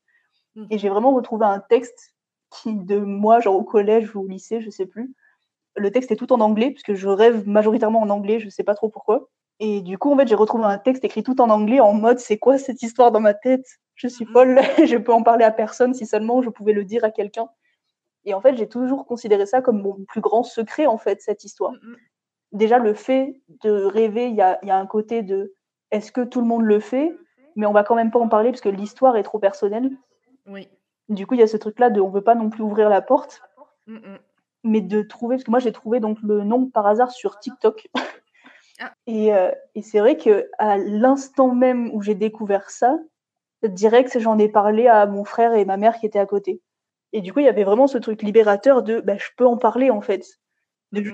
Mmh. 0.55 0.67
Et 0.71 0.79
j'ai 0.79 0.89
vraiment 0.89 1.15
retrouvé 1.15 1.47
un 1.47 1.61
texte 1.61 2.15
qui, 2.51 2.75
de 2.75 2.99
moi, 2.99 3.41
genre 3.41 3.57
au 3.57 3.65
collège 3.65 4.15
ou 4.15 4.21
au 4.21 4.27
lycée, 4.27 4.61
je 4.61 4.71
sais 4.71 4.87
plus. 4.87 5.15
Le 5.77 5.91
texte 5.91 6.11
est 6.11 6.17
tout 6.17 6.33
en 6.33 6.41
anglais, 6.41 6.71
parce 6.71 6.83
que 6.83 6.95
je 6.95 7.09
rêve 7.09 7.49
majoritairement 7.49 8.01
en 8.01 8.11
anglais, 8.11 8.41
je 8.41 8.49
sais 8.49 8.65
pas 8.65 8.75
trop 8.75 8.89
pourquoi. 8.89 9.29
Et 9.59 9.81
du 9.81 9.97
coup, 9.97 10.13
en 10.13 10.17
fait, 10.17 10.29
j'ai 10.29 10.35
retrouvé 10.35 10.65
un 10.65 10.79
texte 10.79 11.05
écrit 11.05 11.23
tout 11.23 11.41
en 11.41 11.49
anglais 11.49 11.81
en 11.81 11.93
mode 11.95 12.19
c'est 12.19 12.39
quoi 12.39 12.59
cette 12.59 12.83
histoire 12.83 13.13
dans 13.13 13.21
ma 13.21 13.35
tête? 13.35 13.65
Je 13.95 14.09
suis 14.09 14.25
mmh. 14.25 14.33
folle, 14.33 14.61
je 14.87 14.97
peux 14.97 15.13
en 15.13 15.23
parler 15.23 15.45
à 15.45 15.51
personne 15.51 15.95
si 15.95 16.07
seulement 16.07 16.43
je 16.43 16.51
pouvais 16.51 16.73
le 16.73 16.85
dire 16.85 17.05
à 17.05 17.11
quelqu'un. 17.11 17.49
Et 18.25 18.35
en 18.35 18.41
fait, 18.41 18.57
j'ai 18.57 18.69
toujours 18.69 19.07
considéré 19.07 19.47
ça 19.47 19.63
comme 19.63 19.83
mon 19.83 20.05
plus 20.05 20.21
grand 20.21 20.43
secret, 20.43 20.87
en 20.87 20.99
fait, 20.99 21.21
cette 21.21 21.45
histoire. 21.45 21.73
Mmh. 21.73 21.95
Déjà, 22.53 22.79
le 22.79 22.93
fait 22.93 23.41
de 23.63 23.71
rêver, 23.71 24.27
il 24.27 24.35
y 24.35 24.43
a, 24.43 24.59
y 24.63 24.71
a, 24.71 24.77
un 24.77 24.87
côté 24.87 25.23
de 25.23 25.55
est-ce 25.91 26.13
que 26.13 26.21
tout 26.21 26.41
le 26.41 26.47
monde 26.47 26.65
le 26.65 26.81
fait 26.81 27.17
Mais 27.57 27.67
on 27.67 27.73
va 27.73 27.83
quand 27.83 27.95
même 27.95 28.11
pas 28.11 28.19
en 28.19 28.29
parler 28.29 28.51
parce 28.51 28.61
que 28.61 28.69
l'histoire 28.69 29.17
est 29.17 29.23
trop 29.23 29.39
personnelle. 29.39 29.91
Oui. 30.47 30.69
Du 31.09 31.27
coup, 31.27 31.35
il 31.35 31.41
y 31.41 31.43
a 31.43 31.47
ce 31.47 31.57
truc-là 31.57 31.91
de 31.91 32.01
on 32.01 32.09
veut 32.09 32.23
pas 32.23 32.35
non 32.35 32.51
plus 32.51 32.63
ouvrir 32.63 32.89
la 32.89 33.03
porte. 33.03 33.43
Mais 34.65 34.81
de 34.81 35.03
trouver, 35.03 35.37
parce 35.37 35.45
que 35.45 35.51
moi 35.51 35.59
j'ai 35.59 35.73
trouvé 35.73 35.99
donc 35.99 36.19
le 36.23 36.45
nom 36.45 36.71
par 36.71 36.87
hasard 36.87 37.11
sur 37.11 37.39
TikTok. 37.39 37.89
Ah. 38.81 38.93
Euh, 39.09 39.53
et, 39.75 39.83
c'est 39.83 40.01
vrai 40.01 40.17
que 40.17 40.49
à 40.59 40.77
l'instant 40.77 41.55
même 41.55 41.91
où 41.95 42.03
j'ai 42.03 42.15
découvert 42.15 42.71
ça, 42.71 42.99
direct, 43.63 44.19
j'en 44.19 44.39
ai 44.39 44.49
parlé 44.49 44.89
à 44.89 45.07
mon 45.07 45.25
frère 45.25 45.55
et 45.55 45.65
ma 45.65 45.77
mère 45.77 45.99
qui 45.99 46.07
étaient 46.07 46.19
à 46.19 46.27
côté. 46.27 46.61
Et 47.13 47.21
du 47.21 47.33
coup, 47.33 47.41
il 47.41 47.45
y 47.45 47.49
avait 47.49 47.65
vraiment 47.65 47.87
ce 47.87 47.99
truc 47.99 48.23
libérateur 48.23 48.83
de 48.83 49.01
bah, 49.01 49.17
je 49.19 49.29
peux 49.37 49.47
en 49.47 49.57
parler 49.57 49.91
en 49.91 50.01
fait. 50.01 50.41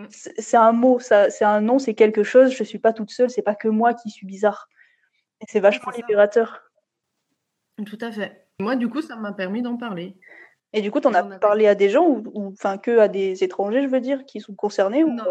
C'est 0.08 0.56
un 0.56 0.72
mot, 0.72 0.98
c'est 0.98 1.44
un 1.44 1.60
nom, 1.60 1.78
c'est 1.78 1.94
quelque 1.94 2.24
chose. 2.24 2.52
Je 2.52 2.64
suis 2.64 2.78
pas 2.78 2.92
toute 2.92 3.10
seule, 3.10 3.30
c'est 3.30 3.42
pas 3.42 3.54
que 3.54 3.68
moi 3.68 3.94
qui 3.94 4.10
suis 4.10 4.26
bizarre. 4.26 4.68
Et 5.40 5.44
c'est 5.48 5.60
vachement 5.60 5.92
libérateur. 5.92 6.62
Tout 7.86 7.98
à 8.00 8.10
fait. 8.10 8.47
Moi, 8.60 8.74
du 8.76 8.88
coup, 8.88 9.02
ça 9.02 9.16
m'a 9.16 9.32
permis 9.32 9.62
d'en 9.62 9.76
parler. 9.76 10.16
Et 10.72 10.82
du 10.82 10.90
coup, 10.90 11.00
tu 11.00 11.06
en 11.06 11.14
as 11.14 11.22
parlé 11.38 11.66
à 11.66 11.74
des 11.74 11.88
gens 11.88 12.06
ou 12.08 12.48
enfin 12.48 12.76
que 12.76 12.98
à 12.98 13.08
des 13.08 13.42
étrangers, 13.44 13.82
je 13.82 13.88
veux 13.88 14.00
dire, 14.00 14.24
qui 14.26 14.40
sont 14.40 14.54
concernés 14.54 15.04
ou 15.04 15.10
Non. 15.12 15.24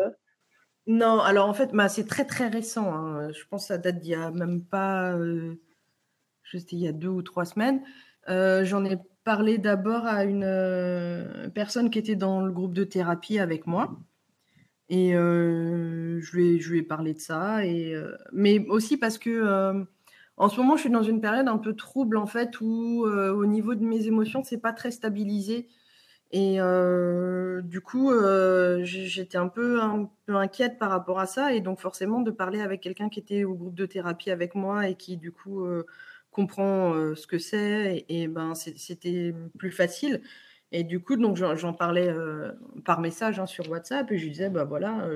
Non, 0.88 1.20
alors 1.20 1.50
en 1.50 1.54
fait, 1.54 1.72
bah, 1.74 1.90
c'est 1.90 2.06
très 2.08 2.26
très 2.26 2.48
récent. 2.48 2.94
hein. 2.94 3.32
Je 3.34 3.44
pense 3.50 3.64
que 3.64 3.68
ça 3.68 3.78
date 3.78 4.00
d'il 4.00 4.12
y 4.12 4.16
a 4.16 4.32
même 4.32 4.64
pas, 4.64 5.12
euh, 5.14 5.56
je 6.44 6.58
sais, 6.58 6.66
il 6.72 6.80
y 6.80 6.88
a 6.88 6.94
deux 6.94 7.10
ou 7.10 7.22
trois 7.22 7.44
semaines. 7.44 7.84
Euh, 8.30 8.64
J'en 8.64 8.86
ai 8.86 8.98
parlé 9.26 9.58
d'abord 9.58 10.06
à 10.06 10.24
une 10.24 10.46
euh, 10.46 11.50
personne 11.50 11.90
qui 11.90 12.00
était 12.00 12.16
dans 12.16 12.42
le 12.42 12.54
groupe 12.54 12.74
de 12.74 12.86
thérapie 12.86 13.38
avec 13.40 13.68
moi. 13.68 14.00
Et 14.88 15.14
euh, 15.18 16.22
je, 16.22 16.38
lui 16.38 16.56
ai, 16.56 16.60
je 16.62 16.72
lui 16.72 16.80
ai 16.80 16.84
parlé 16.84 17.14
de 17.14 17.20
ça. 17.20 17.66
Et, 17.66 17.94
mais 18.32 18.66
aussi 18.70 18.96
parce 18.96 19.18
que 19.18 19.86
en 20.38 20.50
ce 20.50 20.58
moment, 20.58 20.76
je 20.76 20.82
suis 20.82 20.90
dans 20.92 21.04
une 21.04 21.20
période 21.20 21.48
un 21.48 21.58
peu 21.58 21.76
trouble 21.76 22.18
en 22.18 22.28
fait, 22.28 22.62
où 22.62 23.06
euh, 23.06 23.34
au 23.34 23.46
niveau 23.48 23.74
de 23.76 23.84
mes 23.84 24.06
émotions, 24.08 24.44
c'est 24.44 24.60
pas 24.60 24.74
très 24.74 24.92
stabilisé. 24.92 25.68
Et 26.32 26.62
euh, 26.62 27.62
du 27.62 27.82
coup, 27.82 28.12
euh, 28.12 28.82
j'étais 28.84 29.38
un 29.38 29.48
peu, 29.48 29.80
inquiète 30.28 30.78
par 30.78 30.92
rapport 30.92 31.20
à 31.20 31.26
ça. 31.26 31.54
Et 31.54 31.62
donc, 31.62 31.80
forcément, 31.80 32.22
de 32.22 32.32
parler 32.32 32.62
avec 32.62 32.82
quelqu'un 32.82 33.10
qui 33.10 33.20
était 33.20 33.46
au 33.46 33.56
groupe 33.56 33.76
de 33.76 33.86
thérapie 33.86 34.30
avec 34.32 34.54
moi 34.56 34.88
et 34.88 34.96
qui, 34.96 35.18
du 35.18 35.32
coup, 35.32 35.66
comprend 36.32 36.94
ce 37.16 37.28
que 37.28 37.40
c'est, 37.40 38.06
et, 38.10 38.28
ben, 38.28 38.54
c'était 38.56 39.34
plus 39.58 39.72
facile. 39.72 40.22
Et 40.72 40.84
du 40.84 41.00
coup, 41.02 41.16
j'en 41.36 41.74
parlais 41.74 42.14
par 42.86 43.00
message 43.02 43.40
hein, 43.40 43.46
sur 43.48 43.70
WhatsApp 43.70 44.12
et 44.12 44.18
je 44.18 44.24
lui 44.26 44.32
disais, 44.32 44.50
bah 44.50 44.66
voilà, 44.66 45.08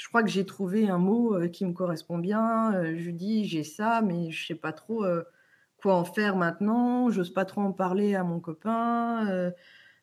je, 0.00 0.08
crois 0.08 0.22
que 0.22 0.30
j'ai 0.30 0.46
trouvé 0.46 0.88
un 0.88 0.96
mot 0.96 1.34
euh, 1.34 1.48
qui 1.48 1.66
me 1.66 1.72
correspond 1.74 2.18
bien. 2.18 2.74
Euh, 2.74 2.96
je 2.96 3.04
lui 3.04 3.12
dis, 3.12 3.44
j'ai 3.46 3.64
ça, 3.64 4.00
mais 4.00 4.30
je 4.30 4.46
sais 4.46 4.54
pas 4.54 4.72
trop 4.72 5.04
euh, 5.04 5.24
quoi 5.76 5.94
en 5.94 6.04
faire 6.04 6.36
maintenant. 6.36 7.10
J'ose 7.10 7.32
pas 7.32 7.44
trop 7.44 7.60
en 7.60 7.72
parler 7.72 8.14
à 8.14 8.24
mon 8.24 8.40
copain. 8.40 9.28
Euh, 9.28 9.50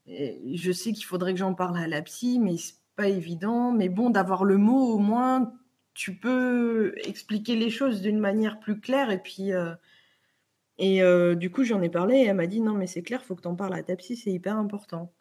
je 0.05 0.71
sais 0.71 0.93
qu'il 0.93 1.05
faudrait 1.05 1.33
que 1.33 1.39
j'en 1.39 1.55
parle 1.55 1.77
à 1.77 1.87
la 1.87 2.01
psy, 2.03 2.39
mais 2.39 2.57
c'est 2.57 2.75
pas 2.95 3.07
évident. 3.07 3.71
Mais 3.71 3.89
bon, 3.89 4.11
d'avoir 4.11 4.45
le 4.45 4.57
mot, 4.57 4.93
au 4.93 4.99
moins, 4.99 5.53
tu 5.95 6.15
peux 6.15 6.93
expliquer 7.03 7.55
les 7.55 7.71
choses 7.71 8.01
d'une 8.01 8.19
manière 8.19 8.59
plus 8.59 8.79
claire. 8.79 9.09
Et 9.11 9.21
puis, 9.21 9.51
et 10.77 11.01
du 11.35 11.51
coup, 11.51 11.63
j'en 11.63 11.81
ai 11.81 11.89
parlé 11.89 12.17
et 12.17 12.25
elle 12.25 12.35
m'a 12.35 12.47
dit 12.47 12.61
non, 12.61 12.73
mais 12.73 12.87
c'est 12.87 13.03
clair, 13.03 13.23
faut 13.23 13.35
que 13.35 13.41
tu 13.41 13.47
en 13.47 13.55
parles 13.55 13.73
à 13.73 13.83
ta 13.83 13.95
psy, 13.95 14.15
c'est 14.15 14.31
hyper 14.31 14.57
important. 14.57 15.11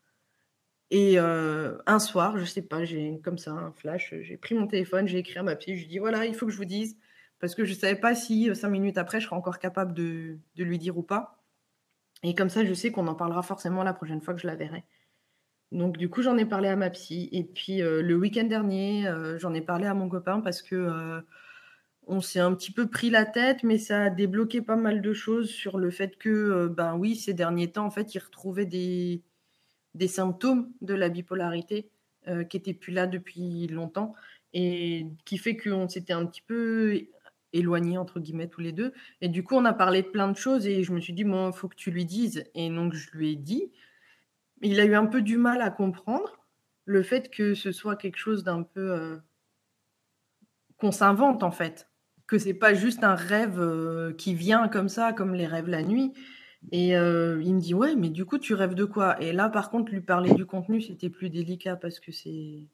Et 0.90 1.18
euh, 1.18 1.79
un 1.87 1.99
soir, 1.99 2.38
je 2.38 2.44
sais 2.44 2.62
pas, 2.62 2.85
j'ai 2.85 3.20
comme 3.25 3.38
ça 3.38 3.51
un 3.53 3.72
flash, 3.72 4.14
j'ai 4.20 4.37
pris 4.37 4.55
mon 4.55 4.68
téléphone, 4.68 5.09
j'ai 5.09 5.18
écrit 5.18 5.38
à 5.38 5.42
ma 5.42 5.57
psy, 5.57 5.77
je 5.77 5.83
lui 5.83 5.88
dit 5.88 5.99
voilà, 5.99 6.27
il 6.27 6.35
faut 6.35 6.46
que 6.46 6.53
je 6.53 6.57
vous 6.57 6.64
dise, 6.64 6.96
parce 7.40 7.55
que 7.57 7.64
je 7.64 7.75
savais 7.75 7.96
pas 7.96 8.14
si 8.14 8.49
euh, 8.49 8.55
cinq 8.55 8.68
minutes 8.68 8.99
après, 8.99 9.20
je 9.20 9.27
serais 9.27 9.37
encore 9.37 9.59
capable 9.59 9.94
de, 9.94 10.38
de 10.55 10.64
lui 10.64 10.79
dire 10.79 10.96
ou 10.96 11.03
pas. 11.03 11.42
Et 12.22 12.35
comme 12.35 12.51
ça, 12.51 12.64
je 12.64 12.75
sais 12.75 12.92
qu'on 12.92 13.09
en 13.09 13.14
parlera 13.14 13.42
forcément 13.42 13.83
la 13.83 13.92
prochaine 13.94 14.20
fois 14.20 14.35
que 14.35 14.40
je 14.40 14.46
la 14.46 14.57
verrai. 14.57 14.85
Donc 15.72 15.99
du 15.99 16.09
coup, 16.09 16.22
j'en 16.22 16.38
ai 16.38 16.46
parlé 16.46 16.68
à 16.68 16.77
ma 16.77 16.90
psy. 16.90 17.29
Et 17.33 17.44
puis 17.44 17.83
euh, 17.83 18.03
le 18.03 18.16
week-end 18.16 18.44
dernier, 18.44 19.11
j'en 19.38 19.55
ai 19.55 19.61
parlé 19.61 19.87
à 19.87 19.94
mon 19.94 20.09
copain 20.09 20.40
parce 20.40 20.62
que 20.62 21.22
on 22.09 22.20
s'est 22.20 22.40
un 22.40 22.55
petit 22.55 22.72
peu 22.72 22.88
pris 22.88 23.11
la 23.11 23.25
tête, 23.27 23.64
mais 23.64 23.79
ça 23.79 24.05
a 24.05 24.11
débloqué 24.11 24.62
pas 24.62 24.77
mal 24.77 25.03
de 25.03 25.12
choses 25.12 25.51
sur 25.51 25.79
le 25.79 25.90
fait 25.90 26.16
que, 26.18 26.68
ben 26.68 26.96
oui, 26.96 27.16
ces 27.16 27.35
derniers 27.35 27.72
temps, 27.72 27.87
en 27.87 27.90
fait, 27.90 28.14
il 28.14 28.20
retrouvait 28.20 28.64
des, 28.66 29.25
des 29.96 30.09
symptômes 30.09 30.70
de 30.80 30.94
la 30.94 31.09
bipolarité 31.09 31.90
euh, 32.28 32.44
qui 32.44 32.56
n'étaient 32.56 32.74
plus 32.74 32.92
là 32.92 33.06
depuis 33.06 33.66
longtemps 33.66 34.14
et 34.52 35.06
qui 35.24 35.38
fait 35.38 35.56
qu'on 35.56 35.88
s'était 35.88 36.12
un 36.12 36.26
petit 36.26 36.42
peu 36.42 37.00
éloignés, 37.52 37.98
entre 37.98 38.20
guillemets, 38.20 38.48
tous 38.48 38.61
les 38.61 38.72
deux. 38.72 38.92
Et 39.20 39.28
du 39.28 39.42
coup, 39.42 39.54
on 39.54 39.64
a 39.64 39.72
parlé 39.72 40.02
de 40.02 40.09
plein 40.09 40.30
de 40.30 40.37
choses 40.37 40.66
et 40.66 40.82
je 40.82 40.92
me 40.92 41.00
suis 41.00 41.12
dit, 41.12 41.24
bon, 41.24 41.52
faut 41.52 41.68
que 41.68 41.76
tu 41.76 41.90
lui 41.90 42.04
dises. 42.04 42.44
Et 42.54 42.70
donc, 42.70 42.94
je 42.94 43.11
lui 43.12 43.32
ai 43.32 43.37
dit. 43.37 43.72
Il 44.62 44.80
a 44.80 44.85
eu 44.85 44.94
un 44.94 45.06
peu 45.06 45.22
du 45.22 45.37
mal 45.37 45.61
à 45.61 45.70
comprendre 45.70 46.38
le 46.85 47.02
fait 47.02 47.30
que 47.30 47.54
ce 47.54 47.72
soit 47.72 47.96
quelque 47.96 48.16
chose 48.16 48.44
d'un 48.44 48.62
peu 48.62 48.92
euh, 48.92 49.16
qu'on 50.78 50.92
s'invente 50.92 51.42
en 51.42 51.50
fait, 51.50 51.88
que 52.26 52.38
c'est 52.38 52.54
pas 52.54 52.74
juste 52.74 53.04
un 53.04 53.14
rêve 53.14 53.61
euh, 53.61 54.12
qui 54.12 54.35
vient 54.35 54.68
comme 54.68 54.88
ça, 54.88 55.12
comme 55.12 55.35
les 55.35 55.46
rêves 55.46 55.68
la 55.68 55.82
nuit. 55.82 56.12
Et 56.70 56.96
euh, 56.96 57.42
il 57.42 57.55
me 57.57 57.61
dit 57.61 57.74
ouais, 57.74 57.96
mais 57.96 58.09
du 58.11 58.24
coup 58.24 58.38
tu 58.38 58.55
rêves 58.55 58.74
de 58.74 58.85
quoi? 58.85 59.20
Et 59.20 59.33
là 59.33 59.48
par 59.48 59.68
contre 59.70 59.90
lui 59.92 60.00
parler 60.00 60.33
du 60.33 60.46
contenu 60.46 60.81
c'était 60.81 61.11
plus 61.11 61.29
délicat 61.31 61.74
parce 61.76 61.98
que 62.00 62.12
c'est 62.12 62.68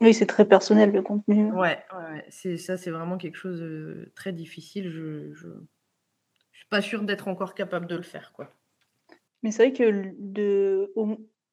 Oui, 0.00 0.12
c'est 0.12 0.26
très 0.26 0.44
personnel 0.48 0.90
le 0.90 1.02
contenu. 1.02 1.52
ouais, 1.52 1.84
c'est 2.30 2.56
ça 2.56 2.76
c'est 2.76 2.90
vraiment 2.90 3.18
quelque 3.18 3.36
chose 3.36 3.60
de 3.60 4.12
très 4.14 4.32
difficile. 4.32 4.90
Je, 4.90 5.32
je 5.34 5.48
je 6.52 6.58
suis 6.58 6.68
pas 6.68 6.82
sûre 6.82 7.04
d'être 7.04 7.28
encore 7.28 7.54
capable 7.54 7.86
de 7.86 7.96
le 7.96 8.02
faire 8.02 8.32
quoi. 8.32 8.52
Mais 9.42 9.50
c'est 9.50 9.68
vrai 9.68 9.72
que 9.72 10.12
de, 10.18 10.92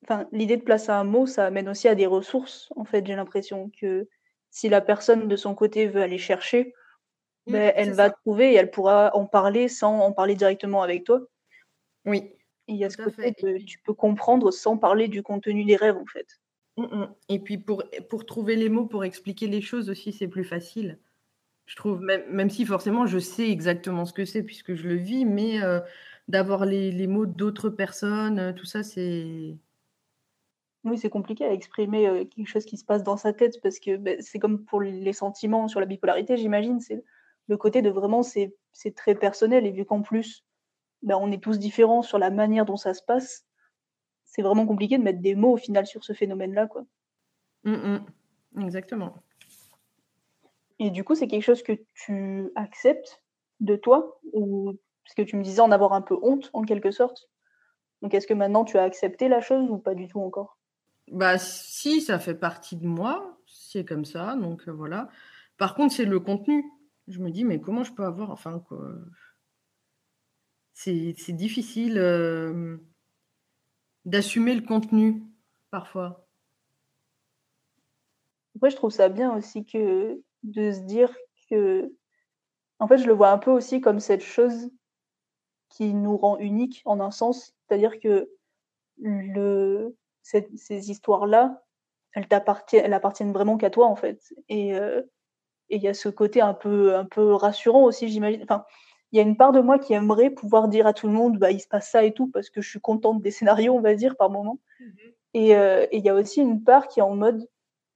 enfin, 0.04 0.28
l'idée 0.32 0.58
de 0.58 0.64
placer 0.64 0.90
un 0.92 1.04
mot, 1.04 1.26
ça 1.26 1.46
amène 1.46 1.70
aussi 1.70 1.88
à 1.88 1.96
des 1.96 2.06
ressources. 2.08 2.70
En 2.76 2.86
fait, 2.86 3.06
j'ai 3.06 3.16
l'impression 3.16 3.70
que 3.80 4.08
si 4.50 4.70
la 4.70 4.82
personne 4.82 5.28
de 5.28 5.36
son 5.36 5.56
côté 5.56 5.88
veut 5.88 6.02
aller 6.02 6.18
chercher, 6.18 6.74
ben, 7.48 7.74
elle 7.76 7.94
va 7.94 8.08
ça. 8.08 8.16
trouver 8.24 8.54
et 8.54 8.56
elle 8.56 8.72
pourra 8.72 9.16
en 9.16 9.26
parler 9.26 9.68
sans 9.68 10.00
en 10.00 10.12
parler 10.12 10.36
directement 10.36 10.82
avec 10.82 11.04
toi. 11.04 11.22
Oui, 12.06 12.34
il 12.68 12.76
y 12.76 12.86
a 12.86 12.90
ce 12.90 12.98
côté 12.98 13.34
puis 13.34 13.66
tu 13.66 13.80
peux 13.80 13.94
comprendre 13.94 14.52
sans 14.52 14.78
parler 14.78 15.08
du 15.08 15.24
contenu 15.24 15.66
des 15.66 15.76
rêves, 15.76 15.98
en 15.98 16.06
fait. 16.06 16.40
Mm, 16.78 16.84
mm. 16.84 17.16
Et 17.30 17.40
puis 17.40 17.58
pour, 17.58 17.84
pour 18.10 18.26
trouver 18.26 18.56
les 18.56 18.70
mots 18.70 18.86
pour 18.86 19.04
expliquer 19.04 19.48
les 19.48 19.62
choses 19.62 19.90
aussi, 19.90 20.14
c'est 20.14 20.28
plus 20.28 20.44
facile. 20.44 21.00
Je 21.66 21.76
trouve, 21.76 22.02
même, 22.02 22.24
même 22.30 22.50
si 22.50 22.66
forcément 22.66 23.08
je 23.08 23.18
sais 23.18 23.50
exactement 23.50 24.06
ce 24.06 24.14
que 24.14 24.26
c'est 24.26 24.44
puisque 24.44 24.76
je 24.76 24.88
le 24.88 24.96
vis, 24.96 25.26
mais 25.26 25.64
euh, 25.64 25.80
d'avoir 26.28 26.66
les, 26.66 26.92
les 26.92 27.08
mots 27.08 27.26
d'autres 27.26 27.70
personnes, 27.70 28.40
euh, 28.40 28.54
tout 28.54 28.66
ça, 28.66 28.84
c'est... 28.84 29.56
Oui, 30.84 31.00
c'est 31.00 31.10
compliqué 31.10 31.46
à 31.46 31.52
exprimer 31.52 32.08
euh, 32.08 32.26
quelque 32.26 32.48
chose 32.48 32.66
qui 32.66 32.78
se 32.78 32.86
passe 32.86 33.02
dans 33.02 33.18
sa 33.18 33.34
tête 33.34 33.60
parce 33.64 33.80
que 33.80 33.98
ben, 33.98 34.22
c'est 34.22 34.38
comme 34.38 34.64
pour 34.66 34.82
les 34.82 35.14
sentiments 35.14 35.68
sur 35.68 35.80
la 35.80 35.88
bipolarité, 35.88 36.38
j'imagine. 36.38 36.80
C'est 36.80 37.04
le 37.48 37.58
côté 37.58 37.82
de 37.82 37.90
vraiment, 37.90 38.24
c'est 38.24 38.56
c'est 38.74 38.96
très 38.96 39.16
personnel 39.16 39.66
et 39.66 39.72
vu 39.72 39.86
qu'en 39.86 40.02
plus, 40.02 40.44
ben, 41.02 41.18
on 41.20 41.32
est 41.32 41.42
tous 41.42 41.60
différents 41.60 42.02
sur 42.02 42.20
la 42.20 42.30
manière 42.30 42.66
dont 42.66 42.78
ça 42.78 42.94
se 42.94 43.02
passe, 43.02 43.46
c'est 44.26 44.42
vraiment 44.42 44.66
compliqué 44.66 44.98
de 44.98 45.04
mettre 45.04 45.22
des 45.22 45.36
mots 45.36 45.54
au 45.54 45.58
final 45.58 45.88
sur 45.88 46.04
ce 46.04 46.14
phénomène-là, 46.14 46.68
quoi. 46.68 46.86
Mm, 47.64 47.74
mm. 47.74 48.64
Exactement. 48.64 49.16
Et 50.80 50.90
du 50.90 51.04
coup, 51.04 51.16
c'est 51.16 51.28
quelque 51.28 51.44
chose 51.44 51.64
que 51.64 51.74
tu 51.94 52.52
acceptes 52.56 53.24
de 53.62 53.76
toi 53.76 54.20
ou 54.34 54.74
parce 55.06 55.16
que 55.16 55.22
tu 55.22 55.38
me 55.38 55.44
disais 55.44 55.62
en 55.62 55.72
avoir 55.72 55.94
un 55.94 56.02
peu 56.02 56.18
honte 56.22 56.50
en 56.54 56.64
quelque 56.64 56.92
sorte. 56.92 57.30
Donc 58.02 58.14
est-ce 58.14 58.28
que 58.28 58.34
maintenant 58.34 58.66
tu 58.66 58.78
as 58.78 58.84
accepté 58.84 59.30
la 59.30 59.40
chose 59.40 59.70
ou 59.70 59.78
pas 59.78 59.94
du 59.94 60.08
tout 60.08 60.20
encore? 60.20 60.58
Bah 61.12 61.38
si, 61.38 62.02
ça 62.02 62.20
fait 62.20 62.36
partie 62.36 62.76
de 62.76 62.86
moi, 62.86 63.38
c'est 63.46 63.86
comme 63.86 64.06
ça, 64.06 64.36
donc 64.36 64.68
euh, 64.68 64.72
voilà. 64.72 65.08
Par 65.58 65.76
contre, 65.76 65.94
c'est 65.94 66.06
le 66.06 66.20
contenu. 66.20 66.66
Je 67.08 67.20
me 67.20 67.30
dis, 67.30 67.44
mais 67.44 67.60
comment 67.60 67.84
je 67.84 67.94
peux 67.94 68.06
avoir... 68.06 68.32
Enfin. 68.32 68.64
C'est 70.74 71.14
difficile 71.30 71.98
euh, 71.98 72.78
d'assumer 74.04 74.56
le 74.56 74.62
contenu, 74.62 75.24
parfois. 75.72 76.28
Après, 78.56 78.70
je 78.70 78.76
trouve 78.76 78.92
ça 78.92 79.10
bien 79.10 79.36
aussi 79.36 79.66
que 79.66 80.22
de 80.44 80.72
se 80.72 80.82
dire 80.82 81.16
que, 81.50 81.92
en 82.80 82.88
fait, 82.88 82.98
je 82.98 83.08
le 83.08 83.14
vois 83.14 83.32
un 83.32 83.38
peu 83.38 83.52
aussi 83.52 83.82
comme 83.82 84.00
cette 84.00 84.24
chose 84.24 84.70
qui 85.70 85.94
nous 85.94 86.18
rend 86.18 86.38
uniques 86.38 86.82
en 86.86 87.00
un 87.00 87.12
sens. 87.12 87.56
C'est-à-dire 87.68 88.00
que 88.00 88.30
le, 89.00 89.96
ces 90.22 90.90
histoires-là, 90.92 91.64
elles 92.14 92.28
elles 92.30 92.94
appartiennent 92.94 93.34
vraiment 93.34 93.58
qu'à 93.58 93.70
toi, 93.70 93.88
en 93.88 93.96
fait. 93.96 94.34
Et 94.50 94.76
euh, 94.76 95.02
et 95.70 95.78
il 95.78 95.82
y 95.84 95.88
a 95.88 95.94
ce 95.94 96.10
côté 96.10 96.42
un 96.42 96.54
peu, 96.54 96.96
un 96.96 97.06
peu 97.06 97.34
rassurant 97.34 97.84
aussi, 97.84 98.08
j'imagine. 98.10 98.44
Enfin, 98.44 98.66
il 99.12 99.18
y 99.18 99.20
a 99.20 99.24
une 99.24 99.38
part 99.38 99.52
de 99.52 99.62
moi 99.62 99.80
qui 99.80 99.94
aimerait 99.94 100.30
pouvoir 100.30 100.68
dire 100.68 100.88
à 100.88 100.94
tout 100.94 101.08
le 101.08 101.14
monde, 101.14 101.38
bah, 101.38 101.52
il 101.52 101.60
se 101.60 101.68
passe 101.68 101.90
ça 101.92 102.04
et 102.04 102.14
tout, 102.14 102.28
parce 102.28 102.50
que 102.50 102.62
je 102.62 102.70
suis 102.70 102.82
contente 102.82 103.22
des 103.22 103.32
scénarios, 103.32 103.74
on 103.76 103.82
va 103.82 103.96
dire, 103.96 104.16
par 104.18 104.30
moment. 104.30 104.60
Et 105.34 105.56
euh, 105.56 105.86
et 105.92 105.98
il 105.98 106.06
y 106.06 106.10
a 106.10 106.16
aussi 106.16 106.42
une 106.42 106.64
part 106.64 106.88
qui 106.88 107.00
est 107.00 107.04
en 107.04 107.16
mode, 107.16 107.48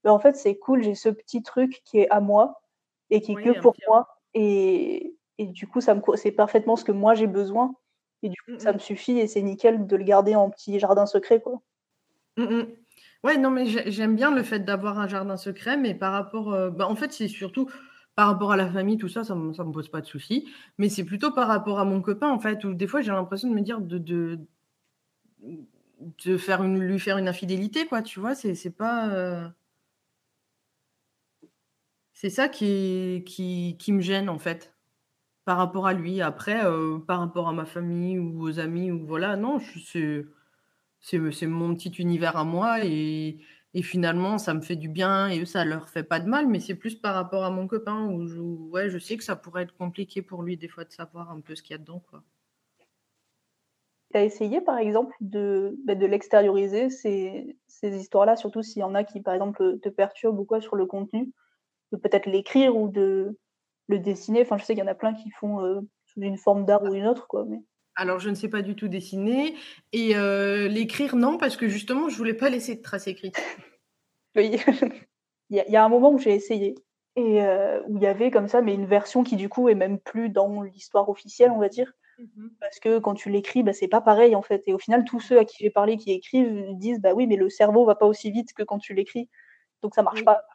bah, 0.04 0.14
en 0.14 0.20
fait, 0.20 0.36
c'est 0.36 0.58
cool, 0.58 0.84
j'ai 0.84 0.96
ce 0.96 1.10
petit 1.10 1.44
truc 1.44 1.82
qui 1.86 2.00
est 2.00 2.10
à 2.10 2.20
moi 2.22 2.62
et 3.10 3.22
qui 3.22 3.34
est 3.34 3.36
Oui, 3.36 3.44
que 3.44 3.52
pour 3.62 3.76
moi. 3.88 4.08
Et, 4.34 5.16
et 5.38 5.46
du 5.48 5.68
coup, 5.68 5.82
ça 5.82 5.96
me, 5.96 6.02
co- 6.02 6.16
c'est 6.16 6.32
parfaitement 6.32 6.76
ce 6.76 6.84
que 6.86 6.92
moi 6.92 7.16
j'ai 7.16 7.28
besoin. 7.28 7.76
Et 8.24 8.30
du 8.30 8.36
coup, 8.42 8.52
Mm, 8.52 8.60
ça 8.60 8.72
mm. 8.72 8.76
me 8.76 8.80
suffit 8.80 9.20
et 9.20 9.28
c'est 9.28 9.42
nickel 9.42 9.88
de 9.88 9.96
le 9.96 10.04
garder 10.04 10.36
en 10.36 10.50
petit 10.50 10.80
jardin 10.80 11.06
secret, 11.06 11.42
quoi. 11.42 11.62
Mm, 12.38 12.44
mm. 12.44 12.68
Ouais, 13.24 13.38
non, 13.38 13.50
mais 13.52 13.66
j'ai- 13.66 13.92
j'aime 13.92 14.16
bien 14.16 14.34
le 14.34 14.44
fait 14.44 14.60
d'avoir 14.60 14.98
un 15.00 15.08
jardin 15.08 15.36
secret, 15.38 15.76
mais 15.78 15.94
par 15.94 16.14
rapport, 16.14 16.54
euh, 16.54 16.70
bah, 16.70 16.88
en 16.88 16.96
fait, 16.96 17.12
c'est 17.12 17.28
surtout 17.28 17.70
par 18.16 18.28
rapport 18.28 18.52
à 18.52 18.58
la 18.58 18.70
famille, 18.72 18.98
tout 18.98 19.08
ça, 19.10 19.24
ça 19.24 19.34
ça 19.56 19.64
me 19.64 19.72
pose 19.72 19.90
pas 19.90 20.02
de 20.02 20.06
soucis. 20.06 20.48
Mais 20.78 20.90
c'est 20.90 21.04
plutôt 21.06 21.32
par 21.34 21.48
rapport 21.48 21.80
à 21.80 21.86
mon 21.86 22.02
copain, 22.02 22.30
en 22.30 22.40
fait, 22.40 22.64
où 22.66 22.74
des 22.74 22.88
fois 22.88 23.02
j'ai 23.02 23.12
l'impression 23.12 23.50
de 23.50 23.54
me 23.56 23.62
dire 23.62 23.80
de, 23.82 23.98
de, 23.98 24.40
faire 26.38 26.64
lui 26.64 27.00
faire 27.00 27.18
une 27.18 27.28
infidélité, 27.28 27.86
quoi, 27.88 28.02
tu 28.02 28.20
vois, 28.20 28.36
c'est 28.36 28.70
pas. 28.72 29.10
euh, 29.10 29.48
C'est 32.14 32.30
ça 32.30 32.50
qui, 32.50 33.24
qui, 33.26 33.92
me 33.94 34.02
gêne, 34.02 34.30
en 34.30 34.40
fait. 34.40 34.76
par 35.46 35.58
rapport 35.60 35.88
à 35.88 35.94
lui. 35.94 36.22
Après, 36.22 36.66
euh, 36.66 37.00
par 37.00 37.20
rapport 37.22 37.48
à 37.50 37.54
ma 37.54 37.66
famille 37.66 38.20
ou 38.20 38.44
aux 38.44 38.60
amis, 38.60 38.92
ou 38.92 39.06
voilà, 39.08 39.38
non, 39.38 39.60
c'est 39.86 40.26
c'est 41.02 41.48
mon 41.48 41.76
petit 41.76 41.90
univers 41.90 42.38
à 42.38 42.44
moi 42.44 42.84
et, 42.86 43.40
et, 43.74 43.82
finalement, 43.84 44.38
ça 44.38 44.54
me 44.54 44.62
fait 44.62 44.76
du 44.76 44.90
bien 44.90 45.28
et 45.30 45.46
ça 45.46 45.66
leur 45.66 45.90
fait 45.90 46.04
pas 46.04 46.20
de 46.20 46.28
mal, 46.28 46.48
mais 46.48 46.60
c'est 46.60 46.76
plus 46.76 46.96
par 46.96 47.16
rapport 47.16 47.44
à 47.44 47.52
mon 47.52 47.68
copain 47.68 48.06
où 48.08 48.26
je, 48.28 48.40
ouais, 48.40 48.90
je 48.90 48.98
sais 48.98 49.18
que 49.18 49.24
ça 49.24 49.36
pourrait 49.36 49.64
être 49.64 49.76
compliqué 49.76 50.22
pour 50.22 50.44
lui 50.44 50.58
des 50.58 50.68
fois 50.68 50.84
de 50.84 50.92
savoir 50.92 51.32
un 51.32 51.42
peu 51.42 51.56
ce 51.56 51.64
qu'il 51.64 51.72
y 51.72 51.76
a 51.76 51.78
dedans. 51.78 52.04
Quoi. 52.10 52.24
Tu 54.12 54.18
as 54.18 54.24
essayé, 54.24 54.60
par 54.62 54.78
exemple, 54.78 55.16
de, 55.22 55.78
bah, 55.86 55.96
de 55.96 56.06
l'extérioriser, 56.06 56.90
ces, 56.90 57.58
ces 57.68 57.96
histoires-là, 57.96 58.36
surtout 58.36 58.64
s'il 58.64 58.80
y 58.80 58.84
en 58.84 58.96
a 58.96 59.04
qui, 59.04 59.22
par 59.22 59.36
exemple, 59.36 59.80
te 59.80 59.90
perturbent 59.90 60.40
ou 60.40 60.46
quoi 60.46 60.62
sur 60.62 60.76
le 60.76 60.86
contenu, 60.86 61.32
de 61.92 61.98
peut-être 61.98 62.26
l'écrire 62.26 62.76
ou 62.76 62.90
de, 62.90 63.38
le 63.90 64.00
dessiner? 64.00 64.42
Enfin, 64.42 64.58
je 64.58 64.64
sais 64.64 64.74
qu'il 64.74 64.84
y 64.84 64.88
en 64.88 64.92
a 64.92 64.96
plein 64.96 65.14
qui 65.14 65.30
font 65.32 65.62
euh, 65.66 65.82
sous 66.06 66.22
une 66.22 66.38
forme 66.38 66.66
d'art 66.66 66.84
ou 66.84 66.94
une 66.94 67.08
autre, 67.08 67.28
quoi. 67.28 67.44
Mais... 67.46 67.62
Alors, 68.00 68.20
je 68.20 68.30
ne 68.30 68.36
sais 68.36 68.48
pas 68.48 68.62
du 68.62 68.78
tout 68.78 68.88
dessiner 68.88 69.56
et 69.92 70.16
euh, 70.16 70.70
l'écrire, 70.70 71.18
non, 71.18 71.38
parce 71.38 71.58
que 71.58 71.68
justement, 71.68 72.08
je 72.08 72.16
voulais 72.16 72.34
pas 72.34 72.50
laisser 72.50 72.76
de 72.76 72.82
traces 72.82 73.08
écrites. 73.08 73.38
oui, 74.38 74.56
il, 75.50 75.66
y 75.68 75.76
a, 75.76 75.84
un 75.84 75.90
moment 75.90 76.10
où 76.14 76.18
j'ai 76.18 76.34
essayé 76.34 76.76
et 77.18 77.44
euh, 77.44 77.82
où 77.88 77.98
il 77.98 78.04
y 78.04 78.08
avait 78.08 78.32
comme 78.32 78.48
ça, 78.48 78.62
mais 78.62 78.74
une 78.74 78.86
version 78.86 79.24
qui 79.24 79.36
du 79.36 79.50
coup 79.50 79.68
est 79.68 79.76
même 79.76 80.00
plus 80.00 80.30
dans 80.30 80.62
l'histoire 80.62 81.10
officielle, 81.10 81.52
on 81.52 81.60
va 81.60 81.68
dire. 81.68 81.92
Mmh 82.20 82.48
parce 82.62 82.80
que 82.80 83.00
quand 83.00 83.16
tu 83.16 83.30
l'écris, 83.30 83.64
bah, 83.64 83.74
c'est 83.74 83.90
pas 83.90 84.02
pareil 84.02 84.34
en 84.34 84.42
fait. 84.42 84.64
Et 84.68 84.74
au 84.74 84.80
final, 84.80 85.04
tous 85.04 85.20
ceux 85.20 85.38
à 85.38 85.44
qui 85.44 85.58
j'ai 85.60 85.70
parlé 85.70 85.98
qui 85.98 86.14
écrivent 86.14 86.68
disent 86.76 87.02
bah 87.02 87.14
oui, 87.14 87.28
mais 87.28 87.36
le 87.36 87.50
cerveau 87.50 87.86
va 87.86 87.96
pas 87.96 88.06
aussi 88.06 88.32
vite 88.32 88.54
que 88.54 88.64
quand 88.64 88.80
tu 88.80 88.94
l'écris, 88.94 89.28
donc 89.82 89.94
ça 89.94 90.04
marche 90.04 90.24
pas. 90.24 90.46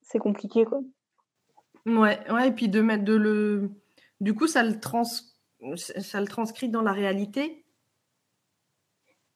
C'est 0.00 0.18
compliqué 0.18 0.64
quoi. 0.64 0.80
Ouais, 1.84 2.18
ouais, 2.30 2.48
et 2.48 2.52
puis 2.52 2.68
de 2.68 2.80
mettre 2.80 3.04
de 3.04 3.14
le. 3.14 3.70
Du 4.22 4.34
coup, 4.34 4.46
ça 4.46 4.62
le, 4.62 4.80
trans... 4.80 5.02
ça 5.76 6.20
le 6.20 6.26
transcrit 6.26 6.68
dans 6.68 6.82
la 6.82 6.92
réalité. 6.92 7.64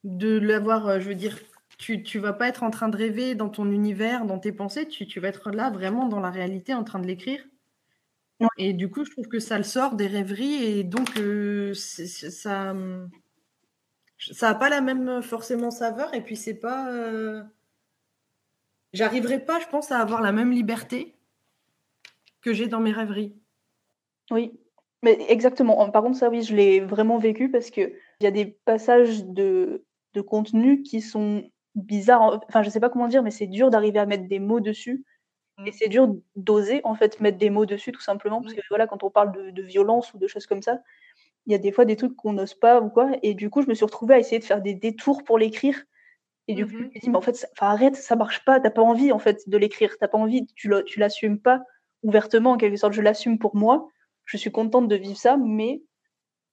De 0.03 0.37
l'avoir, 0.37 0.87
euh, 0.87 0.99
je 0.99 1.09
veux 1.09 1.15
dire, 1.15 1.37
tu 1.77 1.97
ne 1.97 2.19
vas 2.19 2.33
pas 2.33 2.47
être 2.47 2.63
en 2.63 2.71
train 2.71 2.89
de 2.89 2.97
rêver 2.97 3.35
dans 3.35 3.49
ton 3.49 3.71
univers, 3.71 4.25
dans 4.25 4.39
tes 4.39 4.51
pensées, 4.51 4.87
tu, 4.87 5.05
tu 5.05 5.19
vas 5.19 5.29
être 5.29 5.51
là 5.51 5.69
vraiment 5.69 6.07
dans 6.07 6.19
la 6.19 6.31
réalité 6.31 6.73
en 6.73 6.83
train 6.83 6.99
de 6.99 7.07
l'écrire. 7.07 7.43
Et 8.57 8.73
du 8.73 8.89
coup, 8.89 9.03
je 9.03 9.11
trouve 9.11 9.27
que 9.27 9.39
ça 9.39 9.57
le 9.57 9.63
sort 9.63 9.95
des 9.95 10.07
rêveries 10.07 10.63
et 10.63 10.83
donc 10.83 11.17
euh, 11.17 11.73
ça 11.73 12.75
ça 14.19 14.49
n'a 14.49 14.55
pas 14.55 14.69
la 14.69 14.81
même 14.81 15.21
forcément 15.21 15.71
saveur 15.71 16.13
et 16.13 16.23
puis 16.23 16.35
c'est 16.35 16.55
pas 16.55 16.91
euh... 16.91 17.43
j'arriverai 18.93 19.43
pas 19.43 19.59
je 19.59 19.67
pense 19.67 19.91
à 19.91 19.99
avoir 19.99 20.21
la 20.21 20.31
même 20.31 20.51
liberté 20.51 21.15
que 22.41 22.53
j'ai 22.53 22.67
dans 22.67 22.79
mes 22.79 22.91
rêveries. 22.91 23.35
Oui, 24.31 24.59
mais 25.03 25.17
exactement. 25.29 25.89
Par 25.91 26.03
contre, 26.03 26.17
ça, 26.17 26.29
oui, 26.29 26.41
je 26.41 26.55
l'ai 26.55 26.79
vraiment 26.79 27.17
vécu 27.17 27.49
parce 27.51 27.69
qu'il 27.69 27.93
y 28.21 28.27
a 28.27 28.31
des 28.31 28.45
passages 28.45 29.25
de, 29.25 29.85
de 30.13 30.21
contenu 30.21 30.81
qui 30.81 31.01
sont 31.01 31.43
bizarres. 31.75 32.39
Enfin, 32.47 32.63
je 32.63 32.69
sais 32.69 32.79
pas 32.79 32.89
comment 32.89 33.07
dire, 33.07 33.23
mais 33.23 33.31
c'est 33.31 33.47
dur 33.47 33.69
d'arriver 33.69 33.99
à 33.99 34.05
mettre 34.05 34.27
des 34.27 34.39
mots 34.39 34.59
dessus. 34.59 35.05
Et 35.65 35.69
mmh. 35.69 35.73
c'est 35.73 35.89
dur 35.89 36.15
d'oser, 36.35 36.81
en 36.83 36.95
fait, 36.95 37.19
mettre 37.19 37.37
des 37.37 37.49
mots 37.49 37.65
dessus, 37.65 37.91
tout 37.91 38.01
simplement. 38.01 38.41
Parce 38.41 38.53
que 38.53 38.61
voilà, 38.69 38.87
quand 38.87 39.03
on 39.03 39.09
parle 39.09 39.31
de, 39.31 39.51
de 39.51 39.61
violence 39.63 40.13
ou 40.13 40.19
de 40.19 40.27
choses 40.27 40.45
comme 40.45 40.61
ça, 40.61 40.79
il 41.45 41.51
y 41.51 41.55
a 41.55 41.59
des 41.59 41.71
fois 41.71 41.85
des 41.85 41.95
trucs 41.95 42.15
qu'on 42.15 42.33
n'ose 42.33 42.53
pas 42.53 42.81
ou 42.81 42.89
quoi. 42.89 43.11
Et 43.23 43.33
du 43.33 43.49
coup, 43.49 43.61
je 43.61 43.67
me 43.67 43.73
suis 43.73 43.85
retrouvée 43.85 44.15
à 44.15 44.19
essayer 44.19 44.39
de 44.39 44.43
faire 44.43 44.61
des 44.61 44.73
détours 44.73 45.23
pour 45.23 45.37
l'écrire. 45.37 45.81
Et 46.47 46.53
du 46.53 46.65
coup, 46.65 46.71
je 46.71 46.77
me 46.77 46.89
suis 46.89 46.99
dit, 46.99 47.09
mais 47.09 47.17
en 47.17 47.21
fait, 47.21 47.35
ça, 47.35 47.47
arrête, 47.59 47.95
ça 47.95 48.15
marche 48.15 48.45
pas, 48.45 48.59
t'as 48.59 48.69
pas 48.69 48.81
envie, 48.81 49.11
en 49.11 49.19
fait, 49.19 49.49
de 49.49 49.57
l'écrire, 49.57 49.97
t'as 49.99 50.07
pas 50.07 50.17
envie, 50.17 50.45
tu 50.55 50.69
l'assumes 50.97 51.39
pas 51.39 51.63
ouvertement, 52.03 52.51
en 52.51 52.57
quelque 52.57 52.77
sorte, 52.77 52.93
je 52.93 53.01
l'assume 53.01 53.37
pour 53.37 53.55
moi. 53.55 53.89
Je 54.27 54.37
suis 54.37 54.51
contente 54.51 54.87
de 54.87 54.95
vivre 54.95 55.17
ça, 55.17 55.37
mais. 55.37 55.81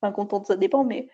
Enfin, 0.01 0.13
contente, 0.13 0.47
ça 0.47 0.57
dépend, 0.57 0.85
mais 0.85 1.09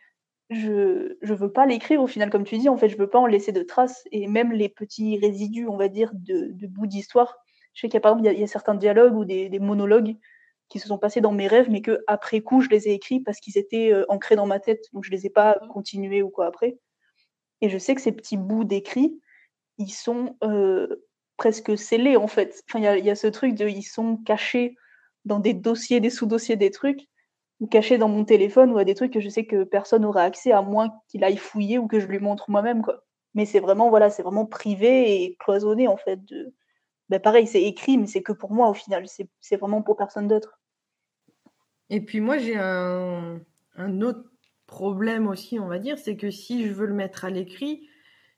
je 0.51 1.17
je 1.23 1.35
veux 1.35 1.53
pas 1.53 1.67
l'écrire 1.67 2.03
au 2.03 2.07
final, 2.07 2.31
comme 2.31 2.45
tu 2.45 2.59
dis. 2.59 2.69
En 2.69 2.77
fait, 2.77 2.89
je 2.89 2.97
veux 2.97 3.11
pas 3.11 3.19
en 3.19 3.27
laisser 3.27 3.51
de 3.53 3.63
traces. 3.63 4.05
Et 4.13 4.29
même 4.29 4.53
les 4.53 4.69
petits 4.69 5.19
résidus, 5.19 5.67
on 5.67 5.77
va 5.77 5.89
dire, 5.89 6.13
de, 6.15 6.53
de 6.53 6.67
bout 6.69 6.87
d'histoire. 6.87 7.37
Je 7.75 7.81
sais 7.81 7.89
qu'il 7.89 7.95
y 7.95 7.99
a 7.99 8.01
par 8.01 8.13
exemple, 8.13 8.35
il 8.35 8.41
y, 8.41 8.45
a, 8.45 8.47
certains 8.47 8.75
dialogues 8.75 9.17
ou 9.17 9.25
des, 9.25 9.49
des, 9.49 9.59
monologues 9.59 10.17
qui 10.69 10.79
se 10.79 10.89
sont 10.89 10.99
passés 10.99 11.21
dans 11.21 11.33
mes 11.33 11.47
rêves, 11.47 11.71
mais 11.71 11.83
que 11.83 12.03
après 12.07 12.41
coup, 12.41 12.61
je 12.61 12.69
les 12.69 12.89
ai 12.89 12.93
écrits 12.93 13.21
parce 13.21 13.41
qu'ils 13.41 13.59
étaient 13.59 13.93
euh, 13.93 14.05
ancrés 14.09 14.37
dans 14.37 14.47
ma 14.47 14.61
tête. 14.61 14.85
Donc, 14.93 15.05
je 15.05 15.11
les 15.11 15.27
ai 15.27 15.31
pas 15.31 15.59
continués 15.71 16.23
ou 16.23 16.31
quoi 16.31 16.47
après. 16.47 16.79
Et 17.61 17.69
je 17.69 17.79
sais 17.79 17.95
que 17.95 18.01
ces 18.01 18.13
petits 18.13 18.37
bouts 18.37 18.65
d'écrits, 18.65 19.21
ils 19.79 19.91
sont 19.93 20.37
euh, 20.45 21.07
presque 21.37 21.77
scellés 21.79 22.17
en 22.17 22.27
fait. 22.27 22.63
Enfin, 22.69 22.81
il 22.97 23.05
y, 23.05 23.11
a 23.11 23.15
ce 23.15 23.27
truc 23.27 23.55
de 23.55 23.67
ils 23.67 23.83
sont 23.83 24.17
cachés 24.19 24.77
dans 25.25 25.39
des 25.39 25.55
dossiers, 25.55 26.01
des 26.01 26.11
sous-dossiers, 26.11 26.57
des 26.57 26.71
trucs, 26.71 27.09
ou 27.61 27.67
cachés 27.67 27.99
dans 27.99 28.09
mon 28.09 28.25
téléphone 28.25 28.73
ou 28.73 28.79
à 28.79 28.85
des 28.85 28.95
trucs 28.95 29.13
que 29.13 29.21
je 29.21 29.29
sais 29.29 29.45
que 29.45 29.65
personne 29.65 30.03
n'aura 30.03 30.23
accès 30.23 30.51
à 30.51 30.63
moins 30.63 30.95
qu'il 31.09 31.23
aille 31.25 31.37
fouiller 31.37 31.79
ou 31.79 31.87
que 31.87 32.01
je 32.01 32.07
lui 32.07 32.19
montre 32.19 32.51
moi-même 32.51 32.83
quoi. 32.83 33.05
Mais 33.35 33.45
c'est 33.45 33.61
vraiment 33.61 33.91
voilà, 33.91 34.11
c'est 34.11 34.23
vraiment 34.23 34.47
privé 34.47 35.23
et 35.23 35.37
cloisonné 35.39 35.87
en 35.87 35.97
fait. 35.97 36.19
Ben, 37.11 37.21
pareil, 37.21 37.47
c'est 37.47 37.63
écrit, 37.63 37.99
mais 37.99 38.07
c'est 38.07 38.23
que 38.23 38.33
pour 38.33 38.53
moi 38.53 38.69
au 38.69 38.75
final. 38.75 39.05
C'est 39.41 39.57
vraiment 39.57 39.83
pour 39.83 39.97
personne 39.97 40.27
d'autre. 40.27 40.59
Et 41.91 42.01
puis 42.01 42.21
moi 42.21 42.39
j'ai 42.39 42.57
un, 42.57 43.41
un 43.77 44.01
autre 44.01 44.25
problème 44.67 45.27
aussi, 45.27 45.59
on 45.59 45.67
va 45.67 45.79
dire, 45.79 45.99
c'est 45.99 46.17
que 46.17 46.31
si 46.31 46.67
je 46.67 46.73
veux 46.73 46.87
le 46.87 46.95
mettre 46.95 47.25
à 47.25 47.31
l'écrit, 47.31 47.89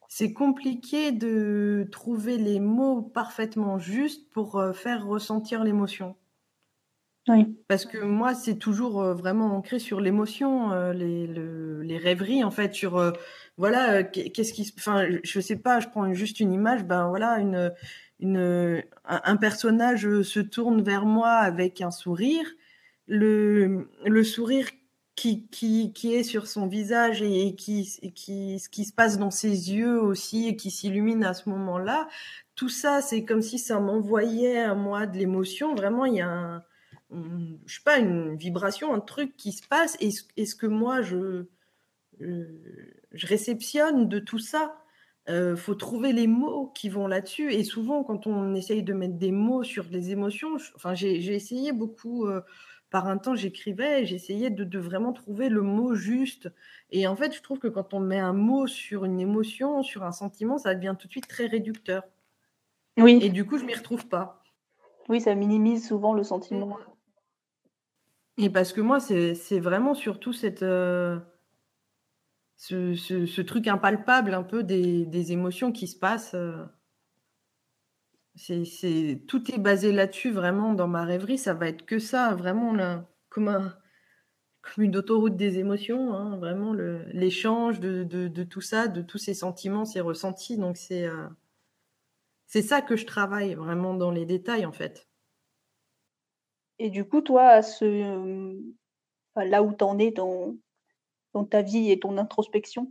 c'est 0.08 0.32
compliqué 0.32 1.12
de 1.12 1.86
trouver 1.92 2.38
les 2.38 2.58
mots 2.58 3.02
parfaitement 3.02 3.78
justes 3.78 4.28
pour 4.30 4.56
euh, 4.58 4.72
faire 4.72 5.06
ressentir 5.06 5.62
l'émotion. 5.62 6.16
Oui. 7.28 7.56
Parce 7.68 7.84
que 7.86 7.98
moi, 7.98 8.34
c'est 8.34 8.56
toujours 8.56 9.00
euh, 9.00 9.14
vraiment 9.14 9.56
ancré 9.56 9.78
sur 9.78 10.00
l'émotion, 10.00 10.72
euh, 10.72 10.92
les, 10.92 11.98
rêveries, 11.98 12.42
en 12.42 12.50
fait, 12.50 12.74
sur 12.74 13.12
voilà, 13.56 14.02
qu'est-ce 14.02 14.52
qui, 14.52 14.72
enfin, 14.76 15.06
je 15.22 15.40
sais 15.40 15.56
pas, 15.56 15.78
je 15.78 15.88
prends 15.88 16.12
juste 16.14 16.40
une 16.40 16.52
image, 16.52 16.84
ben 16.84 17.08
voilà, 17.08 17.38
une, 17.38 17.72
un 19.04 19.36
personnage 19.36 20.22
se 20.22 20.40
tourne 20.40 20.82
vers 20.82 21.04
moi 21.04 21.30
avec 21.30 21.80
un 21.80 21.90
sourire, 21.90 22.46
le, 23.06 23.88
le 24.04 24.24
sourire 24.24 24.66
qui, 25.14 25.46
qui, 25.48 25.92
qui, 25.92 26.14
est 26.14 26.22
sur 26.22 26.46
son 26.46 26.66
visage 26.66 27.22
et 27.22 27.54
qui, 27.54 27.88
qui, 28.14 28.58
ce 28.58 28.68
qui 28.68 28.84
se 28.84 28.92
passe 28.92 29.18
dans 29.18 29.30
ses 29.30 29.72
yeux 29.72 30.00
aussi 30.00 30.48
et 30.48 30.56
qui 30.56 30.70
s'illumine 30.70 31.24
à 31.24 31.34
ce 31.34 31.48
moment-là, 31.50 32.08
tout 32.54 32.68
ça, 32.68 33.02
c'est 33.02 33.24
comme 33.24 33.42
si 33.42 33.58
ça 33.58 33.78
m'envoyait 33.80 34.60
à 34.60 34.74
moi 34.74 35.06
de 35.06 35.18
l'émotion. 35.18 35.74
Vraiment, 35.74 36.04
il 36.06 36.14
y 36.16 36.20
a 36.20 36.28
un, 36.28 36.62
je 37.66 37.74
sais 37.74 37.82
pas, 37.84 37.98
une 37.98 38.36
vibration, 38.36 38.94
un 38.94 39.00
truc 39.00 39.36
qui 39.36 39.52
se 39.52 39.66
passe 39.66 39.96
et, 40.00 40.10
est 40.36 40.46
ce 40.46 40.54
que 40.54 40.66
moi, 40.66 41.02
je, 41.02 41.46
je 42.20 43.26
réceptionne 43.26 44.08
de 44.08 44.18
tout 44.18 44.38
ça? 44.38 44.82
Euh, 45.28 45.54
faut 45.54 45.76
trouver 45.76 46.12
les 46.12 46.26
mots 46.26 46.72
qui 46.74 46.88
vont 46.88 47.06
là-dessus. 47.06 47.52
Et 47.52 47.62
souvent, 47.62 48.02
quand 48.02 48.26
on 48.26 48.54
essaye 48.54 48.82
de 48.82 48.92
mettre 48.92 49.14
des 49.14 49.30
mots 49.30 49.62
sur 49.62 49.84
les 49.90 50.10
émotions, 50.10 50.56
enfin, 50.74 50.94
j'ai 50.94 51.34
essayé 51.34 51.72
beaucoup. 51.72 52.26
Euh, 52.26 52.40
par 52.90 53.06
un 53.06 53.16
temps, 53.16 53.34
j'écrivais 53.34 54.02
et 54.02 54.06
j'essayais 54.06 54.50
de, 54.50 54.78
vraiment 54.78 55.14
trouver 55.14 55.48
le 55.48 55.62
mot 55.62 55.94
juste. 55.94 56.52
Et 56.90 57.06
en 57.06 57.16
fait, 57.16 57.34
je 57.34 57.40
trouve 57.40 57.58
que 57.58 57.68
quand 57.68 57.94
on 57.94 58.00
met 58.00 58.18
un 58.18 58.34
mot 58.34 58.66
sur 58.66 59.06
une 59.06 59.18
émotion, 59.18 59.82
sur 59.82 60.02
un 60.02 60.12
sentiment, 60.12 60.58
ça 60.58 60.74
devient 60.74 60.94
tout 60.98 61.06
de 61.06 61.12
suite 61.12 61.26
très 61.26 61.46
réducteur. 61.46 62.02
Oui. 62.98 63.18
Et 63.22 63.30
du 63.30 63.46
coup, 63.46 63.56
je 63.56 63.64
m'y 63.64 63.74
retrouve 63.74 64.08
pas. 64.08 64.42
Oui, 65.08 65.22
ça 65.22 65.34
minimise 65.34 65.88
souvent 65.88 66.12
le 66.12 66.22
sentiment. 66.22 66.76
Et 68.38 68.50
parce 68.50 68.72
que 68.72 68.80
moi, 68.80 68.98
c'est 69.00 69.60
vraiment 69.60 69.94
surtout 69.94 70.32
cette, 70.32 70.62
euh, 70.62 71.18
ce, 72.56 73.40
truc 73.42 73.66
impalpable 73.68 74.34
un 74.34 74.42
peu 74.42 74.62
des, 74.62 75.32
émotions 75.32 75.72
qui 75.72 75.86
se 75.86 75.98
passent. 75.98 76.34
Euh, 76.34 76.64
tout 79.28 79.50
est 79.52 79.58
basé 79.58 79.92
là-dessus, 79.92 80.30
vraiment, 80.30 80.72
dans 80.72 80.88
ma 80.88 81.04
rêverie. 81.04 81.38
Ça 81.38 81.54
va 81.54 81.68
être 81.68 81.84
que 81.84 81.98
ça, 81.98 82.34
vraiment, 82.34 82.72
là, 82.72 83.06
comme, 83.28 83.48
un, 83.48 83.76
comme 84.62 84.84
une 84.84 84.96
autoroute 84.96 85.36
des 85.36 85.58
émotions, 85.58 86.14
hein, 86.14 86.38
vraiment, 86.38 86.72
l'échange 86.72 87.80
de, 87.80 88.04
de, 88.04 88.44
tout 88.44 88.62
ça, 88.62 88.88
de 88.88 89.02
tous 89.02 89.18
ces 89.18 89.34
sentiments, 89.34 89.84
ces 89.84 90.00
ressentis. 90.00 90.56
Donc, 90.56 90.78
c'est, 90.78 91.04
euh, 91.04 91.28
c'est 92.46 92.62
ça 92.62 92.80
que 92.80 92.96
je 92.96 93.06
travaille 93.06 93.54
vraiment 93.54 93.94
dans 93.94 94.10
les 94.10 94.24
détails, 94.24 94.64
en 94.64 94.72
fait. 94.72 95.06
Et 96.78 96.90
du 96.90 97.04
coup, 97.04 97.20
toi, 97.20 97.60
là 99.36 99.62
où 99.62 99.72
tu 99.72 99.84
en 99.84 99.98
es 99.98 100.10
dans, 100.10 100.56
ta 101.50 101.62
vie 101.62 101.90
et 101.90 101.98
ton 101.98 102.18
introspection, 102.18 102.90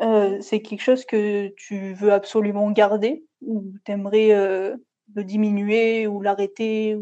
euh, 0.00 0.38
c'est 0.40 0.60
quelque 0.60 0.82
chose 0.82 1.04
que 1.04 1.48
tu 1.56 1.94
veux 1.94 2.12
absolument 2.12 2.70
garder 2.70 3.24
ou 3.42 3.72
tu 3.84 3.92
aimerais 3.92 4.32
euh, 4.32 4.76
le 5.14 5.24
diminuer 5.24 6.06
ou 6.06 6.20
l'arrêter. 6.20 6.98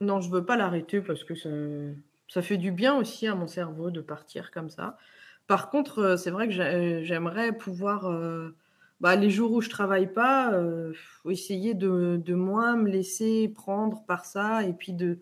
Non, 0.00 0.20
je 0.20 0.30
veux 0.30 0.44
pas 0.44 0.56
l'arrêter 0.56 1.00
parce 1.00 1.24
que 1.24 1.34
ça, 1.34 1.48
ça, 2.28 2.42
fait 2.42 2.56
du 2.56 2.72
bien 2.72 2.96
aussi 2.96 3.26
à 3.26 3.34
mon 3.34 3.46
cerveau 3.46 3.90
de 3.90 4.00
partir 4.00 4.50
comme 4.50 4.68
ça. 4.68 4.96
Par 5.46 5.70
contre, 5.70 6.00
euh, 6.00 6.16
c'est 6.16 6.30
vrai 6.30 6.48
que 6.48 7.02
j'aimerais 7.02 7.52
pouvoir, 7.52 8.10
bah, 9.00 9.16
les 9.16 9.30
jours 9.30 9.52
où 9.52 9.60
je 9.60 9.70
travaille 9.70 10.12
pas, 10.12 10.52
essayer 11.28 11.74
de, 11.74 12.20
de, 12.22 12.34
moins 12.34 12.76
me 12.76 12.88
laisser 12.88 13.48
prendre 13.48 14.04
par 14.06 14.24
ça 14.24 14.64
et 14.64 14.72
puis 14.72 14.92
de, 14.92 15.20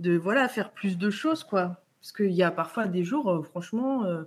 de 0.00 0.16
voilà, 0.16 0.48
faire 0.48 0.72
plus 0.72 0.98
de 0.98 1.10
choses, 1.10 1.44
quoi. 1.44 1.82
Parce 2.00 2.12
qu'il 2.12 2.32
y 2.32 2.42
a 2.42 2.50
parfois 2.50 2.88
des 2.88 3.04
jours, 3.04 3.30
euh, 3.30 3.42
franchement, 3.42 4.04
euh, 4.04 4.24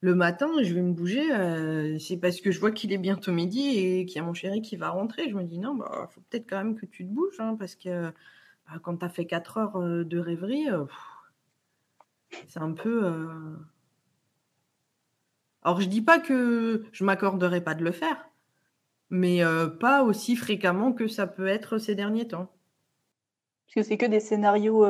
le 0.00 0.14
matin, 0.14 0.48
je 0.62 0.74
vais 0.74 0.82
me 0.82 0.92
bouger, 0.92 1.32
euh, 1.32 1.98
c'est 2.00 2.18
parce 2.18 2.40
que 2.40 2.50
je 2.50 2.60
vois 2.60 2.72
qu'il 2.72 2.92
est 2.92 2.98
bientôt 2.98 3.32
midi 3.32 3.78
et 3.78 4.06
qu'il 4.06 4.16
y 4.16 4.20
a 4.20 4.24
mon 4.24 4.34
chéri 4.34 4.62
qui 4.62 4.76
va 4.76 4.90
rentrer. 4.90 5.30
Je 5.30 5.36
me 5.36 5.44
dis 5.44 5.58
non, 5.58 5.74
bah, 5.76 6.08
faut 6.12 6.20
peut-être 6.22 6.48
quand 6.50 6.58
même 6.58 6.76
que 6.76 6.86
tu 6.86 7.06
te 7.06 7.12
bouges, 7.12 7.40
hein, 7.40 7.56
parce 7.58 7.76
que 7.76 8.10
bah, 8.66 8.80
quand 8.82 8.98
tu 8.98 9.04
as 9.04 9.08
fait 9.08 9.26
4 9.26 9.58
heures 9.58 9.78
de 10.04 10.18
rêverie, 10.18 10.66
c'est 12.48 12.60
un 12.60 12.72
peu. 12.72 13.56
Alors, 15.66 15.80
je 15.80 15.88
dis 15.88 16.00
pas 16.00 16.20
que 16.20 16.84
je 16.92 17.02
m'accorderai 17.02 17.60
pas 17.60 17.74
de 17.74 17.82
le 17.82 17.90
faire, 17.90 18.30
mais 19.10 19.40
pas 19.80 20.04
aussi 20.04 20.36
fréquemment 20.36 20.92
que 20.92 21.08
ça 21.08 21.26
peut 21.26 21.48
être 21.48 21.78
ces 21.78 21.96
derniers 21.96 22.28
temps. 22.28 22.52
Parce 23.66 23.74
que 23.74 23.82
c'est 23.82 23.96
que 23.96 24.06
des 24.06 24.20
scénarios 24.20 24.86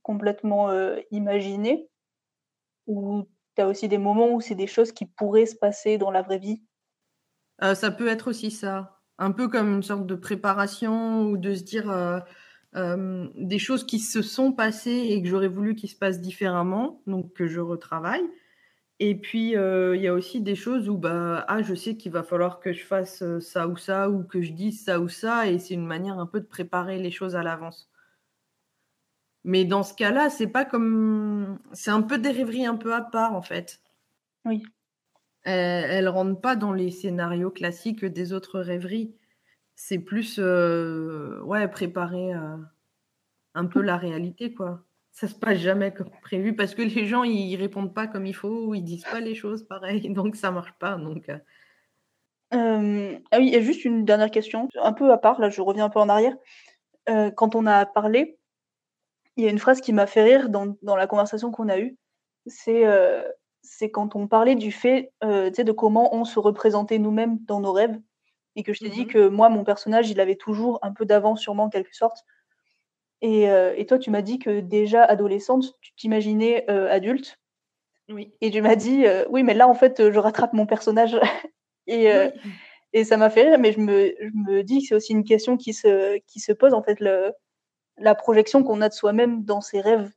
complètement 0.00 0.70
imaginés, 1.10 1.90
ou 2.86 3.28
tu 3.54 3.60
as 3.60 3.68
aussi 3.68 3.86
des 3.86 3.98
moments 3.98 4.32
où 4.32 4.40
c'est 4.40 4.54
des 4.54 4.66
choses 4.66 4.92
qui 4.92 5.04
pourraient 5.04 5.44
se 5.44 5.56
passer 5.56 5.98
dans 5.98 6.10
la 6.10 6.22
vraie 6.22 6.38
vie? 6.38 6.62
Ça 7.60 7.90
peut 7.90 8.08
être 8.08 8.28
aussi 8.28 8.50
ça. 8.50 9.02
Un 9.18 9.30
peu 9.30 9.46
comme 9.46 9.74
une 9.74 9.82
sorte 9.82 10.06
de 10.06 10.14
préparation 10.14 11.24
ou 11.24 11.36
de 11.36 11.54
se 11.54 11.64
dire 11.64 12.22
des 12.74 13.58
choses 13.58 13.84
qui 13.84 13.98
se 13.98 14.22
sont 14.22 14.52
passées 14.52 15.08
et 15.10 15.20
que 15.20 15.28
j'aurais 15.28 15.48
voulu 15.48 15.74
qu'ils 15.74 15.90
se 15.90 15.98
passent 15.98 16.22
différemment, 16.22 17.02
donc 17.06 17.34
que 17.34 17.46
je 17.46 17.60
retravaille. 17.60 18.24
Et 18.98 19.14
puis, 19.14 19.50
il 19.50 20.00
y 20.00 20.08
a 20.08 20.14
aussi 20.14 20.40
des 20.40 20.54
choses 20.54 20.88
où, 20.88 20.96
bah, 20.96 21.44
ah, 21.48 21.62
je 21.62 21.74
sais 21.74 21.96
qu'il 21.96 22.12
va 22.12 22.22
falloir 22.22 22.60
que 22.60 22.72
je 22.72 22.84
fasse 22.84 23.22
ça 23.40 23.68
ou 23.68 23.76
ça, 23.76 24.08
ou 24.08 24.24
que 24.24 24.40
je 24.40 24.52
dise 24.52 24.84
ça 24.84 25.00
ou 25.00 25.08
ça, 25.08 25.46
et 25.48 25.58
c'est 25.58 25.74
une 25.74 25.86
manière 25.86 26.18
un 26.18 26.26
peu 26.26 26.40
de 26.40 26.46
préparer 26.46 26.98
les 26.98 27.10
choses 27.10 27.36
à 27.36 27.42
l'avance. 27.42 27.90
Mais 29.44 29.64
dans 29.64 29.82
ce 29.82 29.94
cas-là, 29.94 30.30
c'est 30.30 30.48
pas 30.48 30.64
comme. 30.64 31.58
C'est 31.72 31.90
un 31.90 32.02
peu 32.02 32.18
des 32.18 32.30
rêveries 32.30 32.66
un 32.66 32.76
peu 32.76 32.94
à 32.94 33.02
part, 33.02 33.34
en 33.34 33.42
fait. 33.42 33.80
Oui. 34.44 34.62
Elles, 35.42 36.04
ne 36.04 36.10
rentrent 36.10 36.40
pas 36.40 36.56
dans 36.56 36.72
les 36.72 36.90
scénarios 36.90 37.50
classiques 37.50 38.04
des 38.04 38.32
autres 38.32 38.58
rêveries. 38.60 39.14
C'est 39.76 39.98
plus, 40.00 40.38
ouais, 40.38 41.68
préparer 41.68 42.32
un 43.54 43.66
peu 43.66 43.82
la 43.82 43.96
réalité, 43.96 44.54
quoi 44.54 44.84
ça 45.16 45.28
se 45.28 45.34
passe 45.34 45.56
jamais 45.56 45.94
comme 45.94 46.10
prévu 46.20 46.54
parce 46.54 46.74
que 46.74 46.82
les 46.82 47.06
gens 47.06 47.24
ils 47.24 47.56
répondent 47.56 47.94
pas 47.94 48.06
comme 48.06 48.26
il 48.26 48.34
faut 48.34 48.66
ou 48.66 48.74
ils 48.74 48.84
disent 48.84 49.06
pas 49.10 49.20
les 49.20 49.34
choses 49.34 49.66
pareil 49.66 50.10
donc 50.10 50.36
ça 50.36 50.50
marche 50.50 50.74
pas 50.78 50.96
donc 50.96 51.30
euh. 52.52 53.18
ah 53.32 53.38
oui 53.38 53.54
et 53.54 53.62
juste 53.62 53.86
une 53.86 54.04
dernière 54.04 54.30
question 54.30 54.68
un 54.80 54.92
peu 54.92 55.10
à 55.10 55.16
part 55.16 55.40
là 55.40 55.48
je 55.48 55.62
reviens 55.62 55.86
un 55.86 55.88
peu 55.88 56.00
en 56.00 56.10
arrière. 56.10 56.36
Euh, 57.08 57.30
quand 57.30 57.54
on 57.54 57.64
a 57.64 57.86
parlé 57.86 58.38
il 59.38 59.44
y 59.44 59.48
a 59.48 59.50
une 59.50 59.58
phrase 59.58 59.80
qui 59.80 59.94
m'a 59.94 60.06
fait 60.06 60.22
rire 60.22 60.50
dans, 60.50 60.76
dans 60.82 60.96
la 60.96 61.06
conversation 61.06 61.50
qu'on 61.50 61.70
a 61.70 61.78
eue 61.78 61.96
c'est 62.46 62.86
euh, 62.86 63.22
c'est 63.62 63.90
quand 63.90 64.16
on 64.16 64.28
parlait 64.28 64.54
du 64.54 64.70
fait 64.70 65.12
de 65.22 65.72
comment 65.72 66.14
on 66.14 66.26
se 66.26 66.38
représentait 66.38 66.98
nous-mêmes 66.98 67.38
dans 67.46 67.60
nos 67.60 67.72
rêves 67.72 67.98
et 68.54 68.62
que 68.62 68.74
je 68.74 68.80
t'ai 68.80 68.90
dit 68.90 69.06
mmh 69.06 69.08
que 69.08 69.28
moi 69.28 69.48
mon 69.48 69.64
personnage 69.64 70.10
il 70.10 70.20
avait 70.20 70.36
toujours 70.36 70.78
un 70.82 70.92
peu 70.92 71.06
d'avance 71.06 71.40
sur 71.40 71.54
moi 71.54 71.64
en 71.64 71.70
quelque 71.70 71.96
sorte 71.96 72.18
et, 73.22 73.48
euh, 73.50 73.74
et 73.76 73.86
toi, 73.86 73.98
tu 73.98 74.10
m'as 74.10 74.22
dit 74.22 74.38
que 74.38 74.60
déjà 74.60 75.04
adolescente, 75.04 75.74
tu 75.80 75.94
t'imaginais 75.94 76.64
euh, 76.70 76.90
adulte. 76.90 77.38
Oui. 78.08 78.32
Et 78.40 78.50
tu 78.50 78.60
m'as 78.60 78.76
dit, 78.76 79.06
euh, 79.06 79.24
oui, 79.30 79.42
mais 79.42 79.54
là, 79.54 79.68
en 79.68 79.74
fait, 79.74 80.10
je 80.12 80.18
rattrape 80.18 80.52
mon 80.52 80.66
personnage. 80.66 81.16
et, 81.86 82.08
et 82.92 83.04
ça 83.04 83.16
m'a 83.16 83.30
fait 83.30 83.42
rire, 83.42 83.58
mais 83.58 83.72
je 83.72 83.80
me, 83.80 84.14
je 84.20 84.30
me 84.34 84.62
dis 84.62 84.80
que 84.80 84.88
c'est 84.88 84.94
aussi 84.94 85.12
une 85.12 85.24
question 85.24 85.56
qui 85.56 85.72
se, 85.72 86.18
qui 86.26 86.40
se 86.40 86.52
pose, 86.52 86.74
en 86.74 86.82
fait, 86.82 87.00
le, 87.00 87.32
la 87.96 88.14
projection 88.14 88.62
qu'on 88.62 88.80
a 88.80 88.88
de 88.88 88.94
soi-même 88.94 89.44
dans 89.44 89.60
ses 89.60 89.80
rêves. 89.80 90.10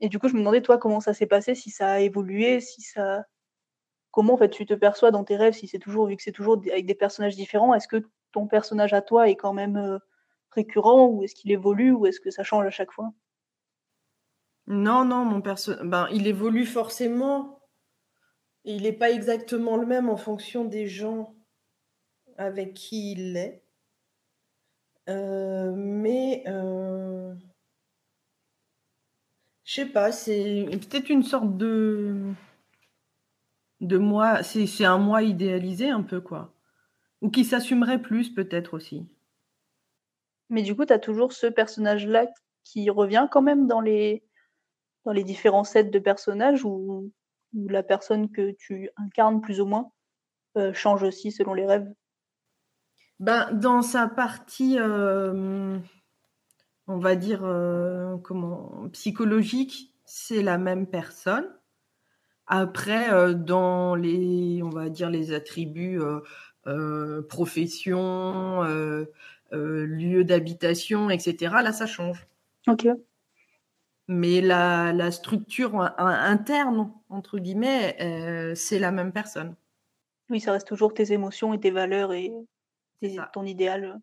Et 0.00 0.08
du 0.08 0.18
coup, 0.18 0.28
je 0.28 0.34
me 0.34 0.40
demandais, 0.40 0.62
toi, 0.62 0.78
comment 0.78 1.00
ça 1.00 1.14
s'est 1.14 1.26
passé, 1.26 1.54
si 1.54 1.70
ça 1.70 1.92
a 1.92 2.00
évolué, 2.00 2.60
si 2.60 2.82
ça. 2.82 3.24
Comment, 4.10 4.34
en 4.34 4.36
fait, 4.36 4.50
tu 4.50 4.64
te 4.64 4.74
perçois 4.74 5.10
dans 5.10 5.24
tes 5.24 5.36
rêves, 5.36 5.54
si 5.54 5.66
c'est 5.66 5.78
toujours, 5.78 6.06
vu 6.06 6.16
que 6.16 6.22
c'est 6.22 6.32
toujours 6.32 6.62
avec 6.70 6.86
des 6.86 6.94
personnages 6.94 7.36
différents, 7.36 7.74
est-ce 7.74 7.88
que 7.88 8.02
ton 8.32 8.46
personnage 8.46 8.92
à 8.92 9.02
toi 9.02 9.28
est 9.28 9.34
quand 9.34 9.52
même 9.52 9.98
récurrent 10.54 11.06
ou 11.06 11.22
est-ce 11.22 11.34
qu'il 11.34 11.50
évolue 11.52 11.92
ou 11.92 12.06
est-ce 12.06 12.20
que 12.20 12.30
ça 12.30 12.42
change 12.42 12.66
à 12.66 12.70
chaque 12.70 12.92
fois? 12.92 13.12
Non, 14.66 15.04
non, 15.04 15.24
mon 15.24 15.42
perso, 15.42 15.72
ben, 15.84 16.08
il 16.10 16.26
évolue 16.26 16.66
forcément. 16.66 17.60
Il 18.64 18.82
n'est 18.82 18.92
pas 18.92 19.10
exactement 19.10 19.76
le 19.76 19.86
même 19.86 20.08
en 20.08 20.16
fonction 20.16 20.64
des 20.64 20.86
gens 20.86 21.34
avec 22.38 22.74
qui 22.74 23.12
il 23.12 23.36
est. 23.36 23.62
Euh, 25.10 25.72
mais 25.76 26.44
euh... 26.46 27.34
je 29.64 29.74
sais 29.74 29.86
pas, 29.86 30.12
c'est 30.12 30.66
peut-être 30.70 31.10
une 31.10 31.22
sorte 31.22 31.58
de 31.58 32.32
de 33.82 33.98
moi, 33.98 34.42
c'est 34.42 34.84
un 34.84 34.96
moi 34.96 35.22
idéalisé 35.22 35.90
un 35.90 36.02
peu 36.02 36.22
quoi, 36.22 36.54
ou 37.20 37.30
qui 37.30 37.44
s'assumerait 37.44 38.00
plus 38.00 38.30
peut-être 38.30 38.72
aussi. 38.72 39.06
Mais 40.54 40.62
du 40.62 40.76
coup, 40.76 40.86
tu 40.86 40.92
as 40.92 41.00
toujours 41.00 41.32
ce 41.32 41.48
personnage-là 41.48 42.26
qui 42.62 42.88
revient 42.88 43.26
quand 43.28 43.42
même 43.42 43.66
dans 43.66 43.80
les, 43.80 44.22
dans 45.04 45.10
les 45.10 45.24
différents 45.24 45.64
sets 45.64 45.90
de 45.90 45.98
personnages 45.98 46.64
ou, 46.64 47.10
la 47.52 47.82
personne 47.82 48.30
que 48.30 48.52
tu 48.52 48.90
incarnes 48.96 49.40
plus 49.40 49.60
ou 49.60 49.66
moins 49.66 49.90
euh, 50.56 50.72
change 50.72 51.02
aussi 51.02 51.32
selon 51.32 51.54
les 51.54 51.66
rêves? 51.66 51.92
Ben, 53.18 53.52
Dans 53.52 53.82
sa 53.82 54.08
partie, 54.08 54.76
euh, 54.78 55.78
on 56.86 56.98
va 56.98 57.16
dire, 57.16 57.44
euh, 57.44 58.16
comment, 58.18 58.88
psychologique, 58.92 59.92
c'est 60.04 60.42
la 60.42 60.58
même 60.58 60.86
personne. 60.86 61.48
Après, 62.46 63.34
dans 63.34 63.96
les, 63.96 64.62
on 64.62 64.70
va 64.70 64.88
dire, 64.88 65.10
les 65.10 65.32
attributs 65.32 66.00
profession, 67.28 68.62
lieu 69.52 70.24
d'habitation, 70.24 71.10
etc. 71.10 71.54
Là, 71.62 71.72
ça 71.72 71.86
change. 71.86 72.26
Ok. 72.66 72.86
Mais 74.06 74.40
la, 74.40 75.10
structure 75.10 75.80
interne, 75.98 76.92
entre 77.08 77.38
guillemets, 77.38 77.96
euh, 78.00 78.54
c'est 78.54 78.78
la 78.78 78.90
même 78.90 79.12
personne. 79.12 79.54
Oui, 80.30 80.40
ça 80.40 80.52
reste 80.52 80.68
toujours 80.68 80.92
tes 80.92 81.12
émotions 81.12 81.54
et 81.54 81.60
tes 81.60 81.70
valeurs 81.70 82.12
et 82.12 82.32
ton 83.32 83.44
idéal. 83.44 84.00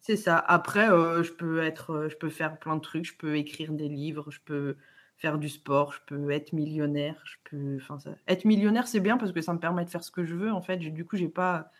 C'est 0.00 0.16
ça. 0.16 0.38
Après, 0.38 0.90
euh, 0.90 1.22
je 1.22 1.32
peux 1.32 1.62
être, 1.62 2.08
je 2.10 2.16
peux 2.16 2.30
faire 2.30 2.58
plein 2.58 2.76
de 2.76 2.80
trucs. 2.80 3.04
Je 3.04 3.16
peux 3.16 3.36
écrire 3.36 3.72
des 3.72 3.88
livres. 3.88 4.30
Je 4.30 4.40
peux 4.44 4.76
faire 5.16 5.38
du 5.38 5.48
sport. 5.48 5.92
Je 5.92 6.00
peux 6.06 6.30
être 6.30 6.52
millionnaire. 6.52 7.22
Je 7.24 7.36
peux, 7.44 7.76
enfin, 7.76 7.98
être 8.28 8.44
millionnaire, 8.44 8.88
c'est 8.88 9.00
bien 9.00 9.16
parce 9.16 9.32
que 9.32 9.40
ça 9.40 9.52
me 9.52 9.58
permet 9.58 9.84
de 9.84 9.90
faire 9.90 10.04
ce 10.04 10.10
que 10.10 10.24
je 10.24 10.34
veux. 10.34 10.52
En 10.52 10.62
fait, 10.62 10.78
du 10.78 11.04
coup, 11.04 11.16
j'ai 11.16 11.28
pas, 11.28 11.70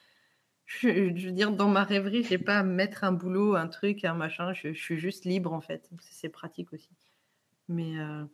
je, 0.79 1.27
veux 1.27 1.33
dire, 1.33 1.51
dans 1.51 1.69
ma 1.69 1.83
rêverie, 1.83 2.23
je 2.23 2.31
n'ai 2.31 2.39
pas 2.39 2.59
à 2.59 2.63
mettre 2.63 3.03
un 3.03 3.13
boulot, 3.13 3.57
un 3.57 3.67
truc, 3.67 4.05
un 4.05 4.15
machin. 4.15 4.53
Je, 4.53 4.73
suis 4.73 4.99
juste 4.99 5.25
libre, 5.25 5.53
en 5.53 5.61
fait. 5.61 5.91
C'est 6.01 6.29
pratique 6.29 6.73
aussi. 6.73 6.91
Mais 7.69 7.99
euh, 7.99 8.25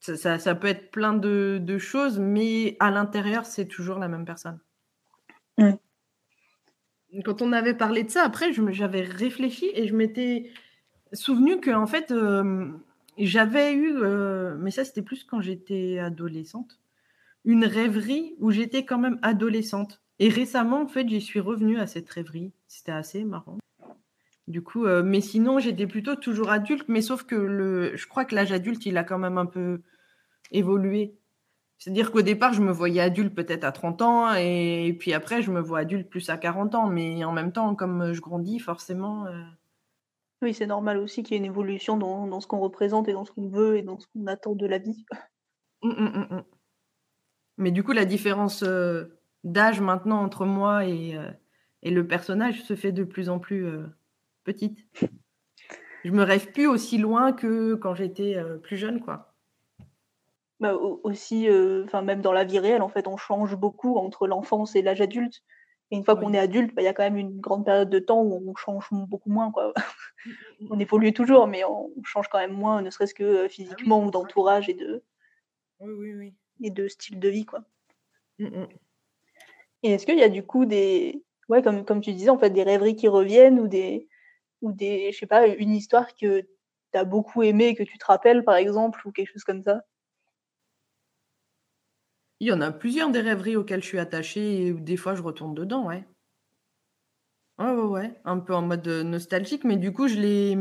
ça, 0.00 0.54
peut 0.54 0.68
être 0.68 0.90
plein 0.90 1.12
de, 1.12 1.78
choses, 1.78 2.18
mais 2.18 2.76
à 2.80 2.90
l'intérieur, 2.90 3.44
c'est 3.44 3.66
toujours 3.66 3.98
la 3.98 4.08
même 4.08 4.24
personne. 4.24 4.58
Quand 7.26 7.42
on 7.42 7.52
avait 7.52 7.74
parlé 7.74 8.04
de 8.04 8.10
ça, 8.10 8.22
après, 8.24 8.52
j'avais 8.52 9.02
réfléchi 9.02 9.70
et 9.74 9.86
je 9.86 9.94
m'étais 9.94 10.50
souvenu 11.12 11.60
que, 11.60 11.70
en 11.70 11.86
fait, 11.86 12.10
euh, 12.10 12.70
j'avais 13.18 13.74
eu, 13.74 13.92
euh, 13.96 14.56
mais 14.58 14.70
ça, 14.70 14.86
c'était 14.86 15.02
plus 15.02 15.24
quand 15.24 15.42
j'étais 15.42 15.98
adolescente, 15.98 16.80
une 17.44 17.66
rêverie 17.66 18.34
où 18.38 18.50
j'étais 18.50 18.86
quand 18.86 18.98
même 18.98 19.18
adolescente. 19.20 20.00
Et 20.18 20.28
récemment, 20.28 20.82
en 20.82 20.86
fait, 20.86 21.08
j'y 21.08 21.20
suis 21.20 21.40
revenue 21.40 21.78
à 21.78 21.86
cette 21.86 22.08
rêverie. 22.08 22.52
C'était 22.68 22.92
assez 22.92 23.24
marrant. 23.24 23.58
Du 24.48 24.62
coup, 24.62 24.86
euh, 24.86 25.02
mais 25.02 25.20
sinon, 25.20 25.58
j'étais 25.58 25.86
plutôt 25.86 26.16
toujours 26.16 26.50
adulte, 26.50 26.84
mais 26.88 27.00
sauf 27.00 27.22
que 27.22 27.36
le, 27.36 27.96
je 27.96 28.06
crois 28.06 28.24
que 28.24 28.34
l'âge 28.34 28.52
adulte, 28.52 28.84
il 28.86 28.98
a 28.98 29.04
quand 29.04 29.18
même 29.18 29.38
un 29.38 29.46
peu 29.46 29.82
évolué. 30.50 31.16
C'est-à-dire 31.78 32.12
qu'au 32.12 32.22
départ, 32.22 32.52
je 32.52 32.62
me 32.62 32.72
voyais 32.72 33.00
adulte 33.00 33.34
peut-être 33.34 33.64
à 33.64 33.72
30 33.72 34.02
ans, 34.02 34.34
et, 34.34 34.94
puis 34.98 35.12
après, 35.12 35.42
je 35.42 35.50
me 35.50 35.60
vois 35.60 35.80
adulte 35.80 36.08
plus 36.08 36.28
à 36.28 36.36
40 36.36 36.74
ans. 36.74 36.86
Mais 36.86 37.24
en 37.24 37.32
même 37.32 37.52
temps, 37.52 37.74
comme 37.74 38.12
je 38.12 38.20
grandis, 38.20 38.58
forcément. 38.58 39.26
Euh, 39.26 39.42
oui, 40.42 40.54
c'est 40.54 40.66
normal 40.66 40.98
aussi 40.98 41.22
qu'il 41.22 41.34
y 41.34 41.36
ait 41.36 41.38
une 41.38 41.50
évolution 41.50 41.96
dans, 41.96 42.40
ce 42.40 42.46
qu'on 42.46 42.60
représente 42.60 43.08
et 43.08 43.12
dans 43.12 43.24
ce 43.24 43.32
qu'on 43.32 43.48
veut 43.48 43.76
et 43.76 43.82
dans 43.82 43.98
ce 43.98 44.06
qu'on 44.08 44.26
attend 44.26 44.54
de 44.54 44.66
la 44.66 44.78
vie. 44.78 45.04
Hum, 45.82 45.94
hum, 45.98 46.26
hum, 46.30 46.44
mais 47.58 47.70
du 47.70 47.82
coup, 47.82 47.92
la 47.92 48.04
différence. 48.04 48.62
Euh, 48.62 49.04
d'âge 49.44 49.80
maintenant 49.80 50.22
entre 50.22 50.46
moi 50.46 50.84
et, 50.86 51.16
euh, 51.16 51.30
et, 51.82 51.90
le 51.90 52.06
personnage 52.06 52.62
se 52.62 52.76
fait 52.76 52.92
de 52.92 53.04
plus 53.04 53.28
en 53.28 53.38
plus 53.38 53.66
euh, 53.66 53.86
petite. 54.44 54.86
Je 56.04 56.10
me 56.10 56.22
rêve 56.22 56.50
plus 56.52 56.66
aussi 56.66 56.98
loin 56.98 57.32
que 57.32 57.74
quand 57.74 57.94
j'étais 57.94 58.36
euh, 58.36 58.58
plus 58.58 58.76
jeune, 58.76 59.00
quoi. 59.00 59.34
Bah, 60.60 60.74
aussi, 60.74 61.48
enfin 61.84 62.02
même 62.02 62.20
dans 62.20 62.32
la 62.32 62.44
vie 62.44 62.60
réelle, 62.60 62.82
en 62.82 62.88
fait, 62.88 63.08
on 63.08 63.16
change 63.16 63.56
beaucoup 63.56 63.96
entre 63.96 64.28
l'enfance 64.28 64.76
et 64.76 64.82
l'âge 64.82 65.00
adulte. 65.00 65.42
Et 65.90 65.96
une 65.96 66.04
fois 66.04 66.16
qu'on 66.16 66.32
est 66.32 66.38
adulte, 66.38 66.74
bah, 66.74 66.82
il 66.82 66.84
y 66.84 66.88
a 66.88 66.94
quand 66.94 67.02
même 67.02 67.18
une 67.18 67.40
grande 67.40 67.64
période 67.64 67.90
de 67.90 67.98
temps 67.98 68.22
où 68.22 68.42
on 68.48 68.54
change 68.54 68.88
beaucoup 68.92 69.28
moins. 69.28 69.50
Quoi. 69.50 69.74
Mmh, 70.24 70.30
mmh, 70.30 70.68
on 70.70 70.78
évolue 70.78 71.12
toujours, 71.12 71.48
mais 71.48 71.64
on 71.64 71.90
change 72.04 72.28
quand 72.28 72.38
même 72.38 72.52
moins, 72.52 72.80
ne 72.80 72.90
serait-ce 72.90 73.12
que 73.12 73.44
ah 73.44 73.48
physiquement 73.48 74.04
ou 74.04 74.12
d'entourage 74.12 74.68
et 74.68 74.74
de, 74.74 75.02
et 76.60 76.70
de 76.70 76.86
style 76.86 77.18
de 77.18 77.28
vie. 77.28 77.44
Quoi. 77.44 77.64
Et 79.82 79.92
est-ce 79.92 80.06
qu'il 80.06 80.18
y 80.18 80.22
a 80.22 80.28
du 80.28 80.44
coup 80.44 80.64
des. 80.66 81.24
Ouais, 81.48 81.62
comme, 81.62 81.84
tu 82.00 82.12
disais, 82.12 82.30
en 82.30 82.38
fait, 82.38 82.50
des 82.50 82.62
rêveries 82.62 82.96
qui 82.96 83.08
reviennent 83.08 83.58
ou 83.60 83.68
des. 83.68 84.08
Ou 84.62 84.72
des. 84.72 85.12
Je 85.12 85.18
sais 85.18 85.26
pas, 85.26 85.46
une 85.48 85.72
histoire 85.74 86.14
que 86.16 86.42
tu 86.42 86.48
as 86.98 87.04
beaucoup 87.04 87.42
aimée 87.44 87.68
et 87.68 87.74
que 87.76 87.84
tu 87.84 87.98
te 87.98 88.06
rappelles, 88.06 88.44
par 88.44 88.56
exemple, 88.56 89.00
ou 89.06 89.12
quelque 89.12 89.32
chose 89.32 89.44
comme 89.44 89.62
ça? 89.62 89.82
Il 92.40 92.48
y 92.48 92.52
en 92.52 92.60
a 92.60 92.72
plusieurs 92.72 93.10
des 93.10 93.20
rêveries 93.22 93.56
auxquelles 93.56 93.82
je 93.82 93.86
suis 93.88 93.98
attachée 93.98 94.66
et 94.66 94.72
des 94.74 94.96
fois 94.98 95.14
je 95.14 95.22
retourne 95.22 95.54
dedans, 95.54 95.86
ouais. 95.86 96.04
Ouais, 97.58 97.70
ouais, 97.70 97.82
ouais. 97.84 98.20
Un 98.24 98.38
peu 98.40 98.54
en 98.54 98.62
mode 98.62 98.86
nostalgique, 98.88 99.64
mais 99.64 99.76
du 99.76 99.92
coup, 99.92 100.08
je 100.08 100.14
les. 100.16 100.56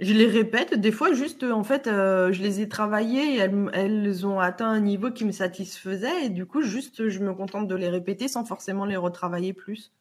Je 0.00 0.14
les 0.14 0.26
répète, 0.26 0.74
des 0.74 0.92
fois 0.92 1.12
juste, 1.12 1.42
en 1.44 1.62
fait, 1.62 1.86
euh, 1.86 2.32
je 2.32 2.42
les 2.42 2.60
ai 2.62 2.68
travaillées 2.68 3.34
et 3.34 3.38
elles, 3.38 4.26
ont 4.26 4.40
atteint 4.40 4.70
un 4.70 4.80
niveau 4.80 5.10
qui 5.10 5.26
me 5.26 5.32
satisfaisait 5.32 6.24
et 6.24 6.30
du 6.30 6.46
coup, 6.46 6.62
juste, 6.62 7.08
je 7.08 7.20
me 7.20 7.34
contente 7.34 7.68
de 7.68 7.74
les 7.74 7.90
répéter 7.90 8.26
sans 8.26 8.46
forcément 8.46 8.86
les 8.86 8.96
retravailler 8.96 9.52
plus. 9.52 9.92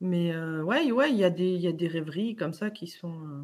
Mais 0.00 0.32
euh, 0.32 0.62
ouais, 0.62 0.92
ouais, 0.92 1.10
il 1.10 1.16
y, 1.16 1.24
a 1.24 1.30
des, 1.30 1.56
y 1.56 1.66
a 1.66 1.72
des 1.72 1.88
rêveries 1.88 2.36
comme 2.36 2.52
ça 2.52 2.70
qui 2.70 2.86
sont. 2.86 3.20
Euh 3.24 3.42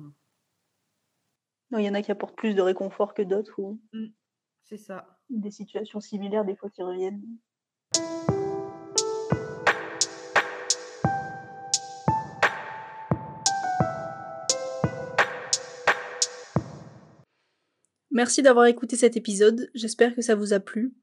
il 1.79 1.85
y 1.85 1.89
en 1.89 1.95
a 1.95 2.03
qui 2.03 2.13
apportent 2.13 2.37
plus 2.37 2.55
de 2.55 2.63
réconfort 2.63 3.15
que 3.15 3.23
d'autres 3.23 3.59
ou 3.59 3.81
mmh. 3.93 4.07
C'est 4.63 4.77
ça. 4.77 5.19
des 5.29 5.51
situations 5.51 6.01
similaires 6.01 6.45
des 6.45 6.57
fois 6.57 6.71
qui 6.71 6.83
reviennent. 6.83 7.23
Merci 18.15 18.43
d'avoir 18.43 18.67
écouté 18.67 18.95
cet 18.95 19.17
épisode, 19.17 19.69
j'espère 19.75 20.15
que 20.15 20.23
ça 20.23 20.37
vous 20.37 20.53
a 20.53 20.61
plu. 20.61 20.95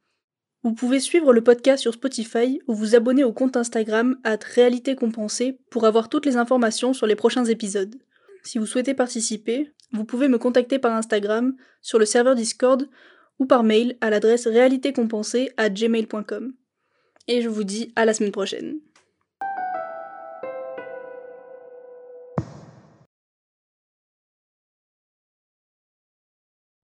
Vous 0.63 0.73
pouvez 0.73 1.01
suivre 1.01 1.33
le 1.33 1.43
podcast 1.43 1.81
sur 1.81 1.93
Spotify 1.93 2.61
ou 2.67 2.73
vous 2.73 2.95
abonner 2.95 3.25
au 3.25 3.33
compte 3.33 3.57
Instagram 3.57 4.17
at 4.23 4.39
réalité 4.55 4.95
compensée 4.95 5.59
pour 5.69 5.85
avoir 5.85 6.07
toutes 6.07 6.25
les 6.25 6.37
informations 6.37 6.93
sur 6.93 7.07
les 7.07 7.17
prochains 7.17 7.43
épisodes. 7.43 7.97
Si 8.43 8.59
vous 8.59 8.65
souhaitez 8.65 8.93
participer, 8.93 9.73
vous 9.91 10.05
pouvez 10.05 10.29
me 10.29 10.37
contacter 10.37 10.79
par 10.79 10.95
Instagram, 10.95 11.53
sur 11.81 11.99
le 11.99 12.05
serveur 12.05 12.33
Discord 12.33 12.87
ou 13.39 13.45
par 13.45 13.63
mail 13.63 13.97
à 13.99 14.09
l'adresse 14.09 14.47
réalitécompensée 14.47 15.51
à 15.57 15.67
gmail.com. 15.69 16.53
Et 17.27 17.41
je 17.41 17.49
vous 17.49 17.65
dis 17.65 17.91
à 17.97 18.05
la 18.05 18.13
semaine 18.13 18.31
prochaine. 18.31 18.79